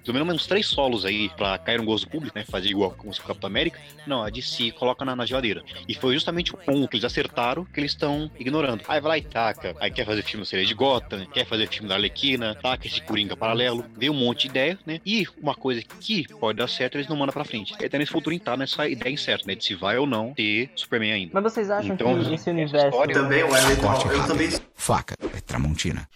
pelo 0.05 0.18
menos 0.18 0.35
uns 0.35 0.47
três 0.47 0.66
solos 0.66 1.05
aí 1.05 1.29
pra 1.31 1.59
cair 1.59 1.79
no 1.79 1.85
gosto 1.85 2.05
do 2.07 2.11
público, 2.11 2.37
né? 2.38 2.44
Fazer 2.44 2.68
igual 2.68 2.90
com 2.92 3.09
o 3.24 3.28
Capitão 3.28 3.48
América. 3.48 3.78
Não, 4.06 4.22
a 4.22 4.30
DC 4.30 4.72
coloca 4.72 5.04
na, 5.04 5.14
na 5.16 5.26
geladeira. 5.26 5.62
E 5.88 5.94
foi 5.94 6.14
justamente 6.14 6.54
o 6.54 6.58
ponto 6.58 6.88
que 6.88 6.96
eles 6.96 7.04
acertaram 7.04 7.64
que 7.64 7.80
eles 7.80 7.92
estão 7.92 8.30
ignorando. 8.38 8.82
Aí 8.88 9.00
vai 9.00 9.08
lá 9.10 9.18
e 9.18 9.22
taca. 9.22 9.74
Aí 9.80 9.90
quer 9.90 10.04
fazer 10.06 10.22
filme 10.22 10.44
da 10.44 10.50
série 10.50 10.66
de 10.66 10.74
Gotham, 10.74 11.26
quer 11.26 11.46
fazer 11.46 11.68
filme 11.68 11.88
da 11.88 11.94
Arlequina, 11.94 12.54
taca 12.54 12.87
esse 12.87 13.00
Coringa 13.00 13.37
paralelo, 13.37 13.84
vê 13.96 14.08
um 14.10 14.14
monte 14.14 14.42
de 14.42 14.48
ideia, 14.48 14.78
né? 14.87 15.00
E 15.04 15.26
uma 15.40 15.54
coisa 15.54 15.82
que 16.00 16.26
pode 16.38 16.58
dar 16.58 16.68
certo, 16.68 16.96
eles 16.96 17.08
não 17.08 17.16
mandam 17.16 17.32
pra 17.32 17.44
frente. 17.44 17.74
Aí 17.80 17.88
tá 17.88 17.98
nesse 17.98 18.12
futuro 18.12 18.38
tá 18.38 18.56
nessa 18.56 18.88
ideia 18.88 19.12
incerta, 19.12 19.44
né? 19.46 19.54
De 19.54 19.64
se 19.64 19.74
vai 19.74 19.96
ou 19.98 20.06
não 20.06 20.34
ter 20.34 20.70
Superman 20.76 21.12
ainda. 21.12 21.30
Mas 21.34 21.42
vocês 21.52 21.70
acham 21.70 21.94
Então, 21.94 22.22
que 22.24 22.34
esse 22.34 22.50
universo. 22.50 22.88
história- 22.88 23.14
Também 23.14 23.42
o 23.44 23.50
Wellington, 23.50 24.10
eu 24.10 24.26
também 24.26 24.48
Faca 24.74 25.14
é 25.34 25.40
Tramontina. 25.40 26.08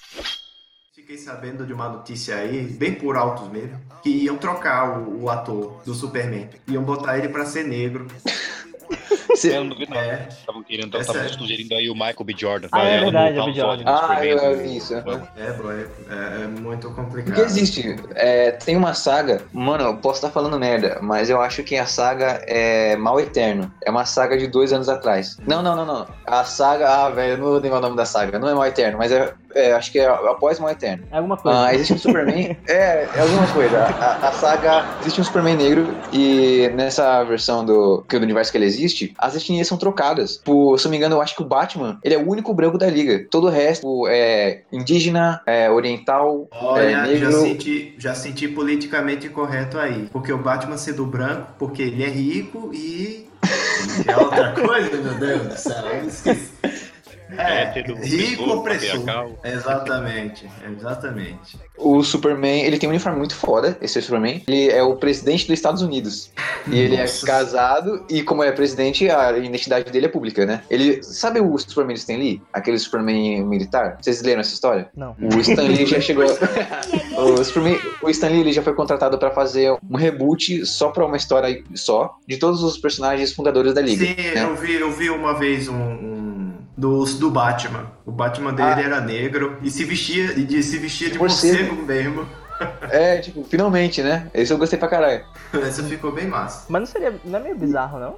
Sabendo 1.29 1.67
de 1.67 1.75
uma 1.75 1.89
notícia 1.91 2.37
aí, 2.37 2.63
bem 2.63 2.95
por 2.95 3.15
altos 3.17 3.49
mesmo, 3.49 3.79
que 4.03 4.09
iam 4.09 4.39
trocar 4.39 4.99
o, 4.99 5.25
o 5.25 5.31
ator 5.31 5.83
do 5.85 5.93
Superman. 5.95 6.49
Iam 6.67 6.83
botar 6.83 7.19
ele 7.19 7.29
pra 7.29 7.45
ser 7.45 7.65
negro. 7.65 8.07
Você- 9.29 9.55
Eu 9.57 9.61
não 9.63 9.69
duvido 9.69 9.95
nada. 9.95 10.07
É, 10.07 10.29
Estavam 10.31 10.63
querendo, 10.65 10.97
É 10.97 11.01
estavam 11.01 11.29
sugerindo 11.29 11.75
aí 11.75 11.89
o 11.91 11.95
Michael 11.95 12.25
B. 12.25 12.35
Jordan. 12.37 12.69
Ah, 12.73 12.83
é 12.85 12.95
pra 12.97 13.05
verdade, 13.05 13.39
é 13.39 13.45
B. 13.45 13.53
do 13.85 13.89
Ah, 13.91 14.27
eu- 14.27 14.57
do- 14.57 14.63
vi 14.63 14.77
isso, 14.79 14.95
aham. 14.97 15.23
é, 15.37 15.53
bro, 15.53 15.71
é, 15.71 15.83
é- 15.83 16.43
é 16.43 16.47
muito 16.49 16.91
complicado. 16.91 17.35
Porque 17.35 17.43
existe, 17.43 17.95
é, 18.15 18.51
tem 18.53 18.75
uma 18.75 18.95
saga, 18.95 19.43
mano, 19.53 19.85
eu 19.85 19.97
posso 19.99 20.17
estar 20.19 20.31
falando 20.31 20.59
merda, 20.59 20.99
mas 21.03 21.29
eu 21.31 21.41
acho 21.41 21.63
que 21.63 21.77
a 21.77 21.87
saga 21.87 22.43
é 22.47 22.97
Mal 22.97 23.21
Eterno. 23.21 23.73
É 23.85 23.91
uma 23.91 24.05
saga 24.07 24.37
de 24.37 24.47
dois 24.49 24.73
anos 24.73 24.89
atrás. 24.89 25.37
Não, 25.47 25.63
não, 25.63 25.77
não, 25.77 25.87
não. 25.87 26.07
A 26.27 26.43
saga, 26.45 26.89
ah, 27.05 27.11
velho, 27.11 27.35
eu 27.35 27.39
não 27.39 27.45
vou 27.45 27.59
lembrar 27.59 27.79
o 27.79 27.83
nome 27.83 27.97
da 27.97 28.07
saga. 28.07 28.39
Não 28.39 28.49
é 28.49 28.55
Mal 28.55 28.67
Eterno, 28.67 28.99
mas 28.99 29.13
é, 29.13 29.33
é, 29.55 29.73
acho 29.73 29.91
que 29.93 29.99
é 29.99 30.07
após 30.07 30.59
Mal 30.59 30.71
Eterno. 30.71 31.05
É 31.11 31.17
alguma 31.17 31.37
coisa. 31.37 31.67
Ah, 31.67 31.75
existe 31.75 31.95
um 31.95 31.99
Superman. 31.99 32.57
é, 32.69 33.09
é 33.15 33.21
alguma 33.21 33.47
coisa. 33.49 33.79
A, 33.79 34.29
a 34.29 34.33
saga. 34.33 34.87
Existe 35.01 35.21
um 35.21 35.25
Superman 35.25 35.57
negro 35.57 35.95
e 36.13 36.71
nessa 36.75 37.23
versão 37.25 37.65
do, 37.65 38.05
que 38.09 38.19
do 38.19 38.23
universo 38.23 38.51
que 38.51 38.59
ele 38.59 38.67
existe, 38.67 39.15
as 39.19 39.37
etnias 39.37 39.67
são 39.67 39.79
trocadas. 39.79 40.39
Por, 40.39 40.79
se 40.79 40.87
eu 40.87 40.89
não 40.89 40.93
me 40.93 40.97
engano, 40.97 41.17
eu 41.17 41.23
acho 41.23 41.35
que 41.35 41.43
o 41.43 41.47
Batman 41.47 41.99
ele 42.03 42.15
é 42.15 42.19
o 42.19 42.29
único 42.29 42.53
branco 42.55 42.79
da 42.79 42.89
liga. 42.89 43.27
Todo 43.31 43.47
o 43.47 43.51
resto 43.51 44.07
é 44.09 44.63
indígena, 44.73 45.41
é 45.47 45.71
oriental, 45.71 46.49
é 46.53 46.65
Olha, 46.65 46.91
já 46.91 47.07
negro. 47.07 47.33
senti, 47.41 47.95
já 47.99 48.15
senti 48.15 48.49
politicamente 48.49 49.29
correto 49.29 49.79
aí. 49.79 50.09
Porque 50.13 50.33
o 50.33 50.39
Batman 50.39 50.77
sendo 50.77 51.05
branco, 51.07 51.53
porque 51.59 51.83
ele 51.83 52.05
é 52.05 52.09
rico 52.09 52.71
e. 52.73 53.27
É 54.07 54.17
outra 54.17 54.53
coisa, 54.53 54.97
meu 54.97 55.15
Deus 55.15 55.43
do 55.47 55.57
céu. 55.57 55.87
Eu 55.87 56.07
esqueci. 56.07 56.88
É, 57.37 57.63
Hétero, 57.63 57.97
rico 57.97 58.45
opressor. 58.51 59.03
Exatamente, 59.45 60.49
exatamente. 60.67 61.59
O 61.77 62.03
Superman, 62.03 62.63
ele 62.65 62.79
tem 62.79 62.89
um 62.89 62.93
uniforme 62.93 63.19
muito 63.19 63.35
foda, 63.35 63.77
esse 63.81 63.99
é 63.99 64.01
o 64.01 64.05
Superman. 64.05 64.43
Ele 64.47 64.71
é 64.71 64.83
o 64.83 64.97
presidente 64.97 65.47
dos 65.47 65.55
Estados 65.55 65.83
Unidos. 65.83 66.31
E 66.67 66.79
ele 66.79 66.97
é 66.97 67.07
casado, 67.25 68.05
e 68.09 68.23
como 68.23 68.43
é 68.43 68.51
presidente, 68.53 69.09
a 69.11 69.37
identidade 69.37 69.91
dele 69.91 70.07
é 70.07 70.09
pública, 70.09 70.45
né? 70.45 70.63
Ele. 70.71 71.03
Sabe 71.03 71.41
o 71.41 71.59
Superman 71.59 71.95
Stan 71.95 72.17
Lee? 72.17 72.43
Aquele 72.53 72.79
Superman 72.79 73.45
militar? 73.45 73.99
Vocês 74.01 74.23
leram 74.23 74.41
essa 74.41 74.55
história? 74.55 74.89
Não. 74.97 75.15
O 75.21 75.41
Stan 75.41 75.63
Lee 75.63 75.87
já 75.87 76.01
chegou. 76.01 76.27
o, 77.17 77.45
Superman, 77.45 77.79
o 78.03 78.11
Stan 78.11 78.29
Lee 78.29 78.41
ele 78.41 78.53
já 78.53 78.63
foi 78.63 78.75
contratado 78.75 79.19
pra 79.19 79.31
fazer 79.31 79.77
um 79.89 79.97
reboot 79.97 80.65
só 80.67 80.91
pra 80.91 81.05
uma 81.07 81.17
história 81.17 81.63
só, 81.75 82.17
de 82.27 82.37
todos 82.37 82.63
os 82.63 82.79
personagens 82.79 83.33
fundadores 83.33 83.75
da 83.75 83.81
Liga. 83.81 84.05
Sim, 84.05 84.15
né? 84.15 84.45
eu 84.45 84.57
vi, 84.57 84.75
eu 84.75 84.93
vi 84.93 85.11
uma 85.11 85.35
vez 85.39 85.69
um. 85.69 85.75
um 85.75 86.28
do, 86.79 87.05
do 87.05 87.31
Batman. 87.31 87.87
O 88.07 88.13
Batman 88.13 88.55
dele 88.55 88.69
Ah. 88.69 88.81
era 88.81 89.01
negro 89.01 89.59
e 89.63 89.71
se 89.71 89.85
vestia, 89.85 90.33
e 90.39 90.45
de- 90.45 90.63
se 90.63 90.79
vestia 90.79 91.11
de 91.11 91.19
Morcego. 91.19 91.75
morcego 91.75 91.83
mesmo. 91.87 92.27
É, 92.91 93.19
tipo, 93.19 93.45
finalmente, 93.45 94.03
né? 94.03 94.31
Esse 94.35 94.53
eu 94.53 94.59
gostei 94.59 94.79
pra 94.79 94.89
caralho. 94.89 95.25
Essa 95.53 95.83
ficou 95.85 96.13
bem 96.13 96.27
massa. 96.27 96.67
Mas 96.69 96.81
não 96.81 96.87
seria. 96.87 97.15
Não 97.25 97.39
é 97.39 97.43
meio 97.43 97.57
bizarro, 97.57 97.99
não? 97.99 98.17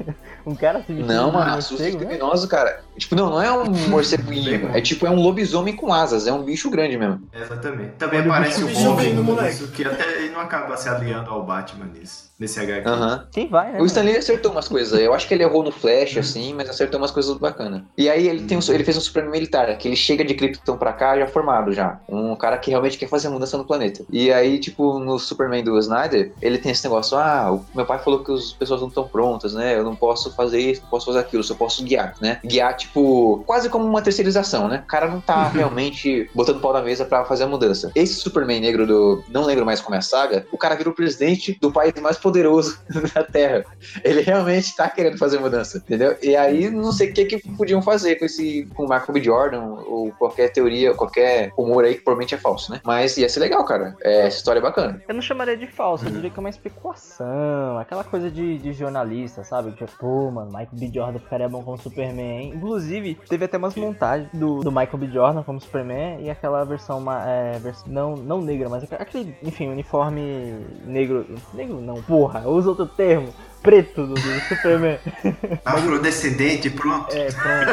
um 0.46 0.54
cara 0.54 0.78
se 0.82 0.92
vestindo 0.92 1.06
Não, 1.12 1.32
mano, 1.32 1.56
assusta 1.56 1.84
né? 1.84 1.90
criminosos, 1.92 2.46
cara. 2.48 2.80
Tipo, 2.96 3.14
não, 3.14 3.30
não 3.30 3.42
é 3.42 3.52
um 3.52 3.70
morceguinho. 3.88 4.70
É 4.74 4.80
tipo, 4.80 5.06
é 5.06 5.10
um 5.10 5.16
lobisomem 5.20 5.74
com 5.74 5.92
asas. 5.92 6.26
É 6.26 6.32
um 6.32 6.42
bicho 6.42 6.70
grande 6.70 6.96
mesmo. 6.96 7.22
Exatamente. 7.32 7.92
Também 7.98 8.20
Olha 8.20 8.28
o 8.28 8.32
aparece 8.32 8.64
o 8.64 8.66
bicho 8.66 8.82
Robin 8.82 9.02
vindo, 9.02 9.22
nisso, 9.22 9.34
moleque. 9.34 9.66
que 9.68 9.84
até 9.84 10.18
ele 10.18 10.30
não 10.30 10.40
acaba 10.40 10.76
se 10.76 10.88
aliando 10.88 11.30
ao 11.30 11.44
Batman 11.44 11.86
nisso. 11.86 12.30
Nesse 12.38 12.58
HQ. 12.58 12.88
Aham. 12.88 13.26
Sim, 13.34 13.48
vai, 13.48 13.70
né? 13.72 13.80
O 13.82 13.84
Stanley 13.84 14.16
acertou 14.16 14.50
umas 14.50 14.66
coisas. 14.66 14.98
Eu 14.98 15.12
acho 15.12 15.28
que 15.28 15.34
ele 15.34 15.42
errou 15.42 15.62
no 15.62 15.70
Flash, 15.70 16.16
assim, 16.16 16.54
mas 16.54 16.70
acertou 16.70 16.98
umas 16.98 17.10
coisas 17.10 17.36
bacanas. 17.36 17.82
E 17.98 18.08
aí 18.08 18.26
ele, 18.26 18.44
tem 18.46 18.56
um, 18.56 18.60
ele 18.70 18.82
fez 18.82 18.96
um 18.96 19.00
Superman 19.00 19.30
militar, 19.30 19.76
que 19.76 19.86
ele 19.86 19.96
chega 19.96 20.24
de 20.24 20.32
Krypton 20.32 20.78
pra 20.78 20.94
cá 20.94 21.18
já 21.18 21.26
formado 21.26 21.70
já. 21.70 22.00
Um 22.08 22.34
cara 22.34 22.56
que 22.56 22.70
realmente 22.70 22.96
quer 22.96 23.08
fazer 23.10 23.28
mudança 23.28 23.58
no 23.58 23.66
planeta. 23.66 23.79
E 24.10 24.32
aí, 24.32 24.58
tipo, 24.58 24.98
no 24.98 25.18
Superman 25.18 25.64
do 25.64 25.78
Snyder, 25.78 26.32
ele 26.40 26.58
tem 26.58 26.72
esse 26.72 26.84
negócio, 26.84 27.16
ah, 27.16 27.58
meu 27.74 27.86
pai 27.86 27.98
falou 27.98 28.22
que 28.24 28.32
as 28.32 28.52
pessoas 28.52 28.80
não 28.80 28.88
estão 28.88 29.06
prontas, 29.06 29.54
né? 29.54 29.76
Eu 29.76 29.84
não 29.84 29.94
posso 29.94 30.34
fazer 30.34 30.60
isso, 30.60 30.82
não 30.82 30.88
posso 30.90 31.06
fazer 31.06 31.18
aquilo, 31.18 31.42
só 31.42 31.54
posso 31.54 31.82
guiar, 31.84 32.14
né? 32.20 32.38
Guiar, 32.44 32.76
tipo, 32.76 33.42
quase 33.46 33.68
como 33.68 33.84
uma 33.84 34.02
terceirização, 34.02 34.68
né? 34.68 34.82
O 34.84 34.88
cara 34.88 35.08
não 35.08 35.20
tá 35.20 35.48
realmente 35.48 36.30
botando 36.34 36.60
pau 36.60 36.72
na 36.72 36.82
mesa 36.82 37.04
pra 37.04 37.24
fazer 37.24 37.44
a 37.44 37.48
mudança. 37.48 37.90
Esse 37.94 38.14
Superman 38.14 38.60
negro 38.60 38.86
do. 38.86 39.24
Não 39.28 39.44
lembro 39.44 39.64
mais 39.64 39.80
como 39.80 39.94
é 39.94 39.98
a 39.98 40.02
saga, 40.02 40.46
o 40.52 40.58
cara 40.58 40.74
vira 40.74 40.90
o 40.90 40.94
presidente 40.94 41.56
do 41.60 41.72
país 41.72 41.92
mais 42.00 42.16
poderoso 42.16 42.78
da 43.14 43.24
Terra. 43.24 43.64
Ele 44.04 44.20
realmente 44.20 44.74
tá 44.76 44.88
querendo 44.88 45.18
fazer 45.18 45.38
mudança, 45.38 45.78
entendeu? 45.78 46.16
E 46.22 46.36
aí, 46.36 46.70
não 46.70 46.92
sei 46.92 47.10
o 47.10 47.14
que, 47.14 47.24
que 47.24 47.38
podiam 47.56 47.82
fazer 47.82 48.16
com 48.16 48.24
esse. 48.24 48.68
com 48.74 48.84
o 48.84 48.88
Michael 48.88 49.12
B. 49.12 49.22
Jordan, 49.22 49.62
ou 49.86 50.12
qualquer 50.12 50.52
teoria, 50.52 50.94
qualquer 50.94 51.52
rumor 51.56 51.84
aí 51.84 51.94
que 51.94 52.02
provavelmente 52.02 52.34
é 52.34 52.38
falso, 52.38 52.72
né? 52.72 52.80
Mas 52.84 53.16
ia 53.16 53.28
ser 53.28 53.40
legal, 53.40 53.64
cara. 53.70 53.96
É, 54.02 54.26
essa 54.26 54.36
história 54.38 54.58
é 54.58 54.62
bacana. 54.62 55.00
Eu 55.08 55.14
não 55.14 55.22
chamaria 55.22 55.56
de 55.56 55.66
falso, 55.66 56.06
eu 56.06 56.10
diria 56.10 56.28
que 56.30 56.38
é 56.38 56.40
uma 56.40 56.48
especulação, 56.50 57.78
aquela 57.78 58.02
coisa 58.04 58.30
de, 58.30 58.58
de 58.58 58.72
jornalista, 58.72 59.44
sabe? 59.44 59.72
Tipo, 59.72 59.90
pô, 59.98 60.30
mano, 60.30 60.48
Michael 60.50 60.68
B. 60.72 60.90
Jordan 60.92 61.18
ficaria 61.18 61.48
bom 61.48 61.62
como 61.62 61.78
Superman, 61.78 62.40
hein? 62.42 62.52
Inclusive, 62.54 63.14
teve 63.28 63.44
até 63.44 63.56
umas 63.56 63.74
montagens 63.74 64.28
do, 64.32 64.60
do 64.60 64.70
Michael 64.70 64.98
B. 64.98 65.06
Jordan 65.08 65.42
como 65.42 65.60
Superman 65.60 66.20
e 66.22 66.30
aquela 66.30 66.64
versão, 66.64 67.00
ma- 67.00 67.24
é, 67.26 67.60
não, 67.86 68.16
não 68.16 68.40
negra, 68.40 68.68
mas 68.68 68.84
aquele, 68.92 69.34
enfim, 69.42 69.68
uniforme 69.68 70.54
negro. 70.84 71.26
Negro 71.54 71.80
não, 71.80 71.94
porra, 72.02 72.48
usa 72.48 72.70
outro 72.70 72.86
termo. 72.86 73.28
Preto 73.62 74.06
do, 74.06 74.14
do 74.14 74.40
Superman. 74.48 74.98
Afrodescendente, 75.64 76.68
pronto. 76.70 77.14
É, 77.14 77.28
pronto. 77.30 77.70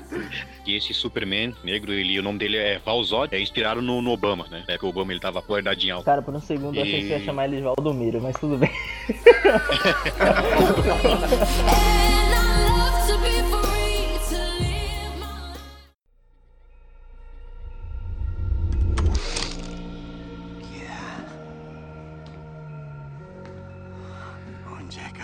E 0.66 0.76
esse 0.76 0.92
Superman 0.94 1.54
negro, 1.64 1.92
ele, 1.92 2.18
o 2.18 2.22
nome 2.22 2.38
dele 2.38 2.56
é 2.56 2.78
Val 2.78 3.02
Zod, 3.02 3.34
é 3.34 3.40
inspirado 3.40 3.80
no, 3.82 4.00
no 4.02 4.10
Obama, 4.12 4.46
né? 4.50 4.62
É 4.68 4.76
que 4.78 4.84
o 4.84 4.88
Obama 4.88 5.10
ele 5.12 5.18
tava 5.18 5.42
em 5.86 5.90
alta. 5.90 6.04
Cara, 6.04 6.22
por 6.22 6.32
um 6.34 6.40
segundo 6.40 6.76
eu 6.76 6.82
achei 6.82 7.00
que 7.00 7.06
você 7.08 7.12
ia 7.14 7.18
E- 7.18 7.24
chamar 7.24 7.46
ele 7.46 7.56
de 7.56 7.62
Valdomiro, 7.62 8.20
mas 8.20 8.36
tudo 8.36 8.56
bem. 8.56 8.70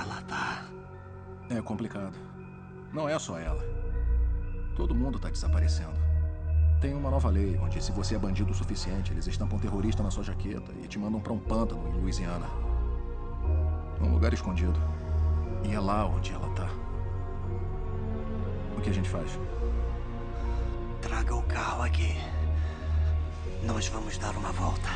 ela 0.07 0.23
tá? 0.23 0.65
É 1.51 1.61
complicado. 1.61 2.17
Não 2.93 3.09
é 3.09 3.19
só 3.19 3.39
ela. 3.39 3.63
Todo 4.77 4.95
mundo 4.95 5.19
tá 5.19 5.29
desaparecendo. 5.29 5.95
Tem 6.81 6.95
uma 6.95 7.11
nova 7.11 7.29
lei 7.29 7.59
onde, 7.59 7.83
se 7.83 7.91
você 7.91 8.15
é 8.15 8.19
bandido 8.19 8.53
o 8.53 8.55
suficiente, 8.55 9.13
eles 9.13 9.27
estampam 9.27 9.59
terrorista 9.59 10.03
na 10.03 10.11
sua 10.11 10.23
jaqueta 10.23 10.73
e 10.83 10.87
te 10.87 10.99
mandam 10.99 11.21
pra 11.21 11.33
um 11.33 11.39
pântano 11.39 11.89
em 11.89 12.01
Louisiana. 12.01 12.47
Um 14.01 14.13
lugar 14.13 14.33
escondido. 14.33 14.79
E 15.65 15.73
é 15.73 15.81
lá 15.81 16.07
onde 16.07 16.33
ela 16.33 16.49
tá. 16.51 16.69
O 18.77 18.81
que 18.81 18.91
a 18.91 18.93
gente 18.93 19.09
faz? 19.09 19.39
Traga 21.01 21.35
o 21.35 21.43
carro 21.43 21.83
aqui. 21.83 22.17
Nós 23.65 23.89
vamos 23.89 24.19
dar 24.19 24.37
uma 24.37 24.53
volta. 24.53 24.91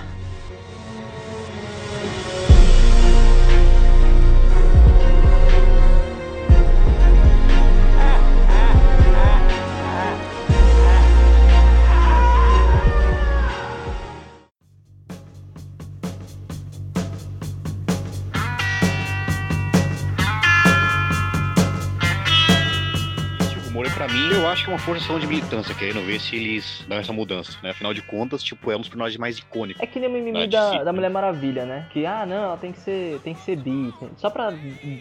Forçação 24.81 25.19
de 25.19 25.27
militância, 25.27 25.75
querendo 25.75 26.01
ver 26.05 26.21
se 26.21 26.37
eles 26.37 26.85
dão 26.89 26.99
essa 26.99 27.13
mudança, 27.13 27.57
né? 27.63 27.71
Afinal 27.71 27.93
de 27.95 28.03
contas, 28.03 28.43
tipo, 28.43 28.71
é 28.71 28.77
um 28.77 28.81
dos 28.81 28.89
personagens 28.89 29.19
mais 29.19 29.39
icônicos. 29.39 29.83
É 29.83 29.87
que 29.87 29.99
nem 30.01 30.09
o 30.09 30.13
mimimi 30.13 30.47
da, 30.49 30.71
de- 30.79 30.85
da 30.85 30.93
Mulher 30.93 31.11
Maravilha, 31.11 31.65
né? 31.65 31.87
Que, 31.93 32.07
ah, 32.07 32.25
não, 32.27 32.37
ela 32.45 32.57
tem 32.57 32.73
que 32.73 32.81
ser, 32.81 33.21
tem 33.23 33.35
que 33.35 33.41
ser 33.41 33.57
bi. 33.57 33.93
tem- 33.99 34.11
Só 34.17 34.31
pra 34.31 34.53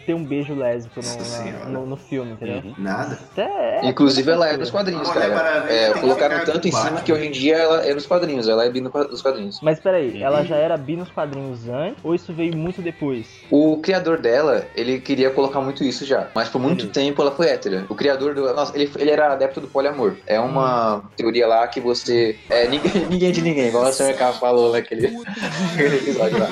ter 0.06 0.14
um 0.14 0.24
beijo 0.24 0.54
lésbico 0.54 1.00
no, 1.00 1.50
na- 1.62 1.66
no, 1.66 1.86
no 1.86 1.96
filme, 1.96 2.32
entendeu? 2.32 2.62
Uhum. 2.64 2.74
Nada. 2.78 3.18
Até 3.32 3.42
é- 3.42 3.86
Inclusive, 3.88 4.30
ela 4.30 4.48
é 4.48 4.56
nos 4.56 4.70
quadrinhos, 4.70 5.08
A 5.08 5.14
cara. 5.14 5.34
Maravilha 5.34 5.72
É, 5.72 5.92
colocaram 5.94 6.44
tanto 6.44 6.68
em 6.68 6.72
cima 6.72 7.00
que 7.00 7.12
hoje 7.12 7.26
em 7.26 7.30
dia 7.30 7.56
ela 7.56 7.84
é 7.86 7.94
nos 7.94 8.06
quadrinhos. 8.06 8.48
Ela 8.48 8.64
é 8.66 8.70
bi 8.70 8.80
no- 8.80 8.90
nos 8.90 9.22
quadrinhos. 9.22 9.60
Mas 9.62 9.80
peraí, 9.80 10.10
Uhum. 10.18 10.22
ela 10.24 10.44
já 10.44 10.56
era 10.56 10.76
bi 10.76 10.96
nos 10.96 11.10
quadrinhos 11.10 11.68
antes 11.68 12.04
ou 12.04 12.14
isso 12.14 12.32
veio 12.32 12.56
muito 12.56 12.82
depois? 12.82 13.26
O 13.50 13.78
criador 13.78 14.18
dela, 14.18 14.66
ele 14.74 15.00
queria 15.00 15.30
colocar 15.30 15.60
muito 15.60 15.82
isso 15.84 16.04
já. 16.04 16.28
Mas 16.34 16.48
por 16.48 16.60
muito 16.60 16.84
Uhum. 16.84 16.90
tempo 16.90 17.22
ela 17.22 17.30
foi 17.32 17.48
hétera. 17.48 17.84
O 17.88 17.94
criador 17.94 18.34
do. 18.34 18.52
Nossa, 18.54 18.76
ele, 18.76 18.90
ele 18.98 19.10
era 19.10 19.32
adepto 19.32 19.60
do 19.60 19.69
poliamor. 19.72 20.16
É 20.26 20.38
uma 20.38 21.02
teoria 21.16 21.46
lá 21.46 21.66
que 21.66 21.80
você. 21.80 22.36
É 22.48 22.68
ninguém, 22.68 22.92
ninguém 23.08 23.32
de 23.32 23.42
ninguém, 23.42 23.68
igual 23.68 23.84
a 23.84 23.92
Sr. 23.92 24.14
K 24.14 24.32
falou 24.34 24.72
naquele, 24.72 25.06
episódio 25.06 26.38
lá. 26.38 26.48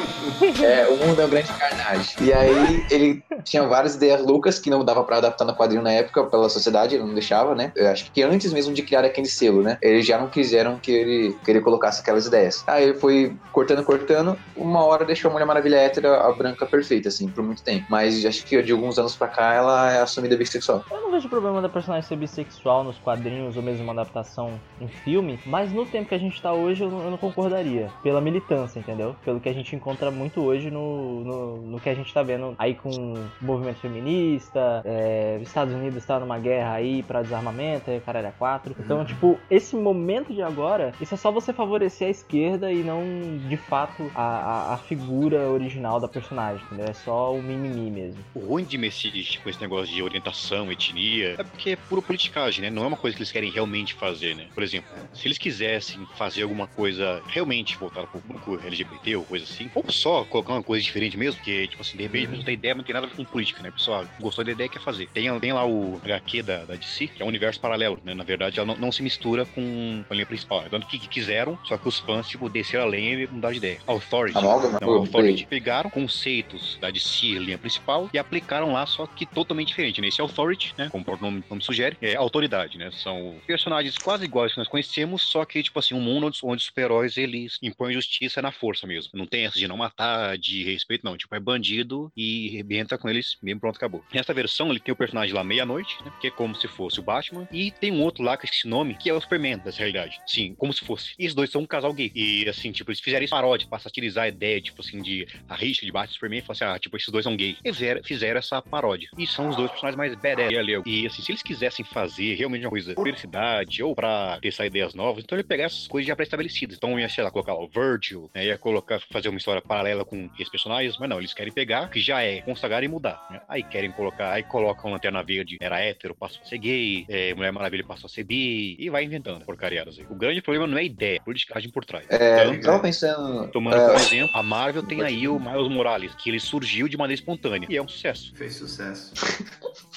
É, 0.64 0.88
o 0.88 0.96
mundo 0.96 1.20
é 1.20 1.24
um 1.24 1.28
grande 1.28 1.52
carnage. 1.52 2.16
E 2.20 2.32
aí 2.32 2.86
ele 2.90 3.22
tinha 3.44 3.66
várias 3.66 3.94
ideias 3.94 4.24
loucas 4.24 4.58
que 4.58 4.70
não 4.70 4.84
dava 4.84 5.04
pra 5.04 5.18
adaptar 5.18 5.44
no 5.44 5.54
quadrinho 5.54 5.82
na 5.82 5.92
época 5.92 6.24
pela 6.24 6.48
sociedade, 6.48 6.94
ele 6.94 7.04
não 7.04 7.14
deixava, 7.14 7.54
né? 7.54 7.72
Eu 7.74 7.88
acho 7.88 8.10
que 8.10 8.22
antes 8.22 8.52
mesmo 8.52 8.72
de 8.72 8.82
criar 8.82 9.04
aquele 9.04 9.26
selo, 9.26 9.62
né? 9.62 9.78
Eles 9.82 10.06
já 10.06 10.18
não 10.18 10.28
quiseram 10.28 10.78
que 10.78 10.90
ele, 10.90 11.36
que 11.44 11.50
ele 11.50 11.60
colocasse 11.60 12.00
aquelas 12.00 12.26
ideias. 12.26 12.64
Aí 12.66 12.84
ele 12.84 12.94
foi 12.94 13.34
cortando, 13.52 13.84
cortando. 13.84 14.38
Uma 14.56 14.84
hora 14.84 15.04
deixou 15.04 15.30
a 15.30 15.32
Mulher 15.32 15.46
Maravilha 15.46 15.76
hétera, 15.76 16.20
a 16.20 16.32
branca 16.32 16.66
perfeita, 16.66 17.08
assim, 17.08 17.28
por 17.28 17.42
muito 17.42 17.62
tempo. 17.62 17.86
Mas 17.88 18.24
acho 18.24 18.44
que 18.44 18.60
de 18.62 18.72
alguns 18.72 18.98
anos 18.98 19.16
pra 19.16 19.28
cá 19.28 19.54
ela 19.54 19.92
é 19.92 20.00
assumida 20.00 20.36
bissexual. 20.36 20.84
Eu 20.90 21.00
não 21.00 21.10
vejo 21.10 21.28
problema 21.28 21.60
da 21.60 21.68
personagem 21.68 22.08
ser 22.08 22.16
bissexual 22.16 22.84
nos 22.84 22.98
quadrinhos 23.08 23.56
ou 23.56 23.62
mesmo 23.62 23.84
uma 23.84 23.94
adaptação 23.94 24.60
em 24.78 24.86
filme, 24.86 25.38
mas 25.46 25.72
no 25.72 25.86
tempo 25.86 26.10
que 26.10 26.14
a 26.14 26.18
gente 26.18 26.42
tá 26.42 26.52
hoje 26.52 26.84
eu 26.84 26.90
não, 26.90 27.02
eu 27.04 27.10
não 27.10 27.16
concordaria. 27.16 27.88
Pela 28.02 28.20
militância, 28.20 28.78
entendeu? 28.78 29.16
Pelo 29.24 29.40
que 29.40 29.48
a 29.48 29.52
gente 29.52 29.74
encontra 29.74 30.10
muito 30.10 30.42
hoje 30.42 30.70
no, 30.70 31.24
no, 31.24 31.56
no 31.62 31.80
que 31.80 31.88
a 31.88 31.94
gente 31.94 32.12
tá 32.12 32.22
vendo 32.22 32.54
aí 32.58 32.74
com 32.74 32.90
o 32.90 33.28
movimento 33.40 33.78
feminista, 33.78 34.82
é, 34.84 35.38
os 35.40 35.48
Estados 35.48 35.72
Unidos 35.72 36.04
tá 36.04 36.20
numa 36.20 36.38
guerra 36.38 36.74
aí 36.74 37.02
pra 37.02 37.22
desarmamento, 37.22 37.90
aí 37.90 37.98
caralho 38.00 38.26
é 38.26 38.32
quatro. 38.38 38.76
Então, 38.78 39.02
tipo, 39.06 39.38
esse 39.50 39.74
momento 39.74 40.34
de 40.34 40.42
agora, 40.42 40.92
isso 41.00 41.14
é 41.14 41.16
só 41.16 41.30
você 41.30 41.52
favorecer 41.52 42.08
a 42.08 42.10
esquerda 42.10 42.70
e 42.70 42.82
não, 42.82 43.02
de 43.48 43.56
fato, 43.56 44.10
a, 44.14 44.22
a, 44.22 44.74
a 44.74 44.76
figura 44.76 45.48
original 45.48 45.98
da 45.98 46.08
personagem, 46.08 46.62
entendeu? 46.66 46.86
É 46.90 46.92
só 46.92 47.32
o 47.32 47.42
mimimi 47.42 47.90
mesmo. 47.90 48.22
O 48.34 48.40
ruim 48.40 48.64
de 48.64 48.76
mexer 48.76 49.08
com 49.42 49.48
esse 49.48 49.60
negócio 49.60 49.94
de 49.94 50.02
orientação, 50.02 50.70
etnia, 50.70 51.36
é 51.38 51.42
porque 51.42 51.70
é 51.70 51.76
pura 51.76 52.02
politicagem, 52.02 52.62
né? 52.62 52.70
Não 52.70 52.84
é 52.84 52.87
uma 52.88 52.96
coisa 52.96 53.16
que 53.16 53.22
eles 53.22 53.32
querem 53.32 53.50
realmente 53.50 53.94
fazer, 53.94 54.34
né? 54.34 54.46
Por 54.54 54.62
exemplo, 54.62 54.90
se 55.12 55.26
eles 55.26 55.38
quisessem 55.38 56.06
fazer 56.16 56.42
alguma 56.42 56.66
coisa 56.66 57.22
realmente 57.28 57.76
voltada 57.76 58.06
pro 58.06 58.20
público 58.20 58.58
LGBT 58.64 59.16
ou 59.16 59.24
coisa 59.24 59.44
assim, 59.44 59.70
ou 59.74 59.84
só 59.90 60.24
colocar 60.24 60.52
uma 60.54 60.62
coisa 60.62 60.82
diferente 60.82 61.16
mesmo, 61.16 61.36
porque, 61.36 61.66
tipo 61.68 61.82
assim, 61.82 61.96
de 61.96 62.02
repente 62.02 62.26
a 62.26 62.28
pessoa 62.30 62.44
tem 62.44 62.54
ideia, 62.54 62.74
mas 62.74 62.78
não 62.80 62.84
tem 62.86 62.94
nada 62.94 63.06
a 63.06 63.10
ver 63.10 63.16
com 63.16 63.24
política, 63.24 63.62
né? 63.62 63.68
A 63.68 63.72
pessoa 63.72 64.08
gostou 64.20 64.44
da 64.44 64.52
ideia 64.52 64.66
e 64.66 64.70
quer 64.70 64.80
fazer. 64.80 65.08
Tem, 65.12 65.38
tem 65.40 65.52
lá 65.52 65.66
o 65.66 66.00
HQ 66.04 66.42
da, 66.42 66.64
da 66.64 66.74
DC, 66.74 67.08
que 67.08 67.22
é 67.22 67.24
um 67.24 67.28
universo 67.28 67.60
paralelo, 67.60 67.98
né? 68.04 68.14
Na 68.14 68.24
verdade, 68.24 68.58
ela 68.58 68.66
não, 68.66 68.76
não 68.76 68.92
se 68.92 69.02
mistura 69.02 69.44
com 69.44 70.04
a 70.08 70.14
linha 70.14 70.26
principal. 70.26 70.62
né? 70.62 70.68
Tanto 70.70 70.86
que, 70.86 70.98
que 70.98 71.08
quiseram, 71.08 71.58
só 71.64 71.76
que 71.76 71.88
os 71.88 71.98
fãs, 71.98 72.28
tipo, 72.28 72.48
desceram 72.48 72.84
a 72.84 72.86
lenha 72.86 73.14
e 73.22 73.26
mudaram 73.26 73.52
de 73.52 73.58
ideia. 73.58 73.78
Authority. 73.86 74.38
Amálgama? 74.38 74.78
Não, 74.80 74.88
Pô, 74.88 74.94
Authority. 74.94 75.46
Pegaram 75.46 75.90
conceitos 75.90 76.78
da 76.80 76.90
DC, 76.90 77.26
linha 77.38 77.58
principal, 77.58 78.08
e 78.12 78.18
aplicaram 78.18 78.72
lá, 78.72 78.86
só 78.86 79.06
que 79.06 79.26
totalmente 79.26 79.68
diferente, 79.68 80.00
né? 80.00 80.08
Esse 80.08 80.20
Authority, 80.20 80.74
né? 80.76 80.88
Como 80.90 81.02
o 81.02 81.04
próprio 81.04 81.30
nome, 81.30 81.44
nome 81.48 81.62
sugere, 81.62 81.96
é 82.00 82.14
autoridade, 82.16 82.77
né? 82.78 82.90
São 82.92 83.40
personagens 83.46 83.98
quase 83.98 84.24
iguais 84.24 84.52
que 84.52 84.58
nós 84.58 84.68
conhecemos, 84.68 85.22
só 85.22 85.44
que, 85.44 85.62
tipo 85.62 85.78
assim, 85.78 85.94
um 85.94 86.00
mundo 86.00 86.30
onde, 86.44 86.58
os 86.58 86.64
super-heróis, 86.64 87.16
eles 87.16 87.58
impõem 87.62 87.92
justiça 87.92 88.40
na 88.40 88.52
força 88.52 88.86
mesmo. 88.86 89.10
Não 89.14 89.26
tem 89.26 89.44
essa 89.44 89.58
de 89.58 89.68
não 89.68 89.76
matar, 89.76 90.38
de 90.38 90.64
respeito, 90.64 91.04
não. 91.04 91.16
Tipo, 91.16 91.34
é 91.34 91.40
bandido 91.40 92.10
e 92.16 92.48
arrebenta 92.50 92.96
com 92.96 93.08
eles 93.08 93.36
mesmo, 93.42 93.60
pronto, 93.60 93.76
acabou. 93.76 94.04
Nessa 94.12 94.32
versão, 94.32 94.70
ele 94.70 94.80
tem 94.80 94.92
o 94.92 94.96
personagem 94.96 95.34
lá 95.34 95.44
meia-noite, 95.44 95.96
né? 96.04 96.12
Que 96.20 96.28
é 96.28 96.30
como 96.30 96.54
se 96.54 96.68
fosse 96.68 97.00
o 97.00 97.02
Batman. 97.02 97.48
E 97.52 97.70
tem 97.70 97.92
um 97.92 98.02
outro 98.02 98.22
lá 98.22 98.36
com 98.36 98.46
esse 98.46 98.66
nome, 98.66 98.94
que 98.94 99.10
é 99.10 99.14
o 99.14 99.20
Superman 99.20 99.58
dessa 99.58 99.78
realidade. 99.78 100.18
Sim, 100.26 100.54
como 100.54 100.72
se 100.72 100.84
fosse. 100.84 101.14
E 101.18 101.26
os 101.26 101.34
dois 101.34 101.50
são 101.50 101.62
um 101.62 101.66
casal 101.66 101.92
gay. 101.92 102.12
E 102.14 102.48
assim, 102.48 102.70
tipo, 102.72 102.90
eles 102.90 103.00
fizeram 103.00 103.24
isso 103.24 103.34
paródia 103.34 103.68
pra 103.68 103.78
satirizar 103.78 104.24
a 104.24 104.28
ideia, 104.28 104.60
tipo 104.60 104.80
assim, 104.80 105.02
de 105.02 105.26
a 105.48 105.54
rixa 105.54 105.84
de 105.84 105.92
Batman 105.92 106.10
e 106.10 106.14
Superman 106.14 106.38
e 106.38 106.42
falaram 106.42 106.66
assim, 106.66 106.76
ah, 106.76 106.78
tipo, 106.78 106.96
esses 106.96 107.08
dois 107.08 107.24
são 107.24 107.36
gays. 107.36 107.56
E 107.64 107.72
fizeram, 108.02 108.38
essa 108.38 108.60
paródia. 108.62 109.08
E 109.16 109.26
são 109.26 109.48
os 109.48 109.56
dois 109.56 109.70
personagens 109.70 109.96
mais 109.96 110.14
badass. 110.14 110.52
E 110.86 111.06
assim, 111.06 111.22
se 111.22 111.32
eles 111.32 111.42
quisessem 111.42 111.84
fazer 111.84 112.34
realmente 112.34 112.62
uma 112.68 112.70
coisa 112.70 112.94
por 112.94 113.04
felicidade 113.04 113.82
ou 113.82 113.94
pra 113.94 114.38
testar 114.40 114.66
ideias 114.66 114.94
novas, 114.94 115.24
então 115.24 115.36
ele 115.36 115.46
pegar 115.46 115.64
essas 115.64 115.86
coisas 115.86 116.06
já 116.06 116.14
pré-estabelecidas. 116.14 116.76
Então 116.76 116.98
ia, 117.00 117.08
sei 117.08 117.24
lá, 117.24 117.30
colocar 117.30 117.54
o 117.54 117.66
Virgil, 117.68 118.30
né? 118.34 118.44
ia 118.46 118.58
colocar, 118.58 119.00
fazer 119.10 119.28
uma 119.28 119.38
história 119.38 119.62
paralela 119.62 120.04
com 120.04 120.28
esses 120.34 120.48
personagens, 120.50 120.96
mas 120.98 121.08
não, 121.08 121.18
eles 121.18 121.32
querem 121.34 121.52
pegar 121.52 121.86
o 121.86 121.90
que 121.90 122.00
já 122.00 122.22
é 122.22 122.40
consagrado 122.42 122.84
e 122.84 122.88
mudar. 122.88 123.26
né? 123.30 123.40
Aí 123.48 123.62
querem 123.62 123.90
colocar, 123.90 124.32
aí 124.32 124.42
colocam 124.42 124.90
Lanterna 124.92 125.22
Verde, 125.22 125.56
era 125.60 125.80
hétero, 125.80 126.14
passou 126.14 126.40
a 126.42 126.44
ser 126.46 126.58
gay, 126.58 127.04
é, 127.08 127.34
Mulher 127.34 127.52
Maravilha 127.52 127.84
passou 127.84 128.06
a 128.06 128.10
ser 128.10 128.24
bi, 128.24 128.76
e 128.78 128.90
vai 128.90 129.04
inventando 129.04 129.44
porcariadas 129.44 129.98
aí. 129.98 130.06
O 130.08 130.14
grande 130.14 130.42
problema 130.42 130.66
não 130.66 130.78
é 130.78 130.84
ideia, 130.84 131.16
é 131.16 131.18
a 131.18 131.22
politicagem 131.22 131.70
por 131.70 131.84
trás. 131.84 132.06
É, 132.08 132.44
Tanto- 132.44 132.60
tava 132.62 132.80
pensando. 132.80 133.50
Tomando 133.50 133.76
é, 133.78 133.86
como 133.86 133.98
exemplo, 133.98 134.30
a 134.34 134.42
Marvel 134.42 134.82
tem 134.82 135.02
aí 135.02 135.26
o 135.28 135.38
Miles 135.38 135.68
Morales, 135.68 136.14
que 136.16 136.28
ele 136.30 136.40
surgiu 136.40 136.88
de 136.88 136.96
maneira 136.96 137.18
espontânea. 137.20 137.66
E 137.70 137.76
é 137.76 137.82
um 137.82 137.88
sucesso. 137.88 138.32
Fez 138.36 138.54
sucesso. 138.56 139.14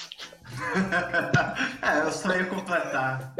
é, 1.82 2.06
eu 2.06 2.10
só 2.12 2.30
ia 2.34 2.44
completar. 2.46 3.32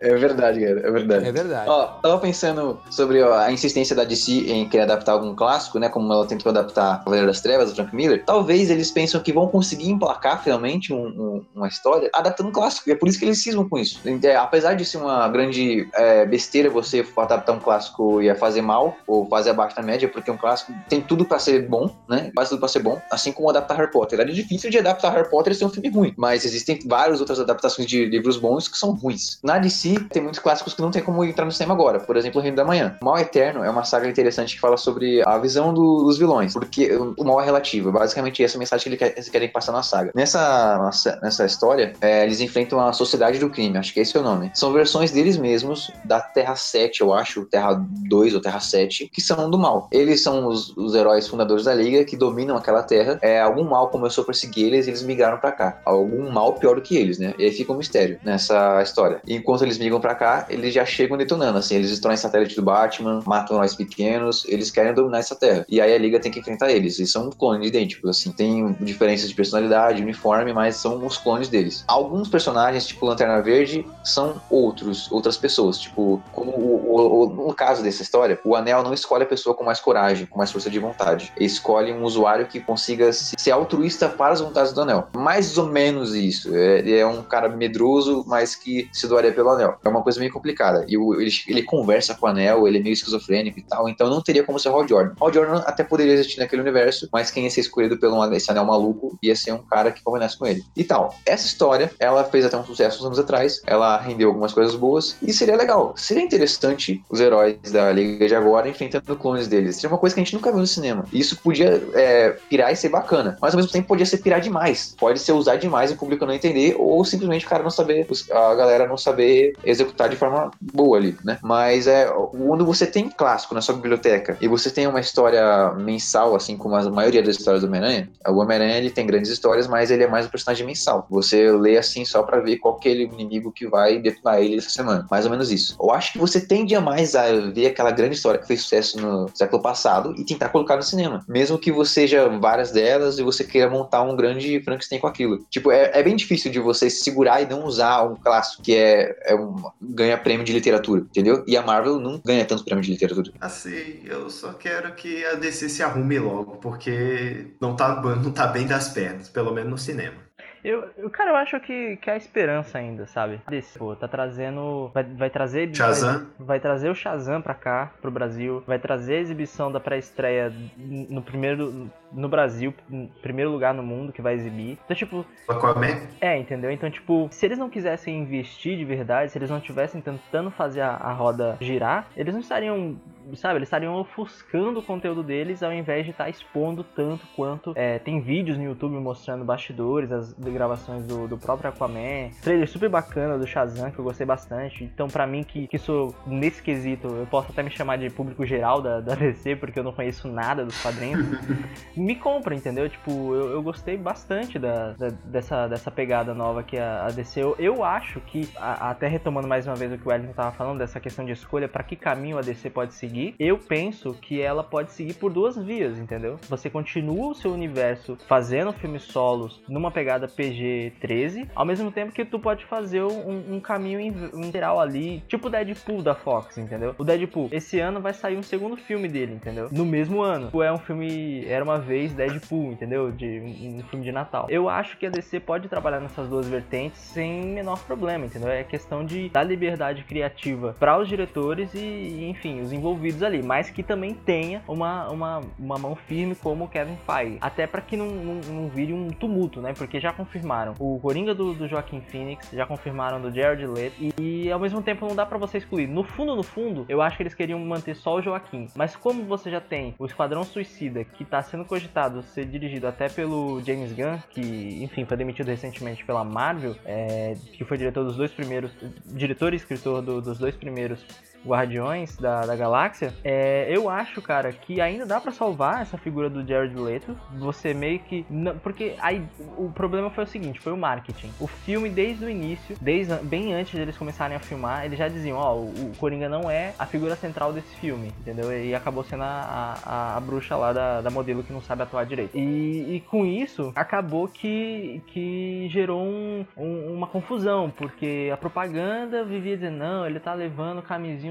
É 0.00 0.14
verdade, 0.14 0.60
cara, 0.60 0.80
é 0.80 0.90
verdade. 0.90 1.26
É 1.26 1.32
verdade. 1.32 1.70
Ó, 1.70 1.86
tava 2.02 2.18
pensando 2.18 2.78
sobre 2.90 3.22
ó, 3.22 3.34
a 3.38 3.50
insistência 3.50 3.96
da 3.96 4.04
DC 4.04 4.32
em 4.50 4.68
querer 4.68 4.82
adaptar 4.84 5.12
algum 5.12 5.34
clássico, 5.34 5.78
né? 5.78 5.88
Como 5.88 6.12
ela 6.12 6.26
tentou 6.26 6.50
adaptar 6.50 6.98
Cavaleiro 6.98 7.26
das 7.26 7.40
Trevas, 7.40 7.70
do 7.70 7.76
Frank 7.76 7.94
Miller. 7.96 8.22
Talvez 8.24 8.68
eles 8.70 8.90
pensam 8.90 9.20
que 9.22 9.32
vão 9.32 9.48
conseguir 9.48 9.88
emplacar 9.90 10.42
finalmente 10.42 10.92
um- 10.92 11.06
um- 11.06 11.46
uma 11.54 11.66
história 11.68 12.10
adaptando 12.12 12.48
um 12.48 12.52
clássico. 12.52 12.88
E 12.90 12.92
é 12.92 12.94
por 12.94 13.08
isso 13.08 13.18
que 13.18 13.24
eles 13.24 13.42
cismam 13.42 13.66
com 13.68 13.78
isso. 13.78 14.00
É, 14.22 14.36
apesar 14.36 14.74
de 14.74 14.84
ser 14.84 14.98
uma 14.98 15.28
grande 15.28 15.88
é, 15.94 16.26
besteira 16.26 16.68
você 16.68 17.04
adaptar 17.16 17.52
um 17.52 17.58
clássico 17.60 18.20
e 18.20 18.32
fazer 18.34 18.60
mal, 18.60 18.94
ou 19.06 19.26
fazer 19.28 19.50
abaixo 19.50 19.74
da 19.76 19.82
média, 19.82 20.08
porque 20.08 20.30
um 20.30 20.36
clássico 20.36 20.72
tem 20.90 21.00
tudo 21.00 21.24
pra 21.24 21.38
ser 21.38 21.66
bom, 21.68 21.90
né? 22.08 22.30
Quase 22.34 22.50
tudo 22.50 22.60
pra 22.60 22.68
ser 22.68 22.80
bom, 22.80 23.00
assim 23.10 23.32
como 23.32 23.48
adaptar 23.48 23.74
Harry 23.76 23.90
Potter. 23.90 24.20
É 24.20 24.24
difícil 24.24 24.70
de 24.70 24.78
adaptar 24.78 25.10
Harry 25.12 25.30
Potter 25.30 25.52
e 25.54 25.56
ser 25.56 25.64
um 25.64 25.70
filme 25.70 25.88
ruim, 25.88 26.12
mas 26.18 26.35
existem 26.44 26.78
várias 26.86 27.20
outras 27.20 27.40
adaptações 27.40 27.86
de 27.88 28.04
livros 28.04 28.36
bons 28.36 28.68
que 28.68 28.76
são 28.78 28.92
ruins. 28.92 29.38
Na 29.42 29.58
DC, 29.58 29.94
tem 30.10 30.22
muitos 30.22 30.40
clássicos 30.40 30.74
que 30.74 30.82
não 30.82 30.90
tem 30.90 31.02
como 31.02 31.24
entrar 31.24 31.44
no 31.44 31.52
cinema 31.52 31.74
agora. 31.74 32.00
Por 32.00 32.16
exemplo, 32.16 32.40
O 32.40 32.42
Reino 32.42 32.56
da 32.56 32.64
Manhã. 32.64 32.96
Mal 33.02 33.18
Eterno 33.18 33.64
é 33.64 33.70
uma 33.70 33.84
saga 33.84 34.08
interessante 34.08 34.54
que 34.54 34.60
fala 34.60 34.76
sobre 34.76 35.22
a 35.26 35.38
visão 35.38 35.72
do- 35.72 36.04
dos 36.04 36.18
vilões, 36.18 36.52
porque 36.52 36.90
o 37.16 37.24
mal 37.24 37.40
é 37.40 37.44
relativo. 37.44 37.90
Basicamente, 37.90 38.42
essa 38.42 38.56
é 38.56 38.58
mensagem 38.58 38.96
que 38.96 39.04
eles 39.04 39.28
querem 39.28 39.48
passar 39.48 39.72
na 39.72 39.82
saga. 39.82 40.10
Nessa, 40.14 40.90
nessa, 41.22 41.46
história, 41.46 41.92
é, 42.00 42.24
eles 42.24 42.40
enfrentam 42.40 42.80
a 42.80 42.92
sociedade 42.92 43.38
do 43.38 43.48
crime, 43.48 43.78
acho 43.78 43.92
que 43.94 44.00
esse 44.00 44.16
é 44.16 44.20
o 44.20 44.22
nome. 44.22 44.50
São 44.54 44.72
versões 44.72 45.10
deles 45.10 45.36
mesmos 45.36 45.90
da 46.04 46.20
Terra 46.20 46.56
7, 46.56 47.00
eu 47.00 47.12
acho, 47.12 47.44
Terra 47.46 47.74
2 48.08 48.34
ou 48.34 48.40
Terra 48.40 48.60
7, 48.60 49.08
que 49.12 49.20
são 49.20 49.48
do 49.50 49.58
mal. 49.58 49.88
Eles 49.90 50.22
são 50.22 50.46
os, 50.46 50.76
os 50.76 50.94
heróis 50.94 51.26
fundadores 51.28 51.64
da 51.64 51.74
Liga 51.74 52.04
que 52.04 52.16
dominam 52.16 52.56
aquela 52.56 52.82
terra. 52.82 53.18
É, 53.22 53.40
algum 53.40 53.64
mal 53.64 53.88
começou 53.88 54.22
a 54.22 54.26
perseguir 54.26 54.66
eles 54.66 54.86
e 54.86 54.90
eles 54.90 55.02
migraram 55.02 55.38
pra 55.38 55.52
cá. 55.52 55.78
Algum 55.84 56.25
mal 56.30 56.54
pior 56.54 56.76
do 56.76 56.82
que 56.82 56.96
eles, 56.96 57.18
né? 57.18 57.34
E 57.38 57.44
aí 57.44 57.50
fica 57.52 57.72
um 57.72 57.76
mistério 57.76 58.18
nessa 58.24 58.82
história. 58.82 59.20
E 59.26 59.34
enquanto 59.34 59.62
eles 59.62 59.78
migram 59.78 60.00
pra 60.00 60.14
cá, 60.14 60.46
eles 60.48 60.72
já 60.74 60.84
chegam 60.84 61.16
detonando, 61.16 61.58
assim, 61.58 61.74
eles 61.76 61.90
destroem 61.90 62.16
satélite 62.16 62.56
do 62.56 62.62
Batman, 62.62 63.22
matam 63.26 63.56
nós 63.58 63.74
pequenos, 63.74 64.44
eles 64.48 64.70
querem 64.70 64.94
dominar 64.94 65.18
essa 65.18 65.34
terra. 65.36 65.64
E 65.68 65.80
aí 65.80 65.92
a 65.94 65.98
Liga 65.98 66.20
tem 66.20 66.30
que 66.32 66.38
enfrentar 66.40 66.70
eles. 66.70 66.98
E 66.98 67.06
são 67.06 67.30
clones 67.30 67.68
idênticos, 67.68 68.08
assim. 68.10 68.32
Tem 68.32 68.72
diferenças 68.80 69.28
de 69.28 69.34
personalidade, 69.34 70.02
uniforme, 70.02 70.52
mas 70.52 70.76
são 70.76 71.04
os 71.04 71.18
clones 71.18 71.48
deles. 71.48 71.84
Alguns 71.88 72.28
personagens, 72.28 72.86
tipo 72.86 73.06
Lanterna 73.06 73.40
Verde, 73.42 73.86
são 74.04 74.40
outros, 74.50 75.10
outras 75.12 75.36
pessoas. 75.36 75.78
Tipo, 75.78 76.22
como 76.32 76.50
o, 76.52 76.94
o- 76.94 77.24
o- 77.42 77.46
no 77.48 77.54
caso 77.54 77.82
dessa 77.82 78.02
história, 78.02 78.38
o 78.44 78.54
Anel 78.54 78.82
não 78.82 78.92
escolhe 78.92 79.22
a 79.24 79.26
pessoa 79.26 79.54
com 79.54 79.64
mais 79.64 79.80
coragem, 79.80 80.26
com 80.26 80.38
mais 80.38 80.50
força 80.50 80.70
de 80.70 80.78
vontade. 80.78 81.32
Ele 81.36 81.46
escolhe 81.46 81.92
um 81.92 82.02
usuário 82.04 82.46
que 82.46 82.60
consiga 82.60 83.12
se- 83.12 83.34
ser 83.38 83.50
altruísta 83.50 84.08
para 84.08 84.32
as 84.32 84.40
vontades 84.40 84.72
do 84.72 84.80
Anel. 84.82 85.08
Mais 85.16 85.56
ou 85.58 85.66
menos 85.66 86.14
isso. 86.20 86.54
É, 86.54 86.78
ele 86.78 86.96
é 86.96 87.06
um 87.06 87.22
cara 87.22 87.48
medroso, 87.48 88.24
mas 88.26 88.54
que 88.54 88.88
se 88.92 89.06
doaria 89.06 89.32
pelo 89.32 89.50
Anel. 89.50 89.76
É 89.84 89.88
uma 89.88 90.02
coisa 90.02 90.18
meio 90.18 90.32
complicada. 90.32 90.84
E 90.88 90.94
ele, 90.94 91.30
ele 91.46 91.62
conversa 91.62 92.14
com 92.14 92.26
o 92.26 92.28
Anel, 92.28 92.66
ele 92.66 92.78
é 92.78 92.82
meio 92.82 92.92
esquizofrênico 92.92 93.58
e 93.58 93.62
tal, 93.62 93.88
então 93.88 94.08
não 94.08 94.22
teria 94.22 94.42
como 94.42 94.58
ser 94.58 94.68
Hal 94.68 94.86
Jordan. 94.86 95.14
Hal 95.20 95.32
Jordan 95.32 95.62
até 95.66 95.84
poderia 95.84 96.14
existir 96.14 96.38
naquele 96.38 96.62
universo, 96.62 97.08
mas 97.12 97.30
quem 97.30 97.44
ia 97.44 97.50
ser 97.50 97.60
escolhido 97.60 97.98
pelo 97.98 98.16
esse 98.34 98.50
Anel 98.50 98.64
maluco 98.64 99.18
ia 99.22 99.36
ser 99.36 99.52
um 99.52 99.58
cara 99.58 99.90
que 99.92 100.02
conversasse 100.02 100.38
com 100.38 100.46
ele. 100.46 100.64
E 100.76 100.84
tal. 100.84 101.14
Essa 101.24 101.46
história, 101.46 101.90
ela 101.98 102.24
fez 102.24 102.44
até 102.44 102.56
um 102.56 102.64
sucesso 102.64 103.00
uns 103.00 103.06
anos 103.06 103.18
atrás, 103.18 103.60
ela 103.66 103.98
rendeu 103.98 104.28
algumas 104.28 104.52
coisas 104.52 104.74
boas, 104.74 105.16
e 105.22 105.32
seria 105.32 105.56
legal. 105.56 105.94
Seria 105.96 106.22
interessante 106.22 107.02
os 107.10 107.20
heróis 107.20 107.56
da 107.70 107.92
Liga 107.92 108.26
de 108.26 108.34
agora 108.34 108.68
enfrentando 108.68 109.16
clones 109.16 109.48
deles. 109.48 109.76
Seria 109.76 109.90
uma 109.90 109.98
coisa 109.98 110.14
que 110.14 110.20
a 110.20 110.24
gente 110.24 110.34
nunca 110.34 110.50
viu 110.50 110.60
no 110.60 110.66
cinema. 110.66 111.04
E 111.12 111.20
isso 111.20 111.36
podia 111.38 111.82
é, 111.94 112.36
pirar 112.48 112.72
e 112.72 112.76
ser 112.76 112.88
bacana, 112.88 113.36
mas 113.40 113.54
ao 113.54 113.58
mesmo 113.58 113.72
tempo 113.72 113.88
podia 113.88 114.06
ser 114.06 114.18
pirar 114.18 114.40
demais. 114.40 114.94
Pode 114.98 115.18
ser 115.18 115.32
usar 115.32 115.56
demais 115.56 115.90
e 115.90 115.96
público 116.06 116.24
não 116.24 116.32
entender, 116.32 116.76
ou 116.78 117.04
simplesmente 117.04 117.44
o 117.44 117.48
cara 117.48 117.62
não 117.62 117.70
saber, 117.70 118.06
a 118.30 118.54
galera 118.54 118.86
não 118.86 118.96
saber 118.96 119.54
executar 119.64 120.08
de 120.08 120.16
forma 120.16 120.50
boa 120.60 120.96
ali, 120.96 121.16
né? 121.24 121.38
Mas 121.42 121.86
é 121.86 122.06
quando 122.06 122.64
você 122.64 122.86
tem 122.86 123.10
clássico 123.10 123.54
na 123.54 123.60
sua 123.60 123.74
biblioteca 123.74 124.36
e 124.40 124.48
você 124.48 124.70
tem 124.70 124.86
uma 124.86 125.00
história 125.00 125.72
mensal, 125.74 126.34
assim 126.34 126.56
como 126.56 126.76
a 126.76 126.90
maioria 126.90 127.22
das 127.22 127.36
histórias 127.36 127.62
do 127.62 127.66
Homem-Aranha, 127.66 128.08
o 128.26 128.38
Homem-Aranha 128.38 128.76
ele 128.76 128.90
tem 128.90 129.06
grandes 129.06 129.30
histórias, 129.30 129.66
mas 129.66 129.90
ele 129.90 130.04
é 130.04 130.06
mais 130.06 130.26
um 130.26 130.30
personagem 130.30 130.64
mensal. 130.64 131.06
Você 131.10 131.50
lê 131.50 131.76
assim 131.76 132.04
só 132.04 132.22
pra 132.22 132.40
ver 132.40 132.58
qual 132.58 132.76
que 132.76 132.88
é 132.88 132.92
o 132.92 133.14
inimigo 133.14 133.52
que 133.52 133.66
vai 133.66 133.98
detonar 133.98 134.40
ele 134.40 134.58
essa 134.58 134.70
semana. 134.70 135.06
Mais 135.10 135.24
ou 135.24 135.30
menos 135.30 135.50
isso. 135.50 135.76
Eu 135.80 135.90
acho 135.90 136.12
que 136.12 136.18
você 136.18 136.40
tende 136.40 136.74
a 136.74 136.80
mais 136.80 137.14
a 137.14 137.32
ver 137.50 137.66
aquela 137.66 137.90
grande 137.90 138.14
história 138.14 138.40
que 138.40 138.46
fez 138.46 138.62
sucesso 138.62 139.00
no 139.00 139.28
século 139.34 139.62
passado 139.62 140.14
e 140.16 140.24
tentar 140.24 140.50
colocar 140.50 140.76
no 140.76 140.82
cinema. 140.82 141.24
Mesmo 141.28 141.58
que 141.58 141.72
você 141.72 141.96
seja 141.96 142.28
várias 142.28 142.70
delas 142.70 143.18
e 143.18 143.22
você 143.22 143.42
queira 143.42 143.70
montar 143.70 144.02
um 144.02 144.14
grande 144.14 144.60
Frankenstein 144.60 145.00
com 145.00 145.06
aquilo. 145.06 145.38
Tipo, 145.50 145.70
é, 145.70 145.90
é 145.98 146.02
bem 146.02 146.16
difícil 146.16 146.50
de 146.50 146.58
você 146.58 146.90
se 146.90 147.02
segurar 147.02 147.40
e 147.42 147.46
não 147.46 147.64
usar 147.64 148.02
um 148.02 148.16
clássico 148.16 148.62
que 148.62 148.74
é, 148.74 149.16
é 149.24 149.34
um, 149.34 149.56
ganha 149.80 150.18
prêmio 150.18 150.44
de 150.44 150.52
literatura, 150.52 151.00
entendeu? 151.00 151.44
E 151.46 151.56
a 151.56 151.62
Marvel 151.62 151.98
não 151.98 152.20
ganha 152.24 152.44
tanto 152.44 152.64
prêmio 152.64 152.84
de 152.84 152.90
literatura. 152.90 153.32
Assim, 153.40 154.00
eu 154.04 154.28
só 154.30 154.52
quero 154.52 154.94
que 154.94 155.24
a 155.24 155.34
DC 155.34 155.68
se 155.68 155.82
arrume 155.82 156.18
logo, 156.18 156.56
porque 156.56 157.46
não 157.60 157.74
tá, 157.74 158.00
não 158.00 158.30
tá 158.30 158.46
bem 158.46 158.66
das 158.66 158.88
pernas, 158.88 159.28
pelo 159.28 159.52
menos 159.52 159.70
no 159.70 159.78
cinema. 159.78 160.25
Eu, 160.66 160.90
eu, 160.98 161.08
cara, 161.08 161.30
eu 161.30 161.36
acho 161.36 161.60
que, 161.60 161.96
que 161.98 162.10
há 162.10 162.16
esperança 162.16 162.76
ainda, 162.76 163.06
sabe? 163.06 163.40
Desse, 163.48 163.78
pô, 163.78 163.94
tá 163.94 164.08
trazendo. 164.08 164.90
Vai, 164.92 165.04
vai 165.04 165.30
trazer. 165.30 165.72
Shazam. 165.72 166.26
Vai, 166.36 166.46
vai 166.46 166.60
trazer 166.60 166.90
o 166.90 166.94
Shazam 166.94 167.40
pra 167.40 167.54
cá, 167.54 167.92
pro 168.02 168.10
Brasil. 168.10 168.64
Vai 168.66 168.76
trazer 168.76 169.14
a 169.14 169.20
exibição 169.20 169.70
da 169.70 169.78
pré-estreia 169.78 170.52
no 170.76 171.22
primeiro. 171.22 171.88
No 172.12 172.28
Brasil, 172.28 172.74
primeiro 173.22 173.50
lugar 173.50 173.74
no 173.74 173.82
mundo 173.82 174.12
que 174.12 174.20
vai 174.20 174.34
exibir. 174.34 174.76
Então, 174.84 174.96
tipo. 174.96 175.24
Aquaman? 175.48 176.08
É, 176.20 176.36
entendeu? 176.36 176.72
Então, 176.72 176.90
tipo, 176.90 177.28
se 177.30 177.46
eles 177.46 177.58
não 177.58 177.70
quisessem 177.70 178.18
investir 178.18 178.76
de 178.76 178.84
verdade, 178.84 179.30
se 179.30 179.38
eles 179.38 179.50
não 179.50 179.58
estivessem 179.58 180.00
tentando 180.00 180.50
fazer 180.50 180.80
a, 180.80 180.96
a 180.96 181.12
roda 181.12 181.56
girar, 181.60 182.08
eles 182.16 182.34
não 182.34 182.40
estariam. 182.40 182.96
Sabe, 183.34 183.58
eles 183.58 183.66
estariam 183.66 183.94
ofuscando 183.94 184.80
o 184.80 184.82
conteúdo 184.82 185.22
deles 185.22 185.62
ao 185.62 185.72
invés 185.72 186.04
de 186.04 186.12
estar 186.12 186.28
expondo 186.28 186.82
tanto 186.82 187.26
quanto. 187.36 187.72
É, 187.76 187.98
tem 187.98 188.20
vídeos 188.20 188.56
no 188.56 188.64
YouTube 188.64 188.96
mostrando 188.96 189.44
bastidores, 189.44 190.10
as 190.12 190.32
gravações 190.56 191.04
do, 191.06 191.28
do 191.28 191.36
próprio 191.38 191.70
Aquaman. 191.70 192.30
Trailer 192.42 192.68
super 192.68 192.88
bacana 192.88 193.38
do 193.38 193.46
Shazam, 193.46 193.90
que 193.90 193.98
eu 193.98 194.04
gostei 194.04 194.26
bastante. 194.26 194.84
Então, 194.84 195.08
pra 195.08 195.26
mim, 195.26 195.42
que, 195.44 195.66
que 195.66 195.78
sou 195.78 196.14
nesse 196.26 196.62
quesito, 196.62 197.06
eu 197.08 197.26
posso 197.26 197.52
até 197.52 197.62
me 197.62 197.70
chamar 197.70 197.96
de 197.98 198.08
público 198.10 198.44
geral 198.46 198.80
da, 198.80 199.00
da 199.00 199.14
DC, 199.16 199.56
porque 199.56 199.78
eu 199.78 199.84
não 199.84 199.92
conheço 199.92 200.28
nada 200.28 200.64
dos 200.64 200.80
quadrinhos. 200.82 201.26
me 201.96 202.14
compra, 202.16 202.54
entendeu? 202.54 202.88
Tipo, 202.88 203.10
eu, 203.34 203.50
eu 203.52 203.62
gostei 203.62 203.96
bastante 203.96 204.58
da, 204.58 204.92
da- 204.92 205.10
dessa, 205.24 205.66
dessa 205.68 205.90
pegada 205.90 206.34
nova 206.34 206.62
que 206.62 206.78
a, 206.78 207.06
a 207.06 207.08
DC. 207.10 207.42
Eu, 207.42 207.56
eu 207.58 207.84
acho 207.84 208.20
que, 208.20 208.48
a- 208.56 208.90
até 208.90 209.06
retomando 209.08 209.46
mais 209.48 209.66
uma 209.66 209.76
vez 209.76 209.92
o 209.92 209.98
que 209.98 210.06
o 210.06 210.10
Wellington 210.10 210.32
tava 210.32 210.52
falando, 210.52 210.78
dessa 210.78 211.00
questão 211.00 211.24
de 211.24 211.32
escolha, 211.32 211.68
pra 211.68 211.82
que 211.82 211.96
caminho 211.96 212.38
a 212.38 212.40
DC 212.40 212.70
pode 212.70 212.94
seguir, 212.94 213.34
eu 213.38 213.58
penso 213.58 214.14
que 214.14 214.40
ela 214.40 214.62
pode 214.64 214.92
seguir 214.92 215.14
por 215.14 215.32
duas 215.32 215.56
vias, 215.56 215.98
entendeu? 215.98 216.38
Você 216.48 216.70
continua 216.70 217.28
o 217.30 217.34
seu 217.34 217.52
universo 217.52 218.16
fazendo 218.26 218.72
filmes 218.72 219.02
solos 219.02 219.62
numa 219.68 219.90
pegada 219.90 220.28
PG-13, 220.50 221.48
ao 221.54 221.64
mesmo 221.64 221.90
tempo 221.90 222.12
que 222.12 222.24
tu 222.24 222.38
pode 222.38 222.64
fazer 222.64 223.02
um, 223.02 223.54
um 223.56 223.60
caminho 223.60 224.00
in- 224.00 224.30
integral 224.34 224.80
ali, 224.80 225.22
tipo 225.28 225.46
o 225.48 225.50
Deadpool 225.50 226.02
da 226.02 226.14
Fox, 226.14 226.58
entendeu? 226.58 226.94
O 226.98 227.04
Deadpool, 227.04 227.48
esse 227.52 227.78
ano 227.80 228.00
vai 228.00 228.12
sair 228.12 228.36
um 228.36 228.42
segundo 228.42 228.76
filme 228.76 229.08
dele, 229.08 229.34
entendeu? 229.34 229.68
No 229.70 229.84
mesmo 229.84 230.22
ano. 230.22 230.46
Tipo, 230.46 230.62
É 230.62 230.72
um 230.72 230.78
filme, 230.78 231.44
era 231.46 231.64
uma 231.64 231.78
vez 231.78 232.12
Deadpool, 232.12 232.72
entendeu? 232.72 233.10
De 233.12 233.26
um, 233.40 233.78
um 233.78 233.82
filme 233.84 234.04
de 234.04 234.12
Natal. 234.12 234.46
Eu 234.48 234.68
acho 234.68 234.96
que 234.96 235.06
a 235.06 235.10
DC 235.10 235.40
pode 235.40 235.68
trabalhar 235.68 236.00
nessas 236.00 236.28
duas 236.28 236.46
vertentes 236.48 236.98
sem 237.00 237.46
menor 237.46 237.78
problema, 237.84 238.26
entendeu? 238.26 238.48
É 238.48 238.64
questão 238.64 239.04
de 239.04 239.28
dar 239.28 239.42
liberdade 239.42 240.04
criativa 240.04 240.74
para 240.78 240.98
os 240.98 241.08
diretores 241.08 241.72
e, 241.74 242.26
enfim, 242.28 242.60
os 242.60 242.72
envolvidos 242.72 243.22
ali, 243.22 243.42
mas 243.42 243.70
que 243.70 243.82
também 243.82 244.14
tenha 244.14 244.62
uma, 244.66 245.08
uma, 245.10 245.40
uma 245.58 245.78
mão 245.78 245.94
firme 245.94 246.34
como 246.34 246.64
o 246.64 246.68
Kevin 246.68 246.96
Feige. 247.06 247.38
Até 247.40 247.66
para 247.66 247.80
que 247.80 247.96
não, 247.96 248.06
não, 248.06 248.34
não 248.52 248.68
vire 248.68 248.92
um 248.92 249.08
tumulto, 249.08 249.60
né? 249.60 249.72
Porque 249.76 250.00
já 250.00 250.12
confirmaram 250.36 250.74
o 250.78 250.98
Coringa 251.00 251.34
do, 251.34 251.54
do 251.54 251.66
Joaquim 251.66 252.00
Phoenix, 252.00 252.50
já 252.52 252.66
confirmaram 252.66 253.20
do 253.20 253.34
Jared 253.34 253.66
Leto, 253.66 253.96
e, 253.98 254.12
e 254.46 254.52
ao 254.52 254.60
mesmo 254.60 254.82
tempo 254.82 255.06
não 255.06 255.14
dá 255.16 255.24
para 255.24 255.38
você 255.38 255.58
excluir. 255.58 255.86
No 255.86 256.04
fundo, 256.04 256.36
no 256.36 256.42
fundo, 256.42 256.84
eu 256.88 257.00
acho 257.00 257.16
que 257.16 257.22
eles 257.22 257.34
queriam 257.34 257.58
manter 257.60 257.96
só 257.96 258.16
o 258.16 258.22
Joaquim. 258.22 258.68
Mas 258.74 258.94
como 258.94 259.24
você 259.24 259.50
já 259.50 259.60
tem 259.60 259.94
o 259.98 260.04
Esquadrão 260.06 260.44
Suicida, 260.44 261.04
que 261.04 261.24
tá 261.24 261.42
sendo 261.42 261.64
cogitado 261.64 262.22
ser 262.22 262.44
dirigido 262.46 262.86
até 262.86 263.08
pelo 263.08 263.62
James 263.62 263.92
Gunn, 263.92 264.18
que, 264.30 264.82
enfim, 264.82 265.04
foi 265.04 265.16
demitido 265.16 265.48
recentemente 265.48 266.04
pela 266.04 266.24
Marvel, 266.24 266.76
é, 266.84 267.34
que 267.52 267.64
foi 267.64 267.78
diretor 267.78 268.04
dos 268.04 268.16
dois 268.16 268.30
primeiros, 268.30 268.70
diretor 269.06 269.52
e 269.52 269.56
escritor 269.56 270.02
do- 270.02 270.20
dos 270.20 270.38
dois 270.38 270.54
primeiros 270.54 271.04
Guardiões 271.46 272.16
da, 272.16 272.40
da 272.46 272.56
Galáxia, 272.56 273.14
é, 273.24 273.66
eu 273.70 273.88
acho, 273.88 274.20
cara, 274.20 274.52
que 274.52 274.80
ainda 274.80 275.06
dá 275.06 275.20
pra 275.20 275.32
salvar 275.32 275.82
essa 275.82 275.96
figura 275.96 276.28
do 276.28 276.46
Jared 276.46 276.74
Leto. 276.76 277.16
Você 277.38 277.72
meio 277.72 277.98
que. 278.00 278.26
não- 278.28 278.58
porque 278.58 278.94
aí 279.00 279.22
o 279.56 279.70
problema 279.70 280.10
foi 280.10 280.24
o 280.24 280.26
seguinte: 280.26 280.60
foi 280.60 280.72
o 280.72 280.76
marketing. 280.76 281.30
O 281.40 281.46
filme, 281.46 281.88
desde 281.88 282.24
o 282.24 282.30
início, 282.30 282.76
desde 282.80 283.14
bem 283.16 283.54
antes 283.54 283.74
deles 283.74 283.96
começarem 283.96 284.36
a 284.36 284.40
filmar, 284.40 284.84
eles 284.84 284.98
já 284.98 285.08
diziam: 285.08 285.38
ó, 285.38 285.54
o, 285.54 285.66
o 285.68 285.92
Coringa 285.98 286.28
não 286.28 286.50
é 286.50 286.74
a 286.78 286.86
figura 286.86 287.14
central 287.16 287.52
desse 287.52 287.74
filme, 287.76 288.12
entendeu? 288.20 288.52
E 288.52 288.74
acabou 288.74 289.04
sendo 289.04 289.22
a, 289.22 289.74
a, 289.84 290.16
a 290.16 290.20
bruxa 290.20 290.56
lá 290.56 290.72
da, 290.72 291.00
da 291.00 291.10
modelo 291.10 291.42
que 291.42 291.52
não 291.52 291.60
sabe 291.60 291.82
atuar 291.82 292.04
direito. 292.06 292.36
E, 292.36 292.96
e 292.96 293.00
com 293.08 293.24
isso, 293.24 293.72
acabou 293.76 294.28
que, 294.28 295.00
que 295.08 295.68
gerou 295.70 296.02
um- 296.02 296.44
um- 296.56 296.94
uma 296.94 297.06
confusão, 297.06 297.70
porque 297.70 298.30
a 298.32 298.36
propaganda 298.36 299.24
vivia 299.24 299.56
dizendo: 299.56 299.76
não, 299.78 300.06
ele 300.06 300.18
tá 300.20 300.34
levando 300.34 300.82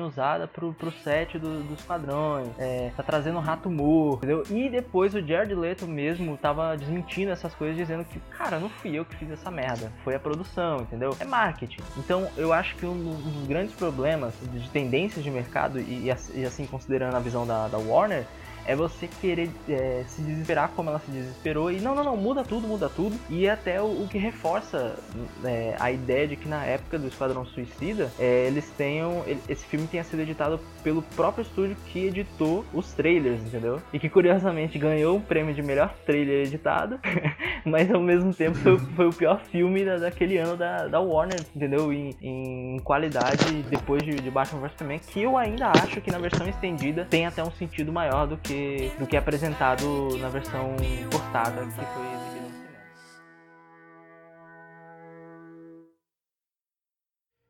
usada 0.05 0.47
pro, 0.47 0.73
pro 0.73 0.91
set 0.91 1.37
do- 1.37 1.63
dos 1.63 1.81
padrões, 1.81 2.47
é, 2.57 2.91
tá 2.95 3.03
trazendo 3.03 3.39
rato 3.39 3.69
morto, 3.69 4.17
entendeu? 4.25 4.43
E 4.49 4.69
depois 4.69 5.13
o 5.13 5.21
Jared 5.25 5.53
Leto 5.55 5.87
mesmo 5.87 6.37
tava 6.37 6.75
desmentindo 6.77 7.31
essas 7.31 7.53
coisas, 7.55 7.75
dizendo 7.75 8.03
que, 8.05 8.19
cara, 8.31 8.59
não 8.59 8.69
fui 8.69 8.91
eu 8.97 9.05
que 9.05 9.15
fiz 9.15 9.29
essa 9.31 9.49
merda, 9.51 9.91
foi 10.03 10.15
a 10.15 10.19
produção, 10.19 10.81
entendeu? 10.81 11.15
É 11.19 11.25
marketing. 11.25 11.81
Então 11.97 12.27
eu 12.37 12.53
acho 12.53 12.75
que 12.75 12.85
um 12.85 12.97
dos 12.97 13.47
grandes 13.47 13.73
problemas 13.75 14.33
de 14.53 14.69
tendências 14.69 15.23
de 15.23 15.31
mercado, 15.31 15.79
e, 15.79 16.11
e 16.33 16.45
assim 16.45 16.65
considerando 16.65 17.15
a 17.15 17.19
visão 17.19 17.45
da, 17.45 17.67
da 17.67 17.77
Warner, 17.77 18.25
é 18.67 18.75
você 18.75 19.07
querer 19.21 19.49
é, 19.69 20.03
se 20.07 20.21
desesperar 20.21 20.69
como 20.75 20.89
ela 20.89 20.99
se 20.99 21.11
desesperou 21.11 21.71
e 21.71 21.79
não, 21.79 21.93
não, 21.95 22.03
não, 22.03 22.17
muda 22.17 22.43
tudo, 22.43 22.67
muda 22.67 22.89
tudo. 22.89 23.15
E 23.29 23.47
até 23.49 23.81
o, 23.81 23.85
o 23.85 24.07
que 24.09 24.17
reforça 24.17 24.95
é, 25.43 25.75
a 25.79 25.91
ideia 25.91 26.27
de 26.27 26.35
que 26.35 26.47
na 26.47 26.63
época 26.65 26.97
do 26.97 27.07
Esquadrão 27.07 27.45
Suicida, 27.45 28.11
é, 28.19 28.45
eles 28.47 28.69
tenham. 28.77 29.23
ele- 29.25 29.41
esse 29.47 29.65
filme 29.65 29.87
tenha 29.87 30.03
sido 30.03 30.21
editado 30.21 30.59
pelo 30.83 31.01
próprio 31.01 31.41
estúdio 31.43 31.75
que 31.87 32.05
editou 32.07 32.65
os 32.73 32.91
trailers, 32.93 33.41
entendeu? 33.41 33.81
E 33.93 33.99
que 33.99 34.09
curiosamente 34.09 34.77
ganhou 34.79 35.17
o 35.17 35.21
prêmio 35.21 35.53
de 35.53 35.61
melhor 35.61 35.93
trailer 36.05 36.45
editado, 36.45 36.99
mas 37.65 37.91
ao 37.91 38.01
mesmo 38.01 38.33
tempo 38.33 38.57
foi, 38.57 38.77
foi 38.79 39.07
o 39.07 39.13
pior 39.13 39.39
filme 39.51 39.83
da- 39.85 39.97
daquele 39.97 40.37
ano 40.37 40.55
da, 40.57 40.87
da 40.87 40.99
Warner, 40.99 41.39
entendeu? 41.55 41.91
Em, 41.93 42.15
em 42.21 42.79
qualidade 42.83 43.63
depois 43.69 44.03
de, 44.03 44.11
de 44.15 44.31
Batman 44.31 44.61
vs 44.61 44.71
Superman, 44.71 44.99
que 44.99 45.21
eu 45.21 45.37
ainda 45.37 45.69
acho 45.71 46.01
que 46.01 46.11
na 46.11 46.17
versão 46.17 46.47
estendida 46.47 47.05
tem 47.09 47.25
até 47.25 47.43
um 47.43 47.51
sentido 47.51 47.91
maior 47.91 48.27
do 48.27 48.37
que, 48.37 48.53
do 48.99 49.07
que 49.07 49.17
apresentado 49.17 50.17
na 50.17 50.29
versão 50.29 50.75
cortada 51.11 51.65
que 51.65 51.71
foi 51.71 52.13
exibida 52.13 52.41
no 52.41 52.53
cinema. 52.53 52.85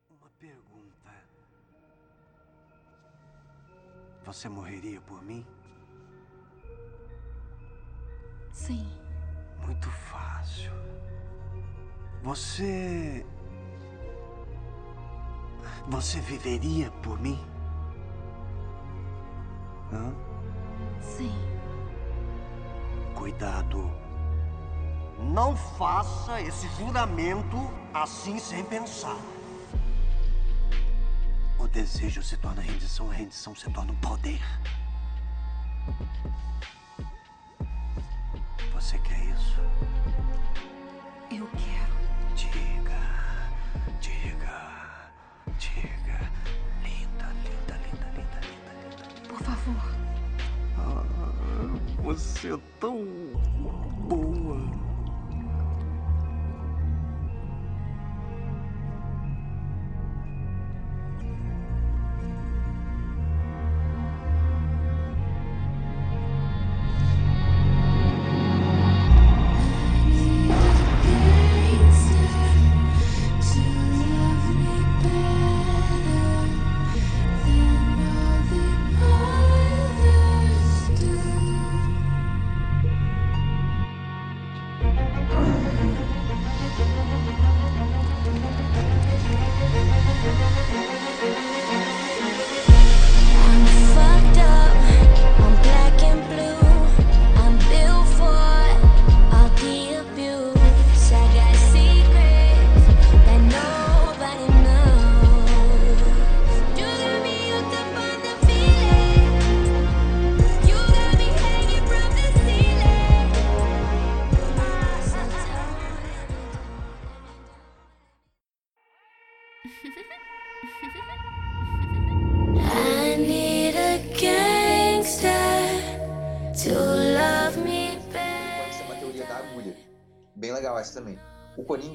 Uma 0.10 0.30
pergunta. 0.40 1.12
Você 4.26 4.50
morreria 4.50 5.02
por 5.02 5.22
mim? 5.24 5.46
Sim. 8.52 8.88
Muito 9.66 9.90
fácil. 9.90 10.72
Você. 12.24 13.26
Você 15.88 16.20
viveria 16.20 16.90
por 17.04 17.20
mim? 17.20 17.40
Hã? 19.94 20.25
Sim. 21.06 21.34
Cuidado. 23.14 23.92
Não 25.20 25.56
faça 25.56 26.42
esse 26.42 26.68
juramento 26.78 27.58
assim 27.94 28.38
sem 28.40 28.64
pensar. 28.64 29.18
O 31.58 31.68
desejo 31.68 32.22
se 32.22 32.38
torna 32.38 32.62
rendição, 32.62 33.10
a 33.10 33.14
rendição 33.14 33.56
se 33.56 33.70
torna 33.72 33.92
um 33.92 33.96
poder. 33.98 34.42
Você 38.74 38.98
quer 39.00 39.20
isso? 39.26 39.62
Eu 41.32 41.48
quero. 41.48 41.75
Você 52.16 52.54
é 52.54 52.60
tão 52.80 53.06
boa. 54.08 54.85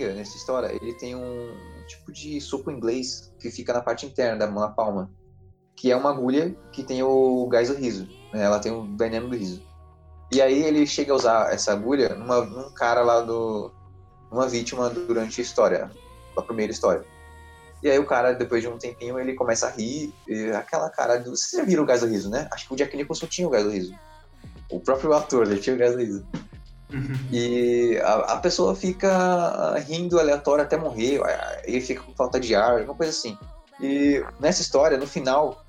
Nessa 0.08 0.36
história, 0.36 0.72
ele 0.74 0.94
tem 0.94 1.14
um 1.14 1.54
tipo 1.86 2.12
de 2.12 2.40
soco 2.40 2.70
inglês 2.70 3.32
que 3.38 3.50
fica 3.50 3.72
na 3.72 3.80
parte 3.80 4.06
interna 4.06 4.38
da 4.38 4.46
mão, 4.46 4.60
na 4.60 4.68
palma. 4.70 5.10
Que 5.76 5.90
é 5.90 5.96
uma 5.96 6.10
agulha 6.10 6.54
que 6.72 6.82
tem 6.82 7.02
o 7.02 7.46
gás 7.48 7.68
do 7.68 7.74
riso. 7.74 8.06
né? 8.32 8.42
Ela 8.44 8.58
tem 8.58 8.72
o 8.72 8.96
veneno 8.96 9.28
do 9.28 9.36
riso. 9.36 9.62
E 10.32 10.40
aí 10.40 10.62
ele 10.62 10.86
chega 10.86 11.12
a 11.12 11.16
usar 11.16 11.52
essa 11.52 11.72
agulha 11.72 12.14
numa, 12.14 12.44
num 12.44 12.70
cara 12.70 13.02
lá 13.02 13.20
do. 13.20 13.72
numa 14.30 14.46
vítima 14.48 14.88
durante 14.88 15.40
a 15.40 15.44
história. 15.44 15.90
A 16.36 16.42
primeira 16.42 16.72
história. 16.72 17.04
E 17.82 17.90
aí 17.90 17.98
o 17.98 18.06
cara, 18.06 18.32
depois 18.32 18.62
de 18.62 18.68
um 18.68 18.78
tempinho, 18.78 19.18
ele 19.18 19.34
começa 19.34 19.66
a 19.66 19.70
rir. 19.70 20.14
aquela 20.56 20.88
cara 20.90 21.18
do. 21.18 21.30
Vocês 21.30 21.60
já 21.60 21.64
viram 21.64 21.82
o 21.82 21.86
gás 21.86 22.02
do 22.02 22.06
riso, 22.06 22.30
né? 22.30 22.48
Acho 22.52 22.68
que 22.68 22.74
o 22.74 22.76
Jack 22.76 22.96
Nicholson 22.96 23.26
tinha 23.26 23.48
o 23.48 23.50
gás 23.50 23.64
do 23.64 23.70
riso. 23.70 23.94
O 24.70 24.78
próprio 24.78 25.12
ator, 25.14 25.46
ele 25.46 25.60
tinha 25.60 25.74
o 25.74 25.78
gás 25.78 25.92
do 25.92 25.98
riso. 25.98 26.24
E 27.32 27.98
a, 28.02 28.14
a 28.34 28.36
pessoa 28.38 28.74
fica 28.74 29.74
rindo 29.86 30.18
aleatório 30.18 30.64
até 30.64 30.76
morrer, 30.76 31.20
ele 31.64 31.80
fica 31.80 32.02
com 32.02 32.12
falta 32.14 32.38
de 32.40 32.54
ar, 32.54 32.78
alguma 32.78 32.94
coisa 32.94 33.10
assim. 33.10 33.36
E 33.80 34.22
nessa 34.38 34.60
história, 34.60 34.98
no 34.98 35.06
final, 35.06 35.64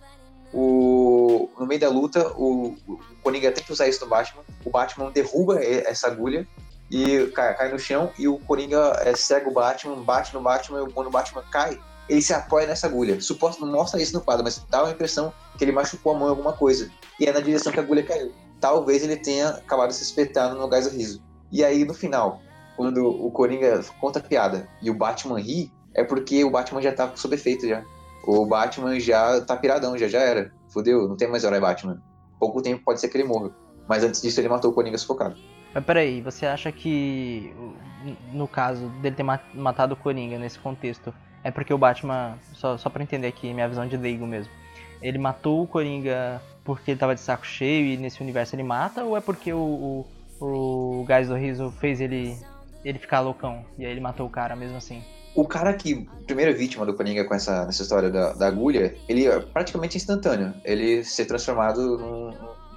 o, 0.54 1.50
no 1.58 1.66
meio 1.66 1.80
da 1.80 1.90
luta, 1.90 2.28
o, 2.36 2.76
o 2.88 3.00
Coringa 3.24 3.52
tem 3.52 3.64
que 3.64 3.72
usar 3.72 3.88
isso 3.88 4.04
no 4.04 4.10
Batman, 4.10 4.42
o 4.66 4.70
Batman 4.70 5.12
derruba 5.12 5.64
e- 5.64 5.84
essa 5.86 6.08
agulha 6.08 6.46
e 6.90 7.28
cai, 7.28 7.56
cai 7.56 7.72
no 7.72 7.80
chão, 7.80 8.12
e 8.20 8.28
o 8.28 8.38
Coringa 8.40 9.00
é, 9.06 9.16
cega 9.16 9.48
o 9.50 9.54
Batman, 9.54 10.04
bate 10.04 10.34
no 10.34 10.42
Batman, 10.42 10.84
e 10.84 10.92
quando 10.92 11.08
o 11.08 11.12
Batman 11.12 11.44
cai, 11.50 11.80
ele 12.10 12.22
se 12.22 12.34
apoia 12.34 12.68
nessa 12.68 12.88
agulha. 12.88 13.22
Suposto, 13.22 13.66
não 13.66 13.72
mostra 13.72 14.02
isso 14.02 14.14
no 14.14 14.20
quadro, 14.20 14.44
mas 14.44 14.62
dá 14.70 14.84
uma 14.84 14.92
impressão 14.92 15.32
que 15.58 15.64
ele 15.64 15.72
machucou 15.72 16.14
a 16.14 16.20
mão 16.20 16.28
em 16.28 16.32
alguma 16.32 16.52
coisa. 16.52 16.92
E 17.18 17.26
é 17.26 17.32
na 17.32 17.40
direção 17.40 17.72
que 17.72 17.80
a 17.80 17.84
agulha 17.84 18.04
caiu. 18.04 18.34
Talvez 18.62 19.04
ele 19.04 19.18
tenha 19.18 19.50
acabado 19.50 19.92
se 19.92 20.04
espetando 20.04 20.58
no 20.58 20.68
gás 20.70 20.88
do 20.90 20.96
riso. 20.96 21.22
E 21.52 21.64
aí, 21.66 21.84
no 21.84 21.94
final, 21.94 22.40
quando 22.78 23.06
o 23.06 23.30
Coringa 23.32 23.82
conta 24.00 24.20
a 24.20 24.22
piada 24.22 24.70
e 24.82 24.90
o 24.90 24.94
Batman 24.94 25.40
ri, 25.40 25.72
é 25.94 26.04
porque 26.04 26.44
o 26.46 26.50
Batman 26.52 26.82
já 26.82 26.94
tá 26.94 27.12
sob 27.16 27.36
efeito 27.36 27.68
já. 27.68 27.84
O 28.26 28.46
Batman 28.46 29.00
já 29.00 29.42
tá 29.42 29.58
piradão, 29.58 29.98
já 29.98 30.08
já 30.08 30.20
era. 30.20 30.54
Fudeu, 30.70 31.10
não 31.10 31.18
tem 31.18 31.28
mais 31.28 31.44
herói 31.44 31.60
Batman. 31.60 32.02
Pouco 32.40 32.62
tempo 32.62 32.84
pode 32.86 33.02
ser 33.02 33.10
que 33.10 33.18
ele 33.18 33.28
morra. 33.28 33.52
Mas 33.90 34.04
antes 34.04 34.22
disso 34.22 34.40
ele 34.40 34.48
matou 34.48 34.72
o 34.72 34.74
Coringa 34.74 34.98
sufocado. 34.98 35.36
Mas 35.74 35.84
peraí, 35.84 36.22
você 36.22 36.46
acha 36.46 36.72
que, 36.72 37.54
no 38.32 38.48
caso 38.48 38.88
dele 39.02 39.16
ter 39.16 39.24
ma- 39.24 39.40
matado 39.54 39.94
o 39.96 39.98
Coringa 39.98 40.38
nesse 40.38 40.60
contexto, 40.60 41.14
é 41.44 41.50
porque 41.50 41.74
o 41.74 41.78
Batman, 41.78 42.38
só, 42.54 42.78
só 42.78 42.90
pra 42.90 43.02
entender 43.02 43.28
aqui, 43.28 43.54
minha 43.54 43.68
visão 43.68 43.88
de 43.88 43.98
leigo 43.98 44.26
mesmo, 44.28 44.52
ele 45.02 45.18
matou 45.18 45.64
o 45.64 45.68
Coringa 45.68 46.42
porque 46.64 46.92
ele 46.92 47.00
tava 47.00 47.16
de 47.16 47.22
saco 47.22 47.46
cheio 47.46 47.86
e 47.88 47.98
nesse 47.98 48.22
universo 48.22 48.56
ele 48.56 48.64
mata, 48.64 49.04
ou 49.04 49.18
é 49.18 49.22
porque 49.22 49.52
o, 49.52 50.06
o, 50.40 51.00
o 51.00 51.06
Gás 51.06 51.28
do 51.28 51.36
Riso 51.36 51.72
fez 51.80 52.00
ele, 52.00 52.38
ele 52.86 53.00
ficar 53.00 53.20
loucão 53.20 53.66
e 53.78 53.86
aí 53.86 53.92
ele 53.92 54.00
matou 54.00 54.28
o 54.28 54.30
cara 54.30 54.56
mesmo 54.56 54.78
assim? 54.78 55.04
O 55.34 55.48
cara 55.48 55.74
que, 55.74 56.08
primeira 56.26 56.54
vítima 56.54 56.86
do 56.86 56.94
Coringa 56.94 57.24
com 57.24 57.34
essa, 57.34 57.66
nessa 57.66 57.82
história 57.82 58.10
da, 58.10 58.34
da 58.34 58.48
agulha, 58.48 58.94
ele 59.08 59.28
é 59.28 59.40
praticamente 59.40 59.96
instantâneo. 59.96 60.54
Ele 60.66 61.06
ser 61.06 61.26
transformado 61.26 61.98
num, 61.98 62.34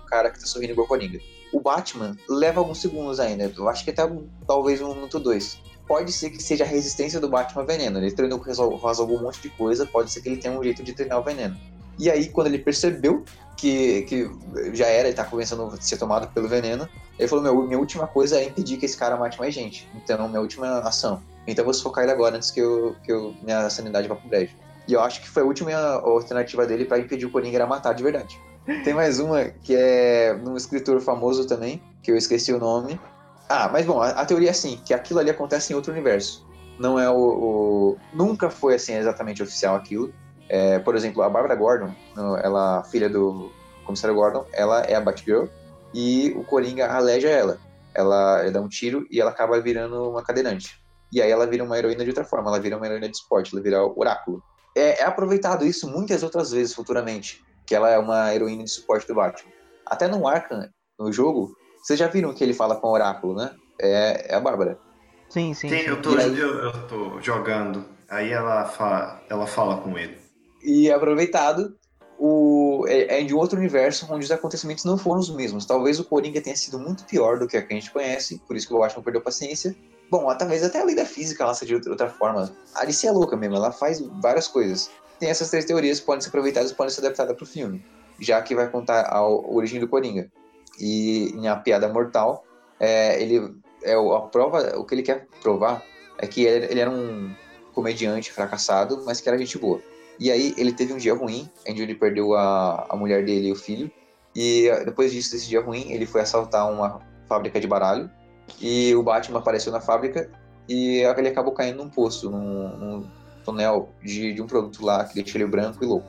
cara 0.07 0.31
que 0.31 0.39
tá 0.39 0.47
sorrindo 0.47 0.73
igual 0.73 0.85
o 0.85 0.89
Coringa. 0.89 1.19
O 1.53 1.61
Batman 1.61 2.17
leva 2.29 2.61
alguns 2.61 2.81
segundos 2.81 3.19
ainda. 3.19 3.53
Eu 3.57 3.69
acho 3.69 3.85
que 3.85 3.91
até 3.91 4.09
talvez 4.47 4.81
um 4.81 4.95
minuto 4.95 5.19
dois. 5.19 5.61
Pode 5.87 6.13
ser 6.13 6.31
que 6.31 6.41
seja 6.41 6.63
a 6.63 6.67
resistência 6.67 7.19
do 7.19 7.29
Batman 7.29 7.63
ao 7.63 7.67
veneno. 7.67 7.99
Ele 7.99 8.13
treinou 8.13 8.39
com 8.39 8.45
o 8.49 8.77
resolveu 8.87 9.17
um 9.17 9.23
monte 9.23 9.41
de 9.43 9.51
coisa. 9.51 9.85
Pode 9.85 10.13
ser 10.13 10.23
que 10.23 10.29
ele 10.29 10.37
tenha 10.37 10.57
um 10.57 10.63
jeito 10.63 10.83
de 10.83 10.93
treinar 10.93 11.19
o 11.19 11.23
veneno. 11.25 11.57
E 11.99 12.11
aí, 12.11 12.29
quando 12.29 12.49
ele 12.49 12.59
percebeu 12.59 13.25
que, 13.57 14.03
que 14.03 14.31
já 14.73 14.87
era, 14.87 15.09
ele 15.09 15.17
tá 15.17 15.25
começando 15.25 15.63
a 15.73 15.81
ser 15.81 15.97
tomado 15.97 16.27
pelo 16.33 16.49
veneno, 16.49 16.89
ele 17.19 17.29
falou: 17.29 17.43
Meu, 17.45 17.63
minha 17.67 17.79
última 17.79 18.07
coisa 18.07 18.39
é 18.39 18.45
impedir 18.45 18.77
que 18.79 18.87
esse 18.87 18.97
cara 18.97 19.17
mate 19.17 19.39
mais 19.39 19.55
gente. 19.55 19.89
Então, 19.95 20.29
minha 20.29 20.41
última 20.41 20.79
ação. 20.81 21.23
Então, 21.47 21.63
eu 21.63 21.67
vou 21.67 21.75
sufocar 21.75 22.05
ele 22.05 22.13
agora 22.13 22.37
antes 22.37 22.51
que, 22.51 22.61
eu, 22.61 22.97
que 23.05 23.13
eu, 23.13 23.35
minha 23.43 23.69
sanidade 23.71 24.09
vá 24.09 24.17
pro 24.17 24.29
brejo. 24.29 24.55
E 24.89 24.93
eu 24.93 25.01
acho 25.01 25.21
que 25.23 25.29
foi 25.29 25.43
a 25.43 25.47
última 25.47 25.73
alternativa 25.73 26.67
dele 26.67 26.85
pra 26.85 26.99
impedir 26.99 27.27
o 27.27 27.31
Coringa 27.31 27.63
a 27.63 27.67
matar 27.67 27.95
de 27.95 28.03
verdade. 28.03 28.39
Tem 28.83 28.95
mais 28.95 29.21
uma 29.21 29.45
que 29.45 29.75
é 29.77 30.39
um 30.45 30.57
escritor 30.57 31.01
famoso 31.01 31.47
também, 31.47 31.83
que 32.03 32.11
eu 32.11 32.17
esqueci 32.17 32.53
o 32.53 32.59
nome. 32.59 32.99
Ah, 33.49 33.69
mas 33.71 33.85
bom, 33.87 34.01
a, 34.01 34.09
a 34.11 34.25
teoria 34.27 34.49
é 34.49 34.51
assim, 34.51 34.81
que 34.85 34.93
aquilo 34.95 35.21
ali 35.21 35.31
acontece 35.31 35.73
em 35.73 35.77
outro 35.77 35.93
universo. 35.93 36.47
Não 36.79 36.99
é 36.99 37.09
o. 37.11 37.17
o- 37.17 37.97
Nunca 38.13 38.49
foi 38.51 38.75
assim 38.75 38.95
exatamente 38.95 39.43
oficial 39.43 39.77
aquilo. 39.77 40.13
É, 40.49 40.79
por 40.79 40.95
exemplo, 40.95 41.23
a 41.23 41.29
Barbara 41.29 41.55
Gordon, 41.55 41.95
ela, 42.43 42.85
filha 42.85 43.09
do 43.09 43.51
comissário 43.85 44.15
Gordon, 44.15 44.45
ela 44.53 44.81
é 44.83 44.95
a 44.95 45.01
Batgirl 45.01 45.47
e 45.93 46.33
o 46.37 46.45
Coringa 46.45 46.89
aleja 46.89 47.29
ela. 47.29 47.59
Ela, 47.95 48.41
ela 48.43 48.51
dá 48.51 48.61
um 48.61 48.69
tiro 48.69 49.07
e 49.11 49.21
ela 49.21 49.31
acaba 49.31 49.61
virando 49.61 50.11
uma 50.11 50.23
cadeirante. 50.23 50.81
E 51.13 51.23
aí 51.23 51.31
ela 51.31 51.47
vira 51.47 51.63
uma 51.63 51.79
heroína 51.79 52.03
de 52.03 52.11
outra 52.11 52.25
forma, 52.25 52.51
ela 52.51 52.61
vira 52.61 52.77
uma 52.77 52.87
heroína 52.87 53.09
de 53.09 53.17
esporte, 53.17 53.55
ela 53.55 53.63
vira 53.63 53.85
o 53.85 53.95
oráculo. 53.97 54.43
É, 54.77 55.01
é 55.01 55.05
aproveitado 55.05 55.65
isso 55.65 55.89
muitas 55.89 56.23
outras 56.23 56.51
vezes 56.51 56.75
futuramente, 56.75 57.41
que 57.65 57.75
ela 57.75 57.89
é 57.89 57.99
uma 57.99 58.35
heroína 58.35 58.65
de 58.65 58.71
suporte 58.71 59.07
do 59.07 59.15
Batman. 59.15 59.53
Até 59.87 60.09
no 60.09 60.27
Arkham, 60.27 60.69
no 60.99 61.13
jogo, 61.13 61.57
vocês 61.83 61.99
já 61.99 62.09
viram 62.09 62.35
que 62.35 62.43
ele 62.43 62.53
fala 62.53 62.77
com 62.77 62.89
o 62.89 62.93
oráculo, 62.93 63.37
né? 63.37 63.55
É, 63.81 64.33
é 64.33 64.35
a 64.35 64.41
Bárbara. 64.41 64.79
Sim, 65.29 65.55
sim. 65.55 65.69
Sim, 65.69 65.79
sim. 65.79 65.89
eu 65.89 66.03
tô, 66.03 66.17
aí? 66.17 66.39
eu, 66.39 66.55
eu 66.59 66.87
tô 66.89 67.21
jogando. 67.21 67.85
Aí 68.09 68.31
ela 68.33 68.65
fala, 68.65 69.23
ela 69.29 69.47
fala 69.47 69.79
com 69.79 69.97
ele. 69.97 70.24
E 70.65 70.91
aproveitado, 70.91 71.77
o, 72.19 72.87
é, 72.89 73.21
é 73.21 73.23
de 73.23 73.35
outro 73.35 73.59
universo 73.59 74.07
onde 74.11 74.25
os 74.25 74.31
acontecimentos 74.31 74.85
não 74.85 74.97
foram 74.97 75.21
os 75.21 75.29
mesmos. 75.31 75.67
Talvez 75.67 76.01
o 76.01 76.05
Coringa 76.05 76.41
tenha 76.41 76.57
sido 76.57 76.79
muito 76.79 77.05
pior 77.05 77.39
do 77.39 77.47
que 77.47 77.57
a 77.57 77.63
que 77.63 77.73
a 77.73 77.77
gente 77.77 77.91
conhece, 77.91 78.41
por 78.47 78.57
isso 78.57 78.67
que 78.67 78.75
o 78.75 78.79
Batman 78.79 79.03
perdeu 79.03 79.21
paciência. 79.21 79.77
Bom, 80.11 80.35
talvez 80.37 80.63
até 80.63 80.81
a 80.81 80.85
lei 80.85 80.95
da 80.95 81.05
física 81.05 81.45
ela 81.45 81.55
seja 81.55 81.79
de 81.79 81.89
outra, 81.89 82.09
forma. 82.09 82.51
A 82.75 82.81
Alice 82.81 83.07
é 83.07 83.11
louca 83.11 83.37
mesmo, 83.37 83.57
ela 83.57 83.73
faz 83.73 84.01
várias 84.01 84.49
coisas. 84.49 84.91
Tem 85.19 85.29
essas 85.29 85.51
três 85.51 85.65
teorias 85.65 86.01
que 86.01 86.07
podem 86.07 86.21
ser 86.21 86.29
aproveitadas 86.29 86.73
podem 86.73 86.93
ser 86.93 87.01
adaptadas 87.01 87.37
para 87.37 87.45
o 87.45 87.47
filme, 87.47 87.85
já 88.21 88.41
que 88.43 88.55
vai 88.55 88.71
contar 88.71 89.01
a, 89.01 89.19
a 89.19 89.29
origem 89.29 89.81
do 89.81 89.89
Coringa. 89.89 90.31
E 90.79 91.31
em 91.35 91.47
A 91.47 91.57
Piada 91.57 91.89
Mortal, 91.89 92.45
é, 92.81 93.21
ele 93.21 93.55
é 93.83 93.95
a 93.95 94.21
prova, 94.21 94.79
o 94.79 94.85
que 94.85 94.95
ele 94.95 95.03
quer 95.03 95.27
provar 95.41 95.85
é 96.19 96.27
que 96.27 96.45
ele, 96.45 96.67
ele 96.67 96.81
era 96.81 96.91
um 96.91 97.35
comediante 97.73 98.33
fracassado, 98.33 99.03
mas 99.05 99.21
que 99.21 99.29
era 99.29 99.39
gente 99.39 99.59
boa. 99.59 99.81
E 100.19 100.31
aí 100.31 100.55
ele 100.57 100.73
teve 100.73 100.93
um 100.93 100.97
dia 100.97 101.15
ruim, 101.15 101.49
onde 101.69 101.83
ele 101.83 101.95
perdeu 101.95 102.35
a, 102.35 102.87
a 102.89 102.97
mulher 102.97 103.25
dele 103.25 103.49
e 103.49 103.53
o 103.53 103.57
filho. 103.57 103.91
E 104.35 104.69
eh, 104.69 104.85
depois 104.85 105.13
disso, 105.13 105.33
desse 105.33 105.49
dia 105.49 105.61
ruim, 105.61 105.93
ele 105.93 106.07
foi 106.07 106.21
assaltar 106.21 106.71
uma 106.71 107.01
fábrica 107.29 107.61
de 107.61 107.67
baralho. 107.67 108.11
E 108.61 108.95
o 108.95 109.03
Batman 109.03 109.39
apareceu 109.39 109.73
na 109.73 109.81
fábrica 109.81 110.31
e 110.69 110.99
ele 110.99 111.29
acabou 111.29 111.53
caindo 111.53 111.79
num 111.79 111.91
poço, 111.91 112.31
num, 112.31 112.77
num 112.77 113.11
tonel 113.45 113.91
de, 114.03 114.33
de 114.33 114.43
um 114.43 114.47
produto 114.47 114.85
lá 114.85 115.05
que 115.05 115.15
deixa 115.15 115.37
ele 115.37 115.47
branco 115.47 115.83
e 115.83 115.87
louco. 115.87 116.07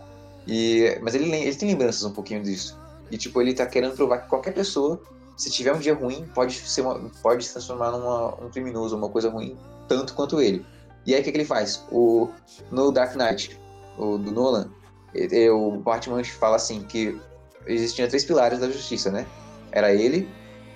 E, 0.48 1.00
mas 1.02 1.16
ele, 1.16 1.32
ele 1.34 1.56
tem 1.56 1.70
lembranças 1.70 2.04
um 2.04 2.12
pouquinho 2.12 2.42
disso. 2.44 2.80
E 3.12 3.18
tipo, 3.18 3.42
ele 3.42 3.54
tá 3.54 3.66
querendo 3.66 3.96
provar 3.96 4.20
que 4.20 4.30
qualquer 4.30 4.54
pessoa, 4.54 5.02
se 5.38 5.52
tiver 5.52 5.74
um 5.74 5.80
dia 5.80 5.94
ruim, 5.94 6.26
pode, 6.34 6.56
ser 6.56 6.82
uma, 6.82 7.10
pode 7.22 7.46
se 7.46 7.54
transformar 7.54 7.92
num 7.92 8.46
um 8.46 8.50
criminoso, 8.50 8.96
uma 8.96 9.10
coisa 9.10 9.30
ruim, 9.30 9.58
tanto 9.88 10.14
quanto 10.14 10.42
ele. 10.42 10.66
E 11.06 11.14
aí 11.14 11.22
o 11.22 11.24
que, 11.24 11.32
que 11.32 11.38
ele 11.38 11.46
faz? 11.46 11.84
O, 11.92 12.30
no 12.72 12.92
Dark 12.92 13.16
Knight, 13.16 13.60
o 13.98 14.18
do 14.18 14.32
Nolan, 14.32 14.70
o 15.52 15.72
Batman 15.78 16.24
fala 16.24 16.56
assim 16.56 16.84
que 16.84 17.18
existiam 17.68 18.08
três 18.08 18.26
pilares 18.26 18.60
da 18.60 18.70
justiça, 18.70 19.10
né? 19.12 19.26
Era 19.72 19.94
ele, 19.94 20.28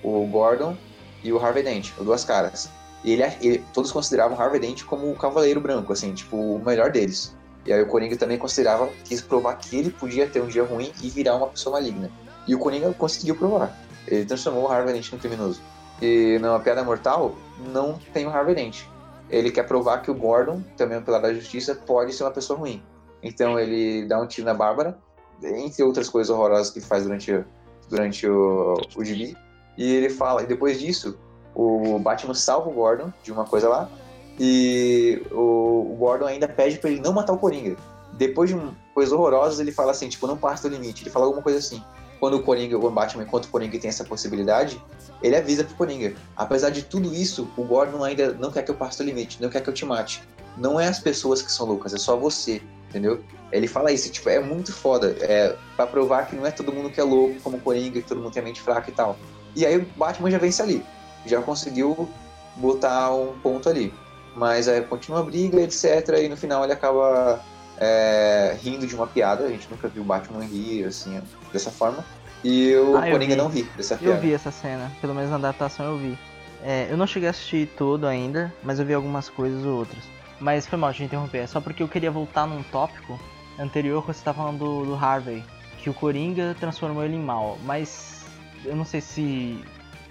o 0.02 0.26
Gordon 0.26 0.76
e 1.22 1.32
o 1.32 1.38
Harvey 1.38 1.62
Dent, 1.62 1.92
o 1.98 2.04
Duas 2.04 2.24
Caras. 2.24 2.68
E 3.04 3.12
ele, 3.12 3.22
ele- 3.40 3.64
todos 3.72 3.92
consideravam 3.92 4.36
o 4.36 4.40
Harvey 4.40 4.60
Dent 4.60 4.84
como 4.84 5.10
o 5.10 5.16
Cavaleiro 5.16 5.60
Branco, 5.60 5.92
assim, 5.92 6.12
tipo, 6.12 6.36
o 6.36 6.62
melhor 6.64 6.90
deles. 6.90 7.34
E 7.66 7.72
aí 7.72 7.82
o 7.82 7.86
Coringa 7.86 8.16
também 8.16 8.38
considerava, 8.38 8.88
quis 9.04 9.20
provar 9.20 9.54
que 9.56 9.76
ele 9.76 9.90
podia 9.90 10.26
ter 10.28 10.40
um 10.40 10.46
dia 10.46 10.64
ruim 10.64 10.92
e 11.02 11.10
virar 11.10 11.36
uma 11.36 11.46
pessoa 11.46 11.74
maligna. 11.74 12.10
E 12.46 12.54
o 12.54 12.58
Coringa 12.58 12.92
conseguiu 12.94 13.36
provar. 13.36 13.76
Ele 14.08 14.24
transformou 14.24 14.64
o 14.64 14.68
Harvey 14.68 14.94
Dent 14.94 15.12
no 15.12 15.18
criminoso. 15.18 15.60
E 16.00 16.38
na 16.40 16.58
Piada 16.58 16.82
Mortal, 16.82 17.34
não 17.72 17.98
tem 18.14 18.26
o 18.26 18.30
Harvey 18.30 18.54
Dent. 18.54 18.84
Ele 19.28 19.50
quer 19.50 19.64
provar 19.64 19.98
que 19.98 20.10
o 20.10 20.14
Gordon, 20.14 20.62
também 20.76 21.00
pilar 21.02 21.20
da 21.20 21.32
justiça, 21.32 21.74
pode 21.74 22.12
ser 22.14 22.24
uma 22.24 22.30
pessoa 22.30 22.58
ruim. 22.58 22.82
Então 23.22 23.58
ele 23.58 24.06
dá 24.06 24.20
um 24.20 24.26
tiro 24.26 24.46
na 24.46 24.54
Bárbara, 24.54 24.98
entre 25.42 25.82
outras 25.82 26.08
coisas 26.08 26.30
horrorosas 26.30 26.70
que 26.70 26.78
ele 26.78 26.86
faz 26.86 27.04
durante, 27.04 27.44
durante 27.88 28.28
o, 28.28 28.74
o 28.96 29.04
gibi. 29.04 29.36
E 29.76 29.94
ele 29.94 30.10
fala, 30.10 30.42
e 30.42 30.46
depois 30.46 30.78
disso, 30.78 31.18
o 31.54 31.98
Batman 31.98 32.34
salva 32.34 32.68
o 32.68 32.72
Gordon 32.72 33.12
de 33.22 33.32
uma 33.32 33.44
coisa 33.44 33.68
lá, 33.68 33.90
e 34.38 35.22
o, 35.30 35.92
o 35.92 35.96
Gordon 35.98 36.26
ainda 36.26 36.48
pede 36.48 36.78
pra 36.78 36.90
ele 36.90 37.00
não 37.00 37.12
matar 37.12 37.32
o 37.32 37.38
Coringa. 37.38 37.76
Depois 38.14 38.50
de 38.50 38.56
um, 38.56 38.72
coisas 38.94 39.12
horrorosas, 39.12 39.60
ele 39.60 39.72
fala 39.72 39.90
assim, 39.92 40.08
tipo, 40.08 40.26
não 40.26 40.36
passa 40.36 40.68
do 40.68 40.74
limite. 40.74 41.02
Ele 41.02 41.10
fala 41.10 41.26
alguma 41.26 41.42
coisa 41.42 41.58
assim. 41.58 41.82
Quando 42.18 42.36
o 42.36 42.42
Coringa, 42.42 42.76
o 42.76 42.90
Batman, 42.90 43.22
enquanto 43.22 43.46
o 43.46 43.48
Coringa 43.48 43.78
tem 43.78 43.88
essa 43.88 44.04
possibilidade, 44.04 44.82
ele 45.22 45.36
avisa 45.36 45.64
pro 45.64 45.74
Coringa. 45.74 46.14
Apesar 46.36 46.70
de 46.70 46.82
tudo 46.82 47.14
isso, 47.14 47.48
o 47.56 47.64
Gordon 47.64 48.04
ainda 48.04 48.32
não 48.34 48.50
quer 48.50 48.62
que 48.62 48.70
eu 48.70 48.74
passe 48.74 48.98
do 48.98 49.04
limite, 49.04 49.40
não 49.40 49.48
quer 49.48 49.62
que 49.62 49.70
eu 49.70 49.74
te 49.74 49.86
mate. 49.86 50.22
Não 50.56 50.78
é 50.78 50.86
as 50.86 50.98
pessoas 50.98 51.40
que 51.40 51.50
são 51.50 51.66
loucas, 51.66 51.94
é 51.94 51.98
só 51.98 52.16
você, 52.16 52.60
entendeu? 52.90 53.22
Ele 53.50 53.66
fala 53.66 53.90
isso, 53.90 54.10
tipo, 54.10 54.28
é 54.28 54.38
muito 54.38 54.72
foda. 54.72 55.16
É 55.20 55.56
pra 55.76 55.86
provar 55.86 56.26
que 56.26 56.36
não 56.36 56.46
é 56.46 56.50
todo 56.50 56.72
mundo 56.72 56.90
que 56.90 57.00
é 57.00 57.04
louco 57.04 57.40
como 57.42 57.56
o 57.56 57.60
Coringa, 57.60 58.00
que 58.02 58.06
todo 58.08 58.20
mundo 58.20 58.32
tem 58.32 58.42
a 58.42 58.44
mente 58.44 58.60
fraca 58.60 58.90
e 58.90 58.92
tal. 58.92 59.16
E 59.56 59.64
aí 59.64 59.78
o 59.78 59.86
Batman 59.96 60.30
já 60.30 60.38
vence 60.38 60.60
ali. 60.60 60.84
Já 61.26 61.40
conseguiu 61.40 62.08
botar 62.56 63.12
um 63.14 63.32
ponto 63.42 63.68
ali. 63.68 63.92
Mas 64.36 64.68
aí 64.68 64.80
continua 64.82 65.20
a 65.20 65.22
briga, 65.22 65.60
etc. 65.60 65.84
E 66.22 66.28
no 66.28 66.36
final 66.36 66.62
ele 66.62 66.72
acaba 66.72 67.40
é, 67.78 68.56
rindo 68.62 68.86
de 68.86 68.94
uma 68.94 69.06
piada. 69.06 69.44
A 69.44 69.48
gente 69.48 69.66
nunca 69.70 69.88
viu 69.88 70.02
o 70.02 70.06
Batman 70.06 70.44
rir 70.44 70.84
assim, 70.84 71.20
dessa 71.52 71.70
forma. 71.70 72.04
E 72.44 72.74
o 72.76 72.96
Ah, 72.96 73.02
Coringa 73.10 73.34
vi. 73.34 73.36
não 73.36 73.48
ri 73.48 73.62
dessa 73.76 73.96
piada. 73.96 74.14
Eu 74.16 74.20
vi 74.20 74.32
essa 74.32 74.50
cena, 74.50 74.90
pelo 75.00 75.14
menos 75.14 75.30
na 75.30 75.36
adaptação 75.36 75.86
eu 75.86 75.98
vi. 75.98 76.18
É, 76.62 76.86
eu 76.90 76.96
não 76.96 77.06
cheguei 77.06 77.26
a 77.26 77.30
assistir 77.30 77.68
todo 77.76 78.06
ainda, 78.06 78.52
mas 78.62 78.78
eu 78.78 78.86
vi 78.86 78.94
algumas 78.94 79.28
coisas 79.28 79.64
ou 79.64 79.78
outras. 79.78 80.02
Mas 80.40 80.66
foi 80.66 80.78
mal 80.78 80.92
te 80.92 81.04
interromper, 81.04 81.38
é 81.38 81.46
só 81.46 81.60
porque 81.60 81.82
eu 81.82 81.88
queria 81.88 82.10
voltar 82.10 82.46
num 82.46 82.62
tópico 82.64 83.20
anterior 83.58 84.00
que 84.00 84.08
você 84.08 84.24
tá 84.24 84.32
falando 84.32 84.58
do, 84.58 84.86
do 84.86 84.94
Harvey, 84.94 85.44
que 85.78 85.90
o 85.90 85.94
Coringa 85.94 86.56
transformou 86.58 87.04
ele 87.04 87.16
em 87.16 87.22
mal, 87.22 87.58
mas 87.64 88.24
eu 88.64 88.74
não 88.74 88.84
sei 88.84 89.00
se 89.00 89.62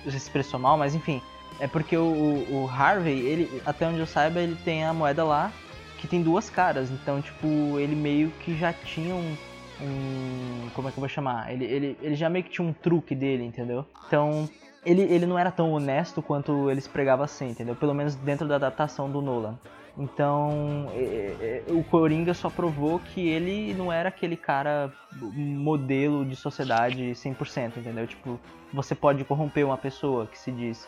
se 0.04 0.16
expressou 0.16 0.60
mal, 0.60 0.78
mas 0.78 0.96
enfim, 0.96 1.22
é 1.60 1.68
porque 1.68 1.98
o, 1.98 2.04
o 2.04 2.70
Harvey, 2.72 3.20
ele, 3.20 3.62
até 3.66 3.88
onde 3.88 4.00
eu 4.00 4.08
saiba, 4.08 4.40
ele 4.40 4.56
tem 4.64 4.86
a 4.86 4.94
moeda 4.94 5.24
lá 5.24 5.52
que 5.98 6.08
tem 6.08 6.22
duas 6.22 6.50
caras, 6.50 6.90
então 6.90 7.22
tipo, 7.22 7.48
ele 7.80 7.96
meio 7.96 8.30
que 8.40 8.58
já 8.58 8.72
tinha 8.72 9.14
um, 9.14 9.36
um. 9.82 10.70
Como 10.74 10.88
é 10.88 10.92
que 10.92 10.98
eu 10.98 11.02
vou 11.02 11.10
chamar? 11.10 11.52
Ele, 11.52 11.66
ele, 11.66 11.98
ele 12.02 12.16
já 12.16 12.30
meio 12.30 12.46
que 12.46 12.52
tinha 12.52 12.66
um 12.66 12.72
truque 12.72 13.14
dele, 13.14 13.44
entendeu? 13.44 13.86
Então, 14.08 14.50
ele, 14.86 15.02
ele 15.02 15.26
não 15.26 15.38
era 15.38 15.52
tão 15.52 15.74
honesto 15.74 16.22
quanto 16.22 16.72
ele 16.72 16.80
se 16.80 16.88
pregava 16.88 17.28
ser, 17.28 17.46
entendeu? 17.46 17.76
Pelo 17.76 17.94
menos 17.94 18.16
dentro 18.16 18.48
da 18.48 18.56
adaptação 18.56 19.12
do 19.12 19.22
Nolan. 19.22 19.60
Então, 20.00 20.90
é, 20.94 21.64
é, 21.68 21.74
o 21.74 21.84
Coringa 21.84 22.34
só 22.34 22.50
provou 22.50 23.00
que 23.00 23.28
ele 23.28 23.74
não 23.74 23.92
era 23.92 24.08
aquele 24.08 24.38
cara 24.38 24.90
modelo 25.22 26.26
de 26.26 26.38
sociedade 26.38 27.12
100%, 27.14 27.78
entendeu? 27.78 28.08
Tipo, 28.08 28.40
você 28.74 28.96
pode 28.96 29.24
corromper 29.26 29.66
uma 29.66 29.78
pessoa 29.78 30.26
que 30.26 30.40
se 30.40 30.52
diz 30.54 30.88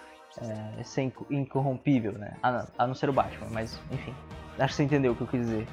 é, 0.79 0.83
ser 0.83 1.01
inco- 1.03 1.25
incorrompível, 1.29 2.13
né? 2.13 2.37
A, 2.41 2.51
não- 2.51 2.67
a 2.77 2.87
não 2.87 2.95
ser 2.95 3.09
o 3.09 3.13
Batman, 3.13 3.47
mas 3.51 3.77
enfim. 3.91 4.13
Acho 4.57 4.69
que 4.69 4.75
você 4.75 4.83
entendeu 4.83 5.11
o 5.11 5.15
que 5.15 5.21
eu 5.23 5.27
quis 5.27 5.41
dizer. 5.41 5.67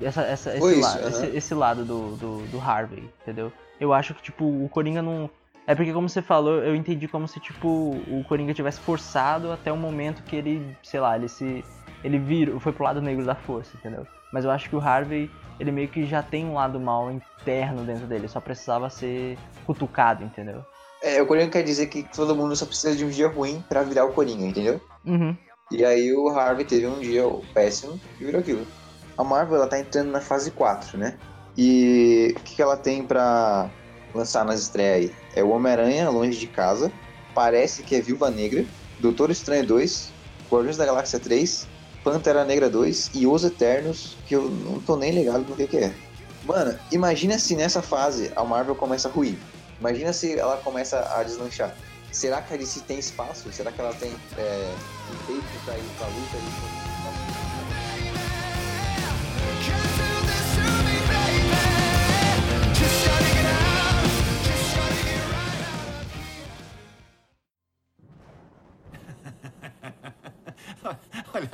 Essa, 0.00 0.22
essa- 0.22 0.56
esse, 0.56 0.70
isso, 0.72 0.80
lado, 0.80 1.00
aham. 1.00 1.08
esse, 1.08 1.26
esse 1.36 1.54
lado 1.54 1.84
do, 1.84 2.16
do, 2.16 2.38
do 2.46 2.60
Harvey, 2.60 3.02
entendeu? 3.22 3.52
Eu 3.80 3.92
acho 3.92 4.14
que, 4.14 4.22
tipo, 4.22 4.44
o 4.44 4.68
Coringa 4.68 5.02
não. 5.02 5.28
É 5.66 5.74
porque, 5.74 5.92
como 5.92 6.08
você 6.08 6.22
falou, 6.22 6.62
eu 6.62 6.76
entendi 6.76 7.08
como 7.08 7.26
se, 7.26 7.40
tipo, 7.40 7.66
o 8.06 8.24
Coringa 8.28 8.54
tivesse 8.54 8.78
forçado 8.80 9.50
até 9.50 9.72
o 9.72 9.76
momento 9.76 10.22
que 10.22 10.36
ele, 10.36 10.76
sei 10.84 11.00
lá, 11.00 11.16
ele 11.16 11.28
se. 11.28 11.64
Ele 12.04 12.18
virou, 12.18 12.60
foi 12.60 12.72
pro 12.72 12.84
lado 12.84 13.00
negro 13.00 13.24
da 13.24 13.34
força, 13.34 13.70
entendeu? 13.76 14.06
Mas 14.32 14.44
eu 14.44 14.50
acho 14.50 14.68
que 14.68 14.76
o 14.76 14.80
Harvey, 14.80 15.30
ele 15.58 15.72
meio 15.72 15.88
que 15.88 16.04
já 16.04 16.22
tem 16.22 16.44
um 16.44 16.54
lado 16.54 16.78
mal 16.78 17.10
interno 17.10 17.84
dentro 17.84 18.06
dele, 18.06 18.28
só 18.28 18.40
precisava 18.40 18.90
ser 18.90 19.38
cutucado, 19.64 20.24
entendeu? 20.24 20.64
É, 21.02 21.20
o 21.20 21.26
Coringa 21.26 21.50
quer 21.50 21.62
dizer 21.62 21.86
que 21.86 22.02
todo 22.02 22.34
mundo 22.34 22.56
só 22.56 22.66
precisa 22.66 22.96
de 22.96 23.04
um 23.04 23.08
dia 23.08 23.28
ruim 23.28 23.62
pra 23.68 23.82
virar 23.82 24.04
o 24.04 24.12
Coringa, 24.12 24.44
entendeu? 24.44 24.80
Uhum. 25.04 25.36
E 25.70 25.84
aí 25.84 26.12
o 26.12 26.28
Harvey 26.28 26.64
teve 26.64 26.86
um 26.86 27.00
dia 27.00 27.22
péssimo 27.52 28.00
e 28.20 28.24
virou 28.24 28.40
aquilo. 28.40 28.66
A 29.16 29.24
Marvel 29.24 29.56
ela 29.56 29.66
tá 29.66 29.78
entrando 29.78 30.10
na 30.10 30.20
fase 30.20 30.50
4, 30.50 30.98
né? 30.98 31.16
E 31.56 32.34
o 32.36 32.40
que, 32.40 32.56
que 32.56 32.62
ela 32.62 32.76
tem 32.76 33.02
pra 33.02 33.70
lançar 34.14 34.44
nas 34.44 34.60
estreias 34.60 35.10
aí? 35.10 35.14
É 35.34 35.42
o 35.42 35.50
Homem-Aranha 35.50 36.10
Longe 36.10 36.38
de 36.38 36.46
Casa, 36.46 36.92
parece 37.34 37.82
que 37.82 37.96
é 37.96 38.00
Viúva 38.00 38.30
Negra, 38.30 38.64
Doutor 39.00 39.30
Estranho 39.30 39.66
2, 39.66 40.12
Guardiões 40.50 40.76
da 40.76 40.86
Galáxia 40.86 41.18
3, 41.18 41.66
Pantera 42.06 42.44
Negra 42.44 42.70
2 42.70 43.10
e 43.14 43.26
Os 43.26 43.42
Eternos, 43.42 44.16
que 44.28 44.36
eu 44.36 44.48
não 44.48 44.78
tô 44.78 44.96
nem 44.96 45.10
ligado 45.10 45.40
no 45.40 45.56
que, 45.56 45.66
que 45.66 45.78
é. 45.78 45.92
Mano, 46.44 46.78
imagina 46.92 47.36
se 47.36 47.56
nessa 47.56 47.82
fase 47.82 48.30
a 48.36 48.44
Marvel 48.44 48.76
começa 48.76 49.08
a 49.08 49.10
ruir. 49.10 49.36
Imagina 49.80 50.12
se 50.12 50.38
ela 50.38 50.56
começa 50.58 51.00
a 51.16 51.24
deslanchar. 51.24 51.74
Será 52.12 52.40
que 52.40 52.54
a 52.54 52.56
DC 52.56 52.82
tem 52.86 53.00
espaço? 53.00 53.52
Será 53.52 53.72
que 53.72 53.80
ela 53.80 53.92
tem 53.94 54.12
é, 54.38 54.72
peito 55.26 55.44
pra 55.64 55.76
ir 55.76 55.82
pra 55.98 56.06
luta? 56.06 56.85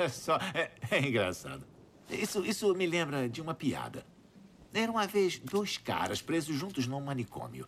só, 0.11 0.36
é, 0.55 0.70
é 0.90 0.98
engraçado. 1.07 1.64
Isso, 2.11 2.44
isso 2.44 2.74
me 2.74 2.86
lembra 2.86 3.28
de 3.28 3.40
uma 3.40 3.55
piada. 3.55 4.05
Era 4.72 4.90
uma 4.90 5.07
vez 5.07 5.38
dois 5.38 5.76
caras 5.76 6.22
presos 6.22 6.57
juntos 6.57 6.86
num 6.86 7.00
manicômio. 7.00 7.66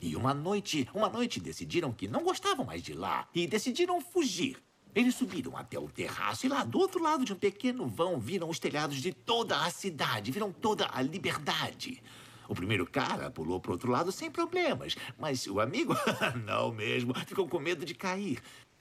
E 0.00 0.14
uma 0.14 0.34
noite, 0.34 0.88
uma 0.94 1.08
noite 1.08 1.40
decidiram 1.40 1.92
que 1.92 2.06
não 2.06 2.22
gostavam 2.22 2.64
mais 2.64 2.82
de 2.82 2.92
lá 2.92 3.28
e 3.34 3.46
decidiram 3.46 4.00
fugir. 4.00 4.58
Eles 4.94 5.14
subiram 5.14 5.56
até 5.56 5.78
o 5.78 5.88
terraço 5.88 6.46
e 6.46 6.48
lá 6.48 6.64
do 6.64 6.78
outro 6.78 7.02
lado 7.02 7.24
de 7.24 7.32
um 7.32 7.36
pequeno 7.36 7.86
vão 7.86 8.18
viram 8.18 8.48
os 8.48 8.58
telhados 8.58 8.96
de 8.96 9.12
toda 9.12 9.62
a 9.62 9.70
cidade, 9.70 10.30
viram 10.30 10.52
toda 10.52 10.88
a 10.90 11.02
liberdade. 11.02 12.02
O 12.48 12.54
primeiro 12.54 12.86
cara 12.86 13.30
pulou 13.30 13.60
pro 13.60 13.72
outro 13.72 13.90
lado 13.90 14.12
sem 14.12 14.30
problemas, 14.30 14.96
mas 15.18 15.46
o 15.46 15.60
amigo, 15.60 15.94
não 16.46 16.72
mesmo, 16.72 17.12
ficou 17.26 17.48
com 17.48 17.58
medo 17.58 17.84
de 17.84 17.94
cair. 17.94 18.40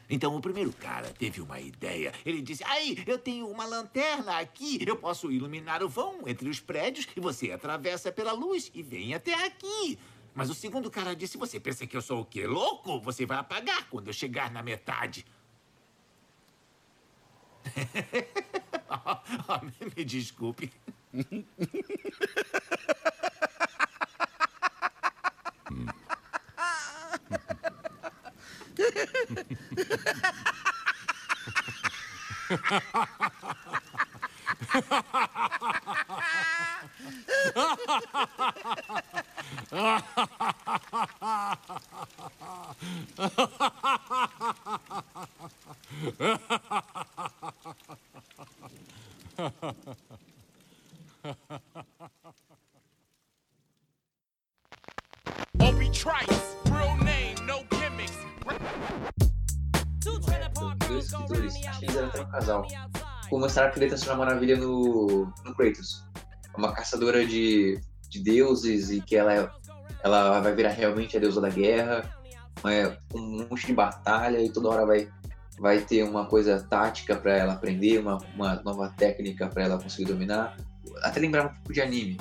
Então 0.09 0.35
o 0.35 0.41
primeiro 0.41 0.71
cara 0.71 1.11
teve 1.17 1.41
uma 1.41 1.59
ideia. 1.59 2.13
Ele 2.25 2.41
disse: 2.41 2.63
Aí, 2.63 3.03
eu 3.07 3.17
tenho 3.17 3.47
uma 3.47 3.65
lanterna 3.65 4.39
aqui. 4.39 4.79
Eu 4.85 4.95
posso 4.95 5.31
iluminar 5.31 5.83
o 5.83 5.89
vão 5.89 6.27
entre 6.27 6.49
os 6.49 6.59
prédios 6.59 7.07
e 7.15 7.19
você 7.19 7.51
atravessa 7.51 8.11
pela 8.11 8.31
luz 8.31 8.71
e 8.73 8.83
vem 8.83 9.13
até 9.13 9.33
aqui. 9.45 9.97
Mas 10.33 10.49
o 10.49 10.53
segundo 10.53 10.91
cara 10.91 11.15
disse: 11.15 11.37
Você 11.37 11.59
pensa 11.59 11.87
que 11.87 11.97
eu 11.97 12.01
sou 12.01 12.21
o 12.21 12.25
quê? 12.25 12.45
Louco? 12.45 12.99
Você 13.01 13.25
vai 13.25 13.37
apagar 13.37 13.89
quando 13.89 14.07
eu 14.07 14.13
chegar 14.13 14.51
na 14.51 14.61
metade. 14.61 15.25
Ah, 18.87 19.61
Me 19.95 20.05
desculpe. 20.05 20.71
Obi 55.59 55.89
Trice, 55.89 56.55
real 56.69 56.95
name, 56.97 57.35
no 57.45 57.63
gimmicks. 57.69 57.84
Dois 60.87 61.05
escritores, 61.05 61.55
acho 61.67 61.79
que 61.79 61.85
eles 61.85 61.95
eram 61.95 62.07
até 62.07 62.21
um 62.21 62.29
casal. 62.29 62.67
Como 63.29 63.41
mostraram 63.41 63.71
que 63.71 63.79
ele 63.79 63.87
transforma 63.87 64.23
a 64.23 64.25
Maravilha 64.27 64.57
no, 64.57 65.31
no 65.43 65.55
Kratos. 65.55 66.03
É 66.53 66.57
Uma 66.57 66.73
caçadora 66.73 67.25
de, 67.25 67.79
de 68.09 68.23
deuses 68.23 68.91
e 68.91 69.01
que 69.01 69.15
ela, 69.15 69.33
é- 69.33 69.49
ela 70.03 70.39
vai 70.41 70.53
virar 70.53 70.69
realmente 70.69 71.17
a 71.17 71.19
deusa 71.19 71.41
da 71.41 71.49
guerra. 71.49 72.09
É, 72.65 72.97
um 73.13 73.47
monte 73.49 73.67
de 73.67 73.73
batalha 73.73 74.39
e 74.39 74.49
toda 74.49 74.69
hora 74.69 74.85
vai, 74.85 75.09
vai 75.59 75.79
ter 75.81 76.03
uma 76.03 76.25
coisa 76.25 76.65
tática 76.69 77.15
pra 77.15 77.35
ela 77.35 77.53
aprender, 77.53 77.99
uma, 77.99 78.17
uma 78.33 78.55
nova 78.63 78.93
técnica 78.95 79.47
pra 79.47 79.63
ela 79.63 79.81
conseguir 79.81 80.05
dominar. 80.05 80.55
Até 81.03 81.19
lembrava 81.19 81.49
um 81.49 81.53
pouco 81.53 81.73
de 81.73 81.81
anime. 81.81 82.17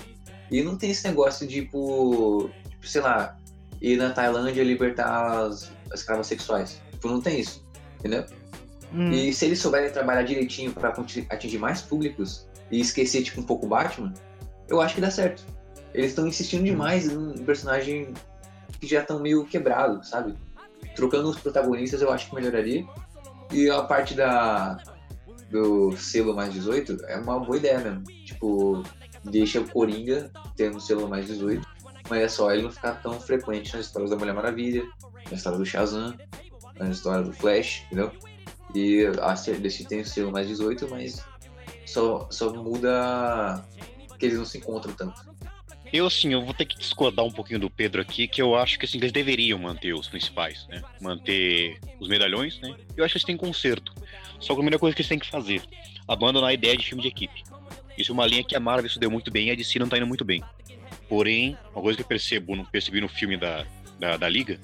E 0.50 0.62
não 0.62 0.76
tem 0.76 0.90
esse 0.90 1.06
negócio 1.06 1.46
de, 1.46 1.62
tipo, 1.62 2.50
tipo 2.68 2.86
sei 2.86 3.00
lá, 3.00 3.36
ir 3.80 3.96
na 3.96 4.10
Tailândia 4.10 4.62
libertar 4.64 5.46
as 5.46 5.72
escravas 6.00 6.26
sexuais. 6.26 6.80
Tipo, 6.92 7.08
não 7.08 7.20
tem 7.20 7.40
isso, 7.40 7.64
entendeu? 7.98 8.24
Hum. 8.92 9.10
E 9.10 9.32
se 9.32 9.46
eles 9.46 9.58
souberem 9.58 9.90
trabalhar 9.90 10.22
direitinho 10.22 10.72
pra 10.72 10.92
conti- 10.92 11.26
atingir 11.30 11.58
mais 11.58 11.82
públicos 11.82 12.46
e 12.70 12.80
esquecer, 12.80 13.22
tipo, 13.22 13.40
um 13.40 13.44
pouco 13.44 13.66
o 13.66 13.68
Batman, 13.68 14.12
eu 14.68 14.80
acho 14.80 14.94
que 14.94 15.00
dá 15.00 15.10
certo. 15.10 15.44
Eles 15.92 16.10
estão 16.10 16.26
insistindo 16.26 16.64
demais 16.64 17.08
em 17.08 17.16
um 17.16 17.32
personagem 17.44 18.12
que 18.80 18.86
já 18.86 19.00
estão 19.00 19.20
meio 19.20 19.44
quebrado, 19.44 20.04
sabe? 20.04 20.34
Trocando 20.94 21.28
os 21.30 21.38
protagonistas 21.38 22.02
eu 22.02 22.10
acho 22.10 22.28
que 22.28 22.34
melhoraria. 22.34 22.84
E 23.52 23.68
a 23.70 23.82
parte 23.82 24.14
da 24.14 24.78
do 25.50 25.96
selo 25.96 26.34
mais 26.34 26.52
18 26.52 27.04
é 27.06 27.16
uma 27.16 27.38
boa 27.38 27.56
ideia 27.56 27.78
mesmo. 27.78 28.02
Tipo, 28.24 28.82
deixa 29.24 29.60
o 29.60 29.68
Coringa 29.68 30.30
tendo 30.56 30.76
um 30.76 30.80
selo 30.80 31.08
mais 31.08 31.26
18, 31.26 31.64
mas 32.08 32.22
é 32.22 32.28
só 32.28 32.52
ele 32.52 32.62
não 32.62 32.72
ficar 32.72 33.00
tão 33.02 33.20
frequente 33.20 33.76
nas 33.76 33.86
histórias 33.86 34.10
da 34.10 34.16
Mulher 34.16 34.34
Maravilha, 34.34 34.82
na 35.30 35.36
história 35.36 35.58
do 35.58 35.66
Shazam, 35.66 36.16
na 36.78 36.90
história 36.90 37.24
do 37.24 37.32
Flash, 37.32 37.82
entendeu? 37.86 38.12
E 38.74 39.06
a 39.20 39.34
DC 39.34 39.84
tem 39.84 40.00
o 40.00 40.04
selo 40.04 40.32
mais 40.32 40.48
18, 40.48 40.88
mas 40.90 41.24
só, 41.86 42.26
só 42.30 42.52
muda 42.52 43.64
que 44.18 44.26
eles 44.26 44.38
não 44.38 44.44
se 44.44 44.58
encontram 44.58 44.92
tanto. 44.94 45.34
Eu, 45.92 46.06
assim, 46.06 46.32
eu 46.32 46.44
vou 46.44 46.52
ter 46.52 46.64
que 46.64 46.76
discordar 46.76 47.24
um 47.24 47.30
pouquinho 47.30 47.60
do 47.60 47.70
Pedro 47.70 48.02
aqui, 48.02 48.26
que 48.26 48.42
eu 48.42 48.56
acho 48.56 48.78
que, 48.78 48.84
assim, 48.84 48.98
eles 48.98 49.12
deveriam 49.12 49.60
manter 49.60 49.94
os 49.94 50.08
principais, 50.08 50.66
né? 50.66 50.82
Manter 51.00 51.78
os 52.00 52.08
medalhões, 52.08 52.58
né? 52.58 52.74
Eu 52.96 53.04
acho 53.04 53.12
que 53.12 53.18
eles 53.18 53.24
têm 53.24 53.36
conserto. 53.36 53.94
Só 54.40 54.48
que 54.48 54.52
a 54.52 54.56
primeira 54.56 54.78
coisa 54.78 54.96
que 54.96 55.02
eles 55.02 55.08
têm 55.08 55.20
que 55.20 55.30
fazer, 55.30 55.62
abandonar 56.08 56.50
a 56.50 56.52
ideia 56.52 56.76
de 56.76 56.84
filme 56.84 57.00
de 57.00 57.08
equipe. 57.08 57.44
Isso 57.96 58.10
é 58.10 58.14
uma 58.14 58.26
linha 58.26 58.42
que 58.42 58.56
a 58.56 58.60
Marvel 58.60 58.90
se 58.90 58.98
deu 58.98 59.08
muito 59.08 59.30
bem 59.30 59.48
e 59.48 59.50
a 59.52 59.54
DC 59.54 59.78
não 59.78 59.88
tá 59.88 59.96
indo 59.96 60.06
muito 60.06 60.24
bem. 60.24 60.42
Porém, 61.08 61.56
uma 61.72 61.82
coisa 61.82 61.96
que 61.96 62.02
eu 62.02 62.08
percebo, 62.08 62.56
não 62.56 62.64
percebi 62.64 63.00
no 63.00 63.08
filme 63.08 63.36
da, 63.36 63.64
da, 63.98 64.16
da 64.16 64.28
Liga, 64.28 64.58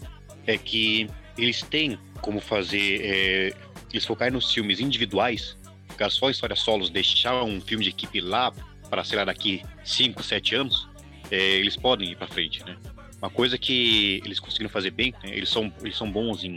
é 0.50 0.58
que 0.58 1.08
eles 1.38 1.62
têm 1.62 1.98
como 2.20 2.40
fazer, 2.40 3.00
é, 3.02 3.54
eles 3.92 4.04
focarem 4.04 4.32
nos 4.32 4.52
filmes 4.52 4.80
individuais, 4.80 5.56
ficar 5.88 6.10
só 6.10 6.28
em 6.28 6.32
histórias 6.32 6.60
solos, 6.60 6.90
deixar 6.90 7.42
um 7.42 7.60
filme 7.60 7.84
de 7.84 7.90
equipe 7.90 8.20
lá 8.20 8.52
para, 8.88 9.04
sei 9.04 9.18
lá, 9.18 9.24
daqui 9.24 9.62
5, 9.84 10.22
7 10.22 10.54
anos, 10.54 10.88
é, 11.30 11.36
eles 11.36 11.76
podem 11.76 12.10
ir 12.10 12.16
para 12.16 12.26
frente, 12.26 12.64
né? 12.64 12.76
Uma 13.20 13.30
coisa 13.30 13.58
que 13.58 14.20
eles 14.24 14.40
conseguiram 14.40 14.70
fazer 14.70 14.90
bem, 14.90 15.12
né? 15.22 15.30
eles, 15.30 15.50
são, 15.50 15.72
eles 15.82 15.96
são 15.96 16.10
bons 16.10 16.42
em 16.42 16.56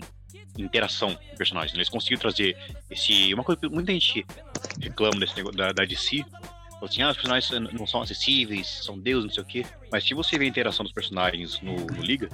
interação 0.58 1.14
com 1.14 1.36
personagens. 1.36 1.74
né? 1.74 1.80
Eles 1.80 1.90
conseguiram 1.90 2.22
trazer 2.22 2.58
esse. 2.90 3.34
Uma 3.34 3.44
coisa 3.44 3.60
que 3.60 3.68
muita 3.68 3.92
gente 3.92 4.26
reclama 4.80 5.20
desse 5.20 5.36
negócio 5.36 5.58
da, 5.58 5.72
da 5.72 5.84
DC. 5.84 6.24
Assim, 6.82 7.02
ah, 7.02 7.12
os 7.12 7.16
personagens 7.16 7.50
não 7.72 7.88
são 7.88 8.02
acessíveis, 8.02 8.68
são 8.84 9.00
deuses, 9.00 9.26
não 9.26 9.34
sei 9.34 9.44
o 9.44 9.46
quê. 9.46 9.66
Mas 9.90 10.04
se 10.04 10.14
você 10.14 10.38
vê 10.38 10.46
a 10.46 10.48
interação 10.48 10.84
dos 10.84 10.92
personagens 10.92 11.62
no, 11.62 11.76
no 11.76 12.02
Liga, 12.02 12.30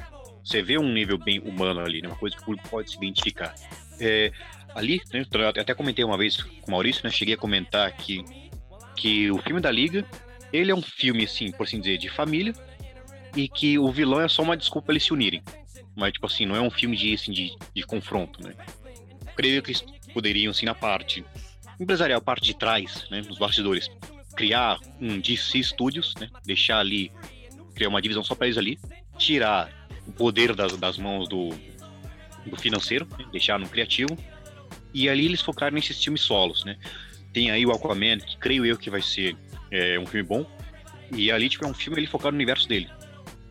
você 0.49 0.61
vê 0.63 0.77
um 0.77 0.91
nível 0.91 1.17
bem 1.17 1.39
humano 1.39 1.79
ali, 1.79 2.01
né? 2.01 2.07
Uma 2.07 2.17
coisa 2.17 2.35
que 2.35 2.41
o 2.41 2.45
público 2.45 2.67
pode 2.69 2.89
se 2.89 2.97
identificar. 2.97 3.53
É, 3.99 4.31
ali, 4.73 5.01
né, 5.13 5.25
até 5.59 5.73
comentei 5.73 6.03
uma 6.03 6.17
vez 6.17 6.41
com 6.41 6.67
o 6.67 6.71
Maurício, 6.71 7.01
né, 7.03 7.11
cheguei 7.11 7.35
a 7.35 7.37
comentar 7.37 7.91
que, 7.95 8.23
que 8.95 9.29
o 9.29 9.37
filme 9.39 9.61
da 9.61 9.69
Liga, 9.69 10.05
ele 10.51 10.71
é 10.71 10.75
um 10.75 10.81
filme, 10.81 11.25
assim, 11.25 11.51
por 11.51 11.63
assim 11.63 11.79
dizer, 11.79 11.97
de 11.97 12.09
família, 12.09 12.53
e 13.35 13.47
que 13.47 13.77
o 13.77 13.91
vilão 13.91 14.21
é 14.21 14.27
só 14.27 14.41
uma 14.41 14.57
desculpa 14.57 14.87
pra 14.87 14.93
eles 14.93 15.03
se 15.03 15.13
unirem. 15.13 15.43
Mas, 15.95 16.13
tipo 16.13 16.25
assim, 16.25 16.45
não 16.45 16.55
é 16.55 16.61
um 16.61 16.71
filme 16.71 16.95
de, 16.95 17.13
assim, 17.13 17.31
de, 17.31 17.55
de 17.75 17.83
confronto, 17.83 18.41
né? 18.41 18.55
Creio 19.35 19.61
que 19.61 19.71
eles 19.71 19.83
poderiam, 20.13 20.51
assim, 20.51 20.65
na 20.65 20.73
parte 20.73 21.23
empresarial, 21.79 22.21
parte 22.21 22.45
de 22.45 22.57
trás, 22.57 23.05
né, 23.09 23.21
nos 23.21 23.37
bastidores, 23.37 23.89
criar 24.35 24.77
um 24.99 25.19
DC 25.19 25.63
Studios, 25.63 26.13
né, 26.19 26.29
deixar 26.45 26.79
ali, 26.79 27.11
criar 27.73 27.89
uma 27.89 28.01
divisão 28.01 28.23
só 28.23 28.35
pra 28.35 28.47
eles 28.47 28.57
ali, 28.57 28.77
tirar 29.17 29.78
o 30.09 30.11
poder 30.11 30.55
das, 30.55 30.75
das 30.75 30.97
mãos 30.97 31.29
do, 31.29 31.49
do 32.45 32.57
financeiro, 32.57 33.07
né, 33.17 33.25
deixar 33.31 33.59
no 33.59 33.69
criativo, 33.69 34.17
e 34.93 35.07
ali 35.07 35.25
eles 35.25 35.41
focaram 35.41 35.75
nesses 35.75 36.03
filmes 36.03 36.21
solos, 36.21 36.65
né? 36.65 36.77
Tem 37.31 37.51
aí 37.51 37.63
o 37.63 37.71
Aquaman, 37.71 38.17
que 38.17 38.37
creio 38.37 38.65
eu 38.65 38.75
que 38.75 38.89
vai 38.89 39.03
ser 39.03 39.37
é, 39.69 39.99
um 39.99 40.05
filme 40.05 40.27
bom, 40.27 40.45
e 41.15 41.31
ali 41.31 41.47
tipo, 41.47 41.63
é 41.63 41.67
um 41.67 41.73
filme 41.73 41.99
ele 41.99 42.07
focado 42.07 42.31
no 42.31 42.37
universo 42.37 42.67
dele. 42.67 42.89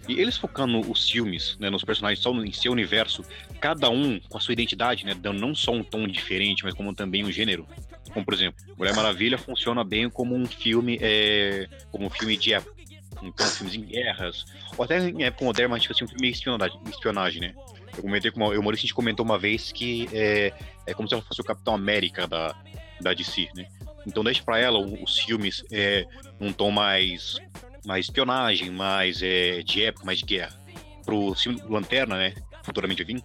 E 0.09 0.19
eles 0.19 0.37
focando 0.37 0.81
os 0.91 1.09
filmes, 1.09 1.57
né, 1.61 1.71
nos 1.71 1.85
personagens 1.85 2.19
só 2.21 2.33
em 2.33 2.51
seu 2.51 2.73
universo, 2.73 3.23
cada 3.61 3.89
um 3.89 4.19
com 4.29 4.39
a 4.39 4.41
sua 4.41 4.53
identidade, 4.53 5.05
né, 5.05 5.15
dando 5.15 5.39
não 5.39 5.55
só 5.55 5.71
um 5.71 5.85
tom 5.85 6.09
diferente, 6.09 6.65
mas 6.65 6.75
como 6.75 6.95
também 6.95 7.25
um 7.25 7.31
gênero. 7.31 7.69
Como 8.13 8.25
por 8.25 8.35
exemplo, 8.35 8.59
Mulher 8.77 8.97
Maravilha 8.97 9.39
funciona 9.39 9.85
bem 9.85 10.09
como 10.09 10.35
um 10.35 10.47
filme, 10.47 10.99
é, 11.01 11.69
como 11.93 12.07
um 12.07 12.11
filme 12.11 12.37
de 12.37 12.55
época. 12.55 12.78
Então, 13.23 13.47
filmes 13.47 13.75
em 13.75 13.83
guerras, 13.83 14.45
ou 14.77 14.85
até 14.85 14.99
em 15.09 15.25
época 15.25 15.45
moderna, 15.45 15.71
mas 15.71 15.83
tipo 15.83 15.95
assim, 15.95 16.05
um 16.05 16.09
filme 16.09 16.31
espionagem, 16.31 16.81
espionagem 16.89 17.41
né? 17.41 17.55
Eu 17.97 18.03
comentei 18.03 18.31
com 18.31 18.41
uma, 18.41 18.55
eu, 18.55 18.63
Maurício, 18.63 18.85
a 18.85 18.87
gente 18.87 18.95
comentou 18.95 19.25
uma 19.25 19.39
vez 19.39 19.73
que 19.73 20.09
é, 20.13 20.53
é 20.87 20.95
como 20.95 21.09
se 21.09 21.15
ela 21.15 21.23
fosse 21.23 21.41
o 21.41 21.45
Capitão 21.45 21.75
América 21.75 22.27
da, 22.27 22.55
da 23.01 23.13
DC, 23.13 23.49
né? 23.57 23.67
Então 24.07 24.23
deixa 24.23 24.43
pra 24.43 24.59
ela 24.59 24.79
os 24.79 25.19
filmes 25.19 25.65
é, 25.71 26.07
um 26.41 26.53
tom 26.53 26.71
mais, 26.71 27.39
mais 27.85 28.07
espionagem, 28.07 28.71
mais 28.71 29.23
é, 29.23 29.63
de 29.63 29.85
época, 29.85 30.07
mais 30.07 30.19
de 30.19 30.25
guerra. 30.25 30.59
Pro 31.05 31.35
filme 31.35 31.61
Lanterna, 31.69 32.17
né? 32.17 32.35
Futuramente 32.63 33.03
vir, 33.03 33.23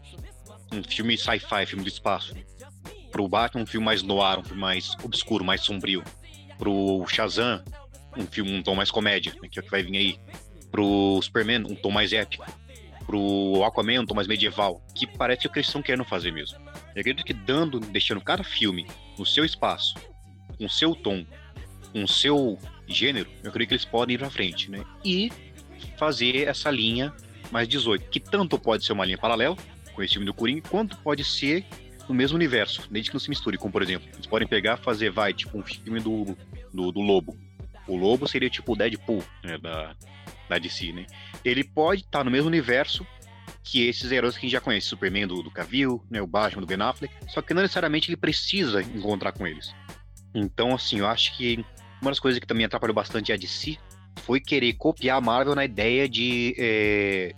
um 0.71 0.83
filme 0.83 1.17
sci-fi, 1.17 1.65
filme 1.65 1.83
do 1.83 1.89
espaço. 1.89 2.35
Pro 3.11 3.27
Batman, 3.27 3.63
um 3.63 3.67
filme 3.67 3.85
mais 3.85 4.01
noir, 4.01 4.39
um 4.39 4.43
filme 4.43 4.61
mais 4.61 4.95
obscuro, 5.03 5.43
mais 5.43 5.61
sombrio. 5.61 6.03
Pro 6.57 7.05
Shazam, 7.07 7.63
um 8.18 8.26
filme, 8.26 8.53
um 8.53 8.61
tom 8.61 8.76
mais 8.76 8.91
comédia, 8.91 9.34
né, 9.41 9.47
que 9.49 9.59
é 9.59 9.61
o 9.61 9.66
que 9.66 9.72
vai 9.72 9.84
vir 9.84 9.97
aí. 9.97 10.20
Pro 10.72 11.20
Superman, 11.22 11.66
um 11.66 11.76
tom 11.76 11.91
mais 11.91 12.11
épico. 12.14 12.45
Pro 13.05 13.64
Aquaman, 13.64 14.01
um 14.01 14.05
tom 14.05 14.16
mais 14.16 14.28
medieval. 14.28 14.82
Que 14.95 15.05
parece 15.05 15.45
o 15.45 15.49
que 15.49 15.59
eles 15.59 15.68
estão 15.68 15.82
querendo 15.82 16.05
fazer 16.05 16.32
mesmo. 16.32 16.57
Eu 16.95 17.01
acredito 17.01 17.24
que 17.24 17.34
dando, 17.34 17.80
deixando 17.80 18.22
cada 18.22 18.43
filme 18.43 18.88
no 19.18 19.26
seu 19.26 19.45
espaço, 19.45 19.95
com 20.57 20.68
seu 20.70 20.95
tom, 20.95 21.26
com 21.91 22.07
seu 22.07 22.57
gênero, 22.88 23.30
eu 23.43 23.51
creio 23.51 23.68
que 23.68 23.74
eles 23.74 23.86
podem 23.86 24.16
ir 24.16 24.18
pra 24.18 24.30
frente, 24.30 24.70
né? 24.70 24.84
E 25.03 25.32
fazer 25.97 26.47
essa 26.47 26.72
linha 26.72 27.14
mais 27.51 27.68
18, 27.68 28.09
que 28.09 28.20
tanto 28.20 28.57
pode 28.57 28.84
ser 28.84 28.93
uma 28.93 29.05
linha 29.05 29.18
paralela, 29.18 29.55
com 29.93 30.01
esse 30.01 30.14
filme 30.14 30.26
do 30.26 30.34
Coringa, 30.34 30.68
quanto 30.68 30.97
pode 30.97 31.24
ser 31.24 31.66
no 32.07 32.16
mesmo 32.16 32.36
universo, 32.36 32.88
desde 32.89 33.09
que 33.09 33.16
não 33.16 33.20
se 33.20 33.30
misture, 33.30 33.57
como 33.57 33.72
por 33.72 33.82
exemplo, 33.82 34.09
eles 34.14 34.26
podem 34.26 34.47
pegar 34.47 34.78
fazer, 34.78 35.11
vai, 35.11 35.34
tipo, 35.34 35.57
um 35.57 35.64
filme 35.64 35.99
do, 35.99 36.36
do, 36.74 36.91
do 36.91 36.99
Lobo. 36.99 37.38
O 37.88 37.95
Lobo 37.95 38.27
seria 38.27 38.49
tipo 38.49 38.73
o 38.73 38.75
Deadpool, 38.75 39.23
né, 39.43 39.57
da, 39.57 39.95
da 40.49 40.57
DC, 40.57 40.91
né? 40.91 41.05
Ele 41.43 41.63
pode 41.63 42.01
estar 42.01 42.23
no 42.23 42.31
mesmo 42.31 42.47
universo 42.47 43.05
que 43.63 43.88
esses 43.88 44.11
heróis 44.11 44.36
que 44.36 44.39
a 44.39 44.41
gente 44.41 44.51
já 44.51 44.61
conhece, 44.61 44.88
Superman 44.88 45.27
do, 45.27 45.41
do 45.41 45.51
Cavill, 45.51 46.03
né, 46.09 46.21
o 46.21 46.27
Batman 46.27 46.61
do 46.61 46.67
Ben 46.67 46.81
Affleck, 46.81 47.13
só 47.29 47.41
que 47.41 47.53
não 47.53 47.61
necessariamente 47.61 48.09
ele 48.09 48.17
precisa 48.17 48.81
encontrar 48.81 49.31
com 49.31 49.47
eles. 49.47 49.73
Então, 50.36 50.73
assim, 50.73 50.99
eu 50.99 51.07
acho 51.07 51.36
que 51.38 51.63
uma 52.01 52.11
das 52.11 52.19
coisas 52.19 52.39
que 52.39 52.47
também 52.47 52.65
atrapalhou 52.65 52.93
bastante 52.93 53.31
a 53.31 53.38
DC 53.38 53.77
foi 54.23 54.39
querer 54.39 54.73
copiar 54.73 55.17
a 55.17 55.21
Marvel 55.21 55.55
na 55.55 55.63
ideia 55.63 56.07
de 56.07 56.55
é, 56.57 57.34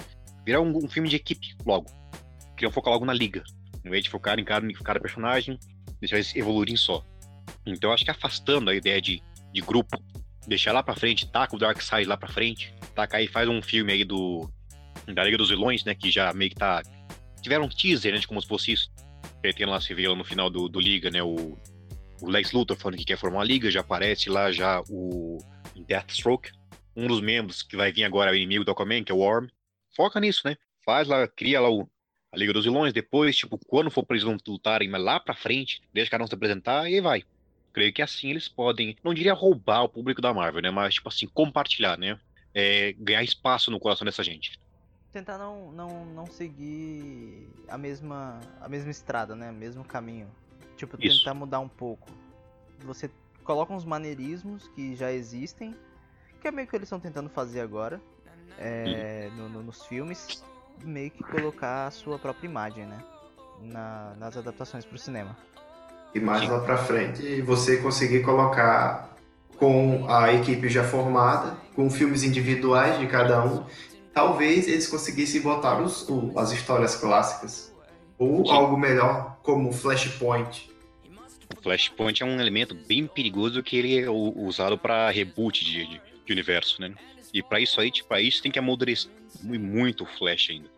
virar 0.46 0.62
um, 0.62 0.86
um, 0.86 0.90
filme 0.90 1.10
de 1.10 1.16
equipe 1.16 1.56
logo. 1.66 1.86
Queriam 2.56 2.72
focar 2.72 2.94
logo 2.94 3.06
na 3.06 3.14
liga, 3.14 3.44
ao 3.74 3.88
invés 3.88 4.04
de 4.04 4.10
focar 4.10 4.40
em 4.40 4.44
cada, 4.44 4.66
em 4.66 4.74
cada 4.74 5.00
personagem, 5.00 5.60
deixar 6.00 6.16
eles 6.16 6.36
evoluírem 6.36 6.76
só. 6.76 7.06
Então, 7.66 7.90
eu 7.90 7.94
acho 7.94 8.06
que 8.06 8.12
afastando 8.12 8.70
a 8.70 8.76
ideia 8.76 9.02
de, 9.02 9.22
de 9.54 9.62
grupo, 9.62 9.98
deixar 10.48 10.72
lá 10.72 10.84
pra 10.84 10.96
frente, 10.96 11.30
taca 11.30 11.56
o 11.56 11.60
Darkseid 11.60 12.08
lá 12.08 12.18
pra 12.18 12.30
frente, 12.30 12.74
taca 12.94 13.18
aí, 13.18 13.28
faz 13.28 13.48
um 13.50 13.62
filme 13.62 13.94
aí 13.94 14.04
do 14.04 14.50
da 15.14 15.24
Liga 15.24 15.38
dos 15.38 15.50
Vilões, 15.50 15.84
né, 15.84 15.94
que 15.94 16.10
já 16.10 16.34
meio 16.34 16.50
que 16.50 16.56
tá... 16.56 16.82
Tiveram 17.42 17.66
um 17.66 17.70
teaser, 17.70 18.14
né, 18.14 18.20
de 18.20 18.28
como 18.28 18.42
se 18.42 18.48
fosse 18.48 18.72
isso. 18.72 18.90
Ele 19.44 19.54
tem 19.54 19.66
lá, 19.66 19.80
se 19.80 19.94
vê 19.94 20.08
no 20.08 20.24
final 20.24 20.50
do, 20.50 20.68
do 20.68 20.80
Liga, 20.80 21.12
né, 21.12 21.22
o, 21.22 21.58
o 22.22 22.30
Lex 22.30 22.52
Luthor 22.52 22.76
falando 22.78 22.98
que 22.98 23.06
quer 23.06 23.18
formar 23.18 23.40
uma 23.40 23.44
liga, 23.44 23.70
já 23.70 23.82
aparece 23.82 24.30
lá 24.30 24.52
já 24.52 24.82
o 24.90 25.38
Deathstroke, 25.88 26.52
um 26.96 27.08
dos 27.08 27.22
membros 27.22 27.62
que 27.62 27.76
vai 27.76 27.92
vir 27.92 28.04
agora 28.04 28.32
o 28.32 28.36
inimigo 28.36 28.64
do 28.64 28.72
Aquaman, 28.72 29.04
que 29.04 29.12
é 29.12 29.16
o 29.16 29.20
Worm. 29.20 29.48
Foca 29.96 30.20
nisso, 30.20 30.42
né? 30.46 30.56
Faz 30.84 31.08
lá, 31.08 31.28
cria 31.28 31.62
lá 31.62 31.70
o, 31.70 31.88
a 32.32 32.38
Liga 32.38 32.54
dos 32.54 32.66
Vilões, 32.66 32.94
depois, 32.94 33.36
tipo, 33.36 33.60
quando 33.68 33.92
for 33.92 34.04
pra 34.04 34.18
eles 34.18 34.28
lutarem 34.48 34.90
mas 34.90 35.04
lá 35.04 35.20
pra 35.20 35.36
frente, 35.36 35.82
deixa 35.94 36.10
cada 36.10 36.24
um 36.24 36.28
se 36.28 36.34
apresentar 36.34 36.90
e 36.90 36.96
aí 36.96 37.02
vai. 37.02 37.24
Creio 37.76 37.92
que 37.92 38.02
assim 38.02 38.30
eles 38.30 38.48
podem, 38.48 38.96
não 39.04 39.14
diria 39.14 39.34
roubar 39.34 39.84
o 39.84 39.90
público 39.90 40.22
da 40.22 40.34
Marvel, 40.34 40.62
né? 40.62 40.72
Mas, 40.72 40.94
tipo 40.94 41.10
assim, 41.10 41.28
compartilhar, 41.28 41.98
né? 41.98 42.18
É, 42.54 42.94
ganhar 42.94 43.22
espaço 43.22 43.70
no 43.70 43.82
coração 43.82 44.06
dessa 44.06 44.24
gente. 44.24 44.58
Tentar 45.12 45.38
não, 45.38 45.74
não, 45.74 46.06
não 46.06 46.26
seguir 46.26 47.50
a 47.68 47.78
mesma, 47.78 48.40
a 48.62 48.70
mesma 48.70 48.92
estrada, 48.92 49.36
né? 49.36 49.52
O 49.52 49.54
mesmo 49.54 49.84
caminho. 49.84 50.32
Tipo, 50.78 50.96
Isso. 50.98 51.20
tentar 51.20 51.34
mudar 51.34 51.60
um 51.60 51.68
pouco. 51.68 52.10
Você 52.80 53.12
coloca 53.44 53.74
uns 53.74 53.84
maneirismos 53.84 54.70
que 54.70 54.96
já 54.96 55.12
existem, 55.12 55.76
que 56.40 56.48
é 56.48 56.52
meio 56.52 56.70
que 56.70 56.78
eles 56.78 56.86
estão 56.86 57.00
tentando 57.02 57.30
fazer 57.30 57.60
agora, 57.60 58.02
é, 58.58 59.30
no- 59.36 59.50
no- 59.50 59.64
nos 59.64 59.86
filmes, 59.86 60.42
meio 60.82 61.12
que 61.12 61.26
colocar 61.26 61.88
a 61.88 61.92
sua 61.92 62.18
própria 62.18 62.48
imagem, 62.48 62.86
né? 62.86 63.04
Na- 63.60 64.16
nas 64.18 64.38
adaptações 64.38 64.86
pro 64.86 64.98
cinema. 64.98 65.36
E 66.16 66.20
mais 66.20 66.50
lá 66.50 66.60
pra 66.62 66.78
frente, 66.78 67.42
você 67.42 67.78
conseguir 67.78 68.22
colocar 68.24 69.16
com 69.58 70.06
a 70.10 70.34
equipe 70.34 70.70
já 70.70 70.84
formada, 70.84 71.58
com 71.76 71.90
filmes 71.90 72.24
individuais 72.24 72.98
de 72.98 73.06
cada 73.08 73.44
um, 73.46 73.66
talvez 74.14 74.66
eles 74.68 74.88
conseguissem 74.88 75.42
botar 75.42 75.82
os, 75.82 76.08
as 76.38 76.52
histórias 76.54 76.96
clássicas. 76.96 77.74
Ou 78.18 78.46
Sim. 78.46 78.52
algo 78.54 78.78
melhor, 78.78 79.38
como 79.44 79.74
Flashpoint. 79.74 80.70
O 81.58 81.62
Flashpoint 81.62 82.24
é 82.24 82.26
um 82.26 82.40
elemento 82.40 82.74
bem 82.88 83.06
perigoso 83.08 83.62
que 83.62 83.76
ele 83.76 84.00
é 84.00 84.10
usado 84.10 84.78
pra 84.78 85.10
reboot 85.10 85.66
de, 85.66 85.86
de, 85.86 86.02
de 86.26 86.32
universo, 86.34 86.80
né? 86.80 86.94
E 87.34 87.44
pra 87.44 87.60
isso 87.60 87.82
aí, 87.82 87.92
tipo, 87.92 88.08
pra 88.08 88.22
isso 88.22 88.42
tem 88.42 88.50
que 88.52 88.58
amadurecer 88.58 89.12
mu- 89.44 89.60
muito 89.60 90.06
o 90.06 90.08
Flash 90.08 90.48
ainda. 90.50 90.70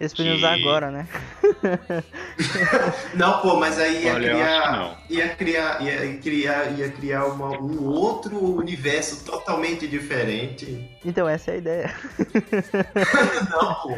Eles 0.00 0.14
podiam 0.14 0.34
usar 0.36 0.54
agora, 0.54 0.90
né? 0.90 1.06
Não, 3.14 3.40
pô, 3.42 3.56
mas 3.56 3.78
aí 3.78 4.04
ia 4.04 4.14
Olha, 4.14 4.30
criar, 4.30 5.04
ia 5.10 5.28
criar, 5.36 5.82
ia 5.82 6.16
criar, 6.18 6.78
ia 6.78 6.90
criar 6.90 7.24
uma- 7.26 7.60
um 7.60 7.84
outro 7.84 8.38
universo 8.56 9.24
totalmente 9.26 9.86
diferente. 9.86 10.88
Então 11.04 11.28
essa 11.28 11.50
é 11.50 11.54
a 11.54 11.56
ideia. 11.58 11.94
Não, 13.50 13.74
pô. 13.74 13.96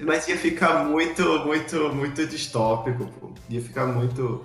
Mas 0.00 0.26
ia 0.26 0.36
ficar 0.36 0.84
muito, 0.84 1.22
muito, 1.46 1.94
muito 1.94 2.26
distópico, 2.26 3.06
pô. 3.20 3.30
Ia 3.48 3.60
ficar 3.62 3.86
muito. 3.86 4.44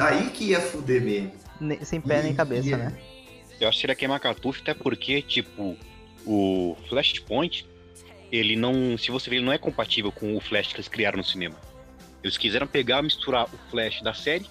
Aí 0.00 0.30
que 0.30 0.44
ia 0.50 0.60
fuder 0.60 1.02
mesmo. 1.02 1.32
Sem 1.84 2.00
pé 2.00 2.22
nem 2.22 2.32
cabeça, 2.32 2.68
e- 2.68 2.76
né? 2.76 2.92
Eu 3.60 3.68
acho 3.68 3.80
que 3.80 3.86
ele 3.86 3.92
ia 3.92 3.96
queimar 3.96 4.20
cartucho, 4.20 4.62
até 4.62 4.72
porque, 4.72 5.20
tipo, 5.20 5.76
o 6.24 6.76
Flashpoint, 6.88 7.66
ele 8.30 8.56
não. 8.56 8.96
Se 8.96 9.10
você 9.10 9.28
ver, 9.28 9.36
ele 9.36 9.44
não 9.44 9.52
é 9.52 9.58
compatível 9.58 10.12
com 10.12 10.36
o 10.36 10.40
Flash 10.40 10.68
que 10.68 10.76
eles 10.76 10.88
criaram 10.88 11.18
no 11.18 11.24
cinema. 11.24 11.56
Eles 12.22 12.36
quiseram 12.36 12.66
pegar 12.66 13.02
misturar 13.02 13.46
o 13.46 13.58
Flash 13.70 14.02
da 14.02 14.12
série 14.12 14.46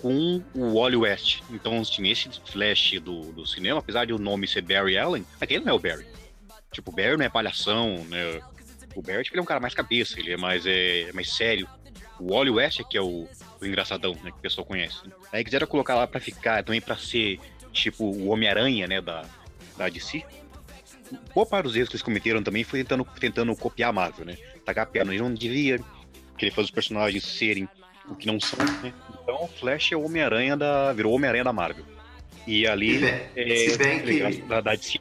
com 0.00 0.42
o 0.54 0.74
Wally 0.74 0.96
West. 0.96 1.40
Então, 1.50 1.80
assim, 1.80 2.08
esse 2.08 2.28
Flash 2.46 3.00
do, 3.00 3.32
do 3.32 3.46
cinema, 3.46 3.78
apesar 3.78 4.04
de 4.04 4.12
o 4.12 4.18
nome 4.18 4.46
ser 4.46 4.60
Barry 4.60 4.98
Allen, 4.98 5.24
aquele 5.40 5.64
não 5.64 5.72
é 5.72 5.74
o 5.74 5.78
Barry. 5.78 6.06
Tipo, 6.70 6.90
o 6.90 6.94
Barry 6.94 7.16
não 7.16 7.24
é 7.24 7.28
palhação, 7.28 8.04
né? 8.04 8.40
O 8.94 9.02
Barry 9.02 9.24
tipo, 9.24 9.34
ele 9.34 9.40
é 9.40 9.42
um 9.42 9.46
cara 9.46 9.60
mais 9.60 9.74
cabeça, 9.74 10.20
ele 10.20 10.32
é 10.32 10.36
mais, 10.36 10.64
é, 10.66 11.10
mais 11.12 11.32
sério. 11.32 11.66
O 12.20 12.34
Wally 12.34 12.50
West 12.50 12.80
é 12.80 12.84
que 12.84 12.98
é 12.98 13.00
o, 13.00 13.26
o 13.60 13.66
engraçadão, 13.66 14.12
né? 14.22 14.30
Que 14.30 14.38
o 14.38 14.42
pessoal 14.42 14.66
conhece. 14.66 15.00
Aí 15.32 15.42
quiseram 15.42 15.66
colocar 15.66 15.94
lá 15.94 16.06
pra 16.06 16.20
ficar, 16.20 16.62
também 16.62 16.80
pra 16.80 16.96
ser, 16.96 17.40
tipo, 17.72 18.04
o 18.04 18.28
Homem-Aranha, 18.28 18.86
né? 18.86 19.00
Da, 19.00 19.24
da 19.76 19.88
DC. 19.88 20.22
Boa 21.34 21.46
parte 21.46 21.64
dos 21.64 21.76
erros 21.76 21.88
que 21.88 21.96
eles 21.96 22.02
cometeram 22.02 22.42
também 22.42 22.64
foi 22.64 22.80
tentando, 22.80 23.04
tentando 23.18 23.56
copiar 23.56 23.90
a 23.90 23.92
Marvel, 23.92 24.26
né? 24.26 24.36
Tacar 24.64 24.84
a 24.84 24.86
perna 24.86 25.12
onde 25.12 25.20
não 25.20 25.34
devia, 25.34 25.78
querer 26.36 26.50
fazer 26.50 26.66
os 26.66 26.70
personagens 26.70 27.24
serem 27.24 27.68
o 28.08 28.14
que 28.14 28.26
não 28.26 28.38
são, 28.38 28.58
né? 28.82 28.92
Então 29.22 29.44
o 29.44 29.48
Flash 29.48 29.92
é 29.92 29.96
o 29.96 30.04
Homem-Aranha 30.04 30.56
da. 30.56 30.92
virou 30.92 31.12
o 31.12 31.16
Homem-Aranha 31.16 31.44
da 31.44 31.52
Marvel. 31.52 31.84
E 32.46 32.66
ali. 32.66 32.94
Se 32.94 33.00
bem, 33.00 33.28
é, 33.36 33.56
se 33.56 33.78
bem 33.78 34.00
que. 34.02 34.42
da, 34.42 34.60
da 34.60 34.74
DC. 34.74 34.98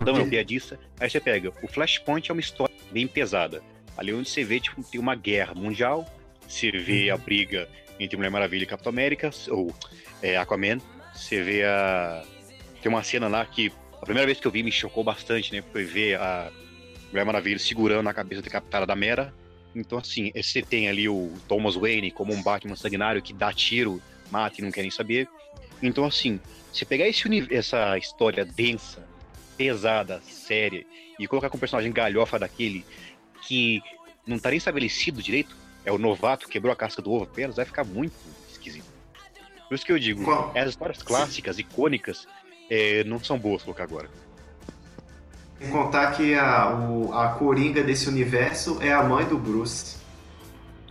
Então, 0.00 0.16
é 0.18 0.24
piadista. 0.26 0.78
Aí 1.00 1.08
você 1.08 1.20
pega, 1.20 1.52
o 1.62 1.68
Flashpoint 1.68 2.30
é 2.30 2.34
uma 2.34 2.40
história 2.40 2.74
bem 2.90 3.06
pesada. 3.06 3.62
Ali 3.96 4.12
onde 4.12 4.28
você 4.28 4.44
vê, 4.44 4.60
tipo, 4.60 4.82
tem 4.82 5.00
uma 5.00 5.14
guerra 5.14 5.54
mundial, 5.54 6.04
você 6.46 6.70
vê 6.70 7.10
a 7.10 7.16
briga 7.16 7.68
entre 7.98 8.16
Mulher 8.16 8.30
Maravilha 8.30 8.64
e 8.64 8.66
Capitão 8.66 8.90
América, 8.90 9.30
ou 9.48 9.72
é, 10.20 10.36
Aquaman, 10.36 10.78
você 11.14 11.42
vê 11.42 11.64
a. 11.64 12.22
Tem 12.82 12.90
uma 12.90 13.02
cena 13.02 13.28
lá 13.28 13.46
que 13.46 13.72
a 14.04 14.06
primeira 14.06 14.26
vez 14.26 14.38
que 14.38 14.46
eu 14.46 14.50
vi 14.50 14.62
me 14.62 14.70
chocou 14.70 15.02
bastante, 15.02 15.50
né? 15.50 15.64
Foi 15.72 15.82
ver 15.82 16.20
a 16.20 16.52
Mulher 17.10 17.24
Maravilha 17.24 17.58
segurando 17.58 18.06
a 18.06 18.12
cabeça 18.12 18.42
decapitada 18.42 18.84
da 18.84 18.94
Mera. 18.94 19.34
Então, 19.74 19.96
assim, 19.96 20.30
você 20.36 20.60
tem 20.60 20.90
ali 20.90 21.08
o 21.08 21.32
Thomas 21.48 21.74
Wayne 21.74 22.10
como 22.10 22.30
um 22.30 22.42
Batman 22.42 22.76
sanguinário 22.76 23.22
que 23.22 23.32
dá 23.32 23.50
tiro, 23.50 24.02
mata 24.30 24.56
e 24.60 24.62
não 24.62 24.70
quer 24.70 24.82
nem 24.82 24.90
saber. 24.90 25.26
Então, 25.82 26.04
assim, 26.04 26.38
você 26.70 26.84
pegar 26.84 27.08
esse 27.08 27.24
essa 27.50 27.96
história 27.96 28.44
densa, 28.44 29.08
pesada, 29.56 30.20
séria, 30.20 30.84
e 31.18 31.26
colocar 31.26 31.48
com 31.48 31.56
um 31.56 31.60
personagem 31.60 31.90
galhofa 31.90 32.38
daquele 32.38 32.84
que 33.48 33.80
não 34.26 34.38
tá 34.38 34.50
nem 34.50 34.58
estabelecido 34.58 35.22
direito, 35.22 35.56
é 35.82 35.90
o 35.90 35.96
novato, 35.96 36.46
quebrou 36.46 36.70
a 36.70 36.76
casca 36.76 37.00
do 37.00 37.10
ovo 37.10 37.24
apenas, 37.24 37.56
vai 37.56 37.64
ficar 37.64 37.84
muito 37.84 38.14
esquisito. 38.52 38.92
Por 39.66 39.74
isso 39.74 39.86
que 39.86 39.92
eu 39.92 39.98
digo, 39.98 40.30
as 40.54 40.68
histórias 40.68 41.02
clássicas, 41.02 41.58
icônicas, 41.58 42.28
é, 42.70 43.04
não 43.04 43.22
são 43.22 43.38
boas 43.38 43.62
colocar 43.62 43.84
agora. 43.84 44.08
Sem 45.60 45.70
contar 45.70 46.10
que 46.12 46.34
a, 46.34 46.74
o- 46.74 47.12
a 47.14 47.28
Coringa 47.30 47.82
desse 47.82 48.08
universo 48.08 48.78
é 48.82 48.92
a 48.92 49.02
mãe 49.02 49.24
do 49.24 49.38
Bruce. 49.38 49.96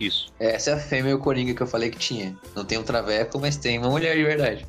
Isso. 0.00 0.32
Essa 0.40 0.70
é 0.70 0.74
a 0.74 0.78
fêmea 0.78 1.10
e 1.10 1.14
o 1.14 1.18
Coringa 1.18 1.54
que 1.54 1.62
eu 1.62 1.66
falei 1.66 1.90
que 1.90 1.98
tinha. 1.98 2.34
Não 2.56 2.64
tem 2.64 2.78
um 2.78 2.82
traveco, 2.82 3.38
mas 3.38 3.56
tem 3.56 3.78
uma 3.78 3.90
mulher 3.90 4.16
de 4.16 4.24
verdade. 4.24 4.66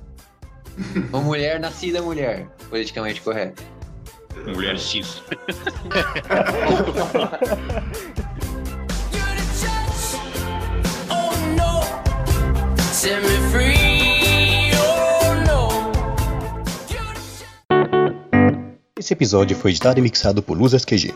Uma 1.10 1.22
mulher 1.22 1.58
nascida 1.58 2.02
mulher, 2.02 2.48
politicamente 2.70 3.22
correto. 3.22 3.64
Mulher 4.54 4.78
cis. 4.78 5.22
Oh 11.10 11.32
no, 11.56 11.82
set 12.94 13.22
me 13.22 13.38
free. 13.52 13.75
Esse 19.06 19.14
episódio 19.14 19.56
foi 19.56 19.70
editado 19.70 20.00
e 20.00 20.02
mixado 20.02 20.42
por 20.42 20.58
Luzas 20.58 20.84
QG. 20.84 21.14